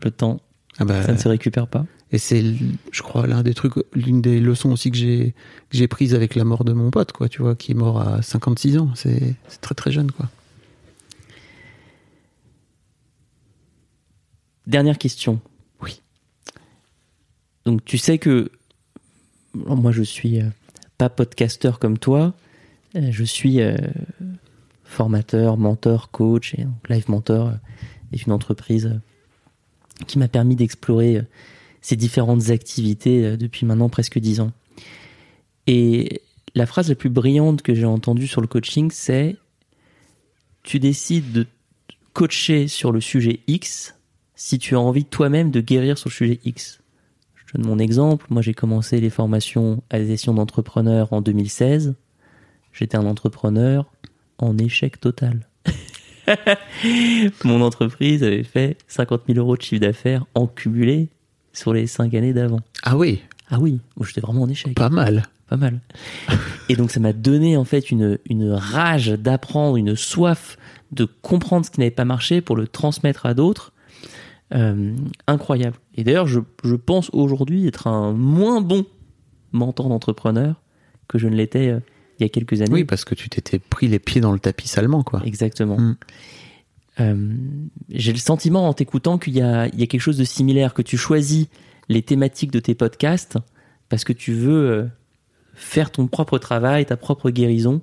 [0.04, 0.42] Le temps,
[0.78, 1.86] Ah bah, ça ne se récupère pas.
[2.12, 2.44] Et c'est,
[2.92, 5.34] je crois, l'un des trucs, l'une des leçons aussi que j'ai
[5.70, 8.00] que j'ai prise avec la mort de mon pote, quoi, tu vois, qui est mort
[8.02, 8.90] à 56 ans.
[8.96, 10.30] C'est c'est très très jeune, quoi.
[14.68, 15.40] Dernière question.
[15.82, 16.02] Oui.
[17.66, 18.52] Donc tu sais que
[19.54, 20.50] moi je suis euh,
[20.98, 22.34] pas podcasteur comme toi,
[22.96, 23.78] euh, je suis euh,
[24.84, 27.54] formateur, mentor, coach et Live Mentor
[28.12, 29.00] est une entreprise
[30.08, 31.22] qui m'a permis d'explorer
[31.82, 34.52] ces différentes activités depuis maintenant presque dix ans.
[35.68, 36.22] Et
[36.54, 39.38] la phrase la plus brillante que j'ai entendue sur le coaching, c'est
[40.64, 41.48] tu décides de
[42.14, 43.96] coacher sur le sujet X
[44.36, 46.82] si tu as envie toi-même de guérir sur le sujet X.
[47.36, 48.26] Je donne mon exemple.
[48.30, 51.96] Moi, j'ai commencé les formations à des sessions d'entrepreneurs en 2016.
[52.74, 53.90] J'étais un entrepreneur
[54.38, 55.48] en échec total.
[57.44, 61.10] mon entreprise avait fait 50 000 euros de chiffre d'affaires en cumulé
[61.54, 62.60] sur les cinq années d'avant.
[62.84, 63.22] Ah oui.
[63.50, 64.76] Ah oui, j'étais vraiment en échec.
[64.76, 65.24] Pas mal.
[65.48, 65.80] pas mal.
[66.70, 70.58] Et donc ça m'a donné en fait une, une rage d'apprendre, une soif
[70.92, 73.72] de comprendre ce qui n'avait pas marché pour le transmettre à d'autres.
[74.56, 74.96] Euh,
[75.28, 75.76] incroyable.
[75.96, 78.86] Et d'ailleurs, je, je pense aujourd'hui être un moins bon
[79.52, 80.62] mentor d'entrepreneur
[81.08, 81.80] que je ne l'étais euh,
[82.20, 82.72] il y a quelques années.
[82.72, 85.22] Oui, parce que tu t'étais pris les pieds dans le tapis salement, quoi.
[85.26, 85.78] Exactement.
[85.78, 85.98] Mm.
[87.02, 87.34] Euh,
[87.90, 90.74] J'ai le sentiment en t'écoutant qu'il y a, il y a quelque chose de similaire,
[90.74, 91.48] que tu choisis
[91.90, 93.38] les thématiques de tes podcasts
[93.90, 94.90] parce que tu veux
[95.54, 97.82] faire ton propre travail, ta propre guérison.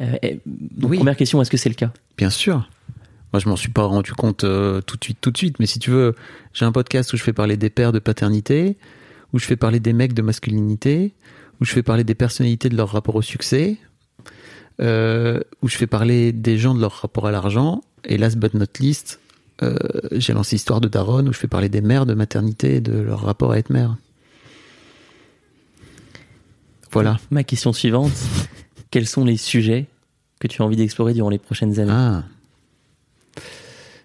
[0.00, 0.96] Donc, Oui.
[0.96, 1.92] Première question, est-ce que c'est le cas?
[2.18, 2.68] Bien sûr.
[3.32, 5.58] Moi, je m'en suis pas rendu compte euh, tout de suite, tout de suite.
[5.58, 6.14] Mais si tu veux,
[6.52, 8.76] j'ai un podcast où je fais parler des pères de paternité,
[9.32, 11.14] où je fais parler des mecs de masculinité,
[11.60, 13.78] où je fais parler des personnalités de leur rapport au succès,
[14.80, 17.82] euh, où je fais parler des gens de leur rapport à l'argent.
[18.04, 19.18] Et last but not least,
[19.62, 19.76] euh,
[20.12, 22.92] j'ai lancé Histoire de Daronne, où je fais parler des mères de maternité et de
[22.92, 23.96] leur rapport à être mère.
[26.90, 27.18] Voilà.
[27.30, 28.12] Ma question suivante,
[28.90, 29.86] quels sont les sujets
[30.38, 31.92] que tu as envie d'explorer durant les prochaines années?
[31.94, 32.24] Ah.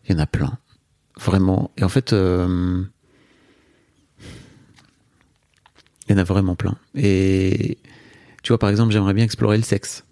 [0.07, 0.57] Il y en a plein.
[1.19, 1.71] Vraiment.
[1.77, 2.83] Et en fait, euh,
[6.07, 6.77] il y en a vraiment plein.
[6.95, 7.77] Et
[8.43, 10.05] tu vois, par exemple, j'aimerais bien explorer le sexe.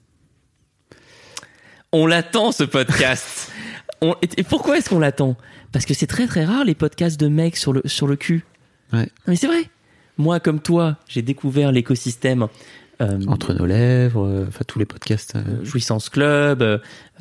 [1.92, 3.52] On l'attend ce podcast.
[4.02, 5.38] On- et pourquoi est-ce qu'on l'attend?
[5.72, 8.44] Parce que c'est très très rare les podcasts de mecs sur le, sur le cul.
[8.92, 9.00] Ouais.
[9.04, 9.70] Non, Mais c'est vrai.
[10.18, 12.48] Moi, comme toi, j'ai découvert l'écosystème
[13.28, 15.36] Entre nos lèvres, euh, enfin tous les podcasts.
[15.36, 16.78] euh, Jouissance Club, euh,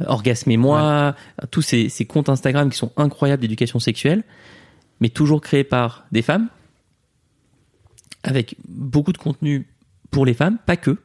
[0.06, 1.16] Orgasme et moi,
[1.50, 4.22] tous ces, ces comptes Instagram qui sont incroyables d'éducation sexuelle,
[5.00, 6.48] mais toujours créés par des femmes,
[8.22, 9.66] avec beaucoup de contenu
[10.10, 10.96] pour les femmes, pas que,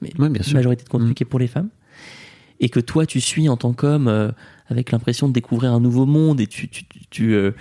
[0.00, 0.54] mais Ouais, bien sûr.
[0.54, 1.14] majorité de contenu Mm.
[1.14, 1.68] qui est pour les femmes,
[2.60, 4.30] et que toi tu suis en tant qu'homme euh,
[4.68, 7.52] avec l'impression de découvrir un nouveau monde et tu, tu, tu, tu, euh,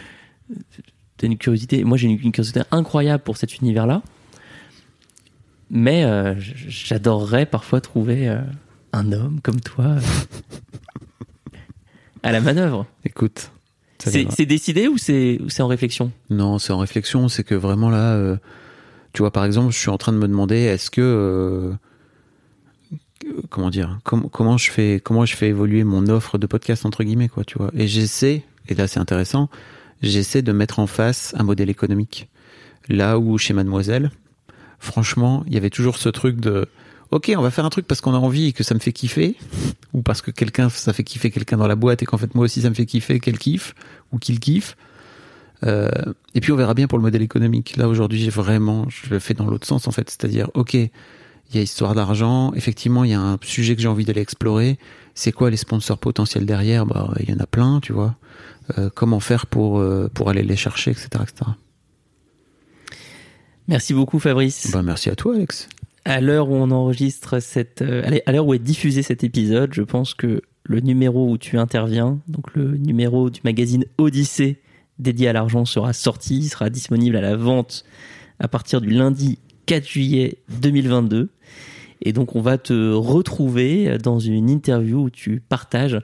[1.18, 1.84] t'as une curiosité.
[1.84, 4.02] Moi j'ai une, une curiosité incroyable pour cet univers-là,
[5.70, 8.42] mais euh, j'adorerais parfois trouver euh,
[8.94, 10.00] un homme comme toi euh,
[12.24, 12.86] à la manœuvre.
[13.06, 13.52] Écoute.
[14.00, 16.12] C'est décidé ou c'est en réflexion?
[16.30, 17.30] Non, c'est en réflexion.
[17.30, 18.38] C'est que vraiment là, euh,
[19.14, 21.74] tu vois, par exemple, je suis en train de me demander, est-ce que,
[23.50, 27.04] comment dire, com- comment je fais, comment je fais évoluer mon offre de podcast entre
[27.04, 27.72] guillemets, quoi, tu vois.
[27.74, 29.50] Et j'essaie, et là c'est intéressant,
[30.04, 32.30] j'essaie de mettre en face un modèle économique.
[32.90, 34.12] Là où chez Mademoiselle,
[34.80, 36.68] franchement, il y avait toujours ce truc de,
[37.12, 38.94] ok, on va faire un truc parce qu'on a envie et que ça me fait
[38.94, 39.36] kiffer,
[39.94, 42.46] ou parce que quelqu'un, ça fait kiffer quelqu'un dans la boîte et qu'en fait moi
[42.46, 43.76] aussi ça me fait kiffer, qu'elle kiffe
[44.12, 44.76] ou qu'il kiffe.
[45.66, 45.90] Euh,
[46.36, 47.78] et puis on verra bien pour le modèle économique.
[47.78, 51.56] Là aujourd'hui, j'ai vraiment, je le fais dans l'autre sens en fait, c'est-à-dire, ok, il
[51.56, 52.54] y a histoire d'argent.
[52.54, 54.78] Effectivement, il y a un sujet que j'ai envie d'aller explorer.
[55.16, 56.86] C'est quoi les sponsors potentiels derrière?
[56.86, 58.16] Bah, il y en a plein, tu vois.
[58.78, 61.52] Euh, comment faire pour euh, pour aller les chercher, etc., etc.
[63.68, 64.72] Merci beaucoup Fabrice.
[64.72, 65.68] Bah, merci à toi, Alex.
[66.06, 69.74] À l'heure où on enregistre cette, euh, allez, à l'heure où est diffusé cet épisode,
[69.74, 74.62] je pense que le numéro où tu interviens, donc le numéro du magazine Odyssée
[75.00, 77.84] dédié à l'argent sera sorti, il sera disponible à la vente
[78.40, 81.30] à partir du lundi 4 juillet 2022.
[82.02, 86.00] Et donc on va te retrouver dans une interview où tu partages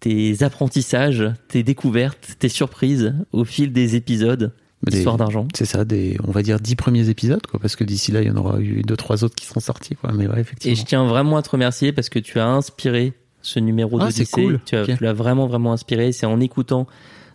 [0.00, 4.54] tes apprentissages, tes découvertes, tes surprises au fil des épisodes
[4.86, 5.48] D'Histoire d'argent.
[5.54, 8.28] C'est ça, des, on va dire dix premiers épisodes, quoi, parce que d'ici là, il
[8.28, 10.12] y en aura eu deux, trois autres qui seront sortis, quoi.
[10.12, 10.76] Mais ouais, Et effectivement.
[10.76, 14.24] je tiens vraiment à te remercier parce que tu as inspiré ce numéro Ah, d'Odyssée.
[14.26, 14.60] c'est cool.
[14.64, 14.96] Tu as- Ok.
[14.98, 16.12] tu l'as vraiment, vraiment inspiré.
[16.12, 16.86] C'est en écoutant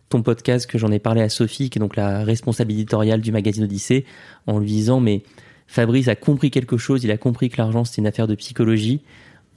[0.10, 3.32] ton podcast que j'en ai parlé à Sophie, qui est donc la responsable éditoriale du
[3.32, 4.06] magazine Odyssée,
[4.48, 5.24] en lui disant, mais
[5.68, 9.02] Fabrice a compris quelque chose, il a compris que l'argent c'était une affaire de psychologie.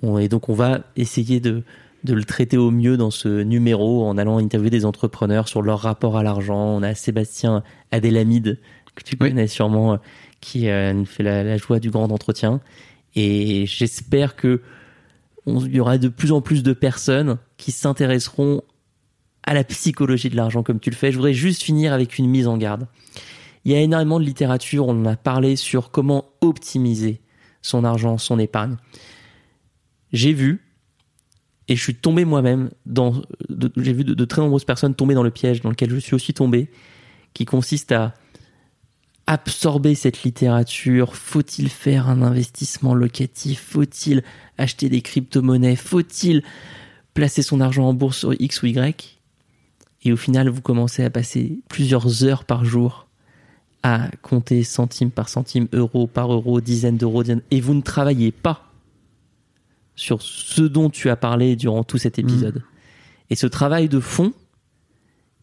[0.03, 1.63] On- Et donc on va essayer de,
[2.05, 5.81] de le traiter au mieux dans ce numéro en allant interviewer des entrepreneurs sur leur
[5.81, 6.59] rapport à l'argent.
[6.59, 8.61] On a Sébastien Adélamide,
[8.95, 9.31] que tu Oui.
[9.31, 9.97] connais sûrement, euh,
[10.41, 12.61] qui euh, nous fait la, la joie du grand entretien.
[13.17, 14.61] Et j'espère que
[15.47, 18.63] on- il y aura de plus en plus de personnes qui s'intéresseront
[19.43, 21.11] à la psychologie de l'argent comme tu le fais.
[21.11, 22.87] Je voudrais juste finir avec une mise en garde.
[23.65, 27.21] Il y a énormément de littérature, on en a parlé sur comment optimiser
[27.63, 28.77] son argent, son épargne.
[30.13, 30.64] J'ai vu,
[31.69, 33.23] et je suis tombé moi-même dans,
[33.77, 36.35] j'ai vu de, très nombreuses personnes tomber dans le piège dans lequel je suis aussi
[36.35, 36.71] tombé,
[37.33, 38.15] qui consiste à
[39.27, 41.17] absorber cette littérature.
[41.17, 43.61] Faut-il faire un investissement locatif?
[43.61, 44.23] Faut-il
[44.59, 45.77] acheter des crypto-monnaies?
[45.77, 46.43] Faut-il
[47.15, 49.19] placer son argent en bourse sur X ou Y?
[50.05, 53.07] Et au final, vous commencez à passer plusieurs heures par jour
[53.83, 58.74] à compter centime par centime, euro par euro, dizaines d'euros, et vous ne travaillez pas
[59.97, 62.63] sur ce dont tu as parlé durant tout cet épisode.
[63.31, 64.33] Et ce travail de fond,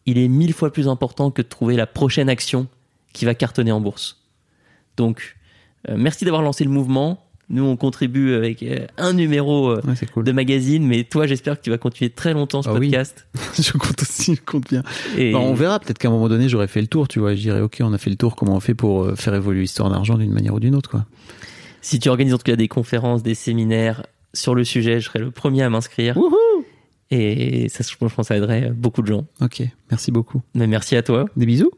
[0.06, 2.66] il est mille fois plus important que de trouver la prochaine action
[3.12, 4.20] qui va cartonner en bourse.
[4.96, 5.36] Donc,
[5.88, 7.24] euh, merci d'avoir lancé le mouvement.
[7.50, 10.24] Nous, on contribue avec euh, un numéro euh, Ouais, c'est cool.
[10.24, 12.86] de magazine, mais toi, j'espère que tu vas continuer très longtemps ce Ah oui.
[12.90, 13.26] podcast.
[13.60, 14.82] je compte aussi, je compte bien.
[15.18, 17.34] Et Bah, on verra, peut-être qu'à un moment donné, j'aurais fait le tour, tu vois.
[17.34, 19.90] Je dirais, ok, on a fait le tour, comment on fait pour faire évoluer l'histoire
[19.90, 21.04] d'argent d'une manière ou d'une autre, quoi.
[21.82, 24.04] si tu organises en tout cas des conférences, des séminaires
[24.34, 26.18] sur le sujet, je serai le premier à m'inscrire.
[27.10, 29.26] Et ça, je pense que ça aiderait beaucoup de gens.
[29.40, 30.40] Ok, merci beaucoup.
[30.54, 31.26] Mais merci à toi.
[31.36, 31.70] Des bisous.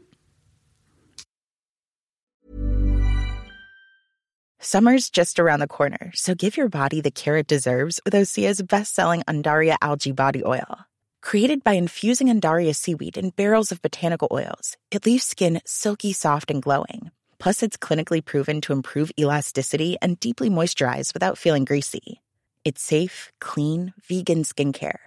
[4.59, 8.63] Summer's just around the corner, so give your body the care it deserves with Osea's
[8.63, 10.79] best-selling Andaria algae body oil.
[11.21, 16.49] Created by infusing Andaria seaweed in barrels of botanical oils, it leaves skin silky soft
[16.49, 17.11] and glowing.
[17.37, 22.21] Plus, it's clinically proven to improve elasticity and deeply moisturize without feeling greasy.
[22.65, 24.99] It's safe, clean, vegan skincare.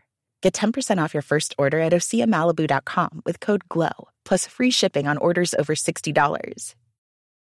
[0.43, 5.19] Get 10% off your first order at OseaMalibu.com with code GLOW, plus free shipping on
[5.19, 6.75] orders over $60.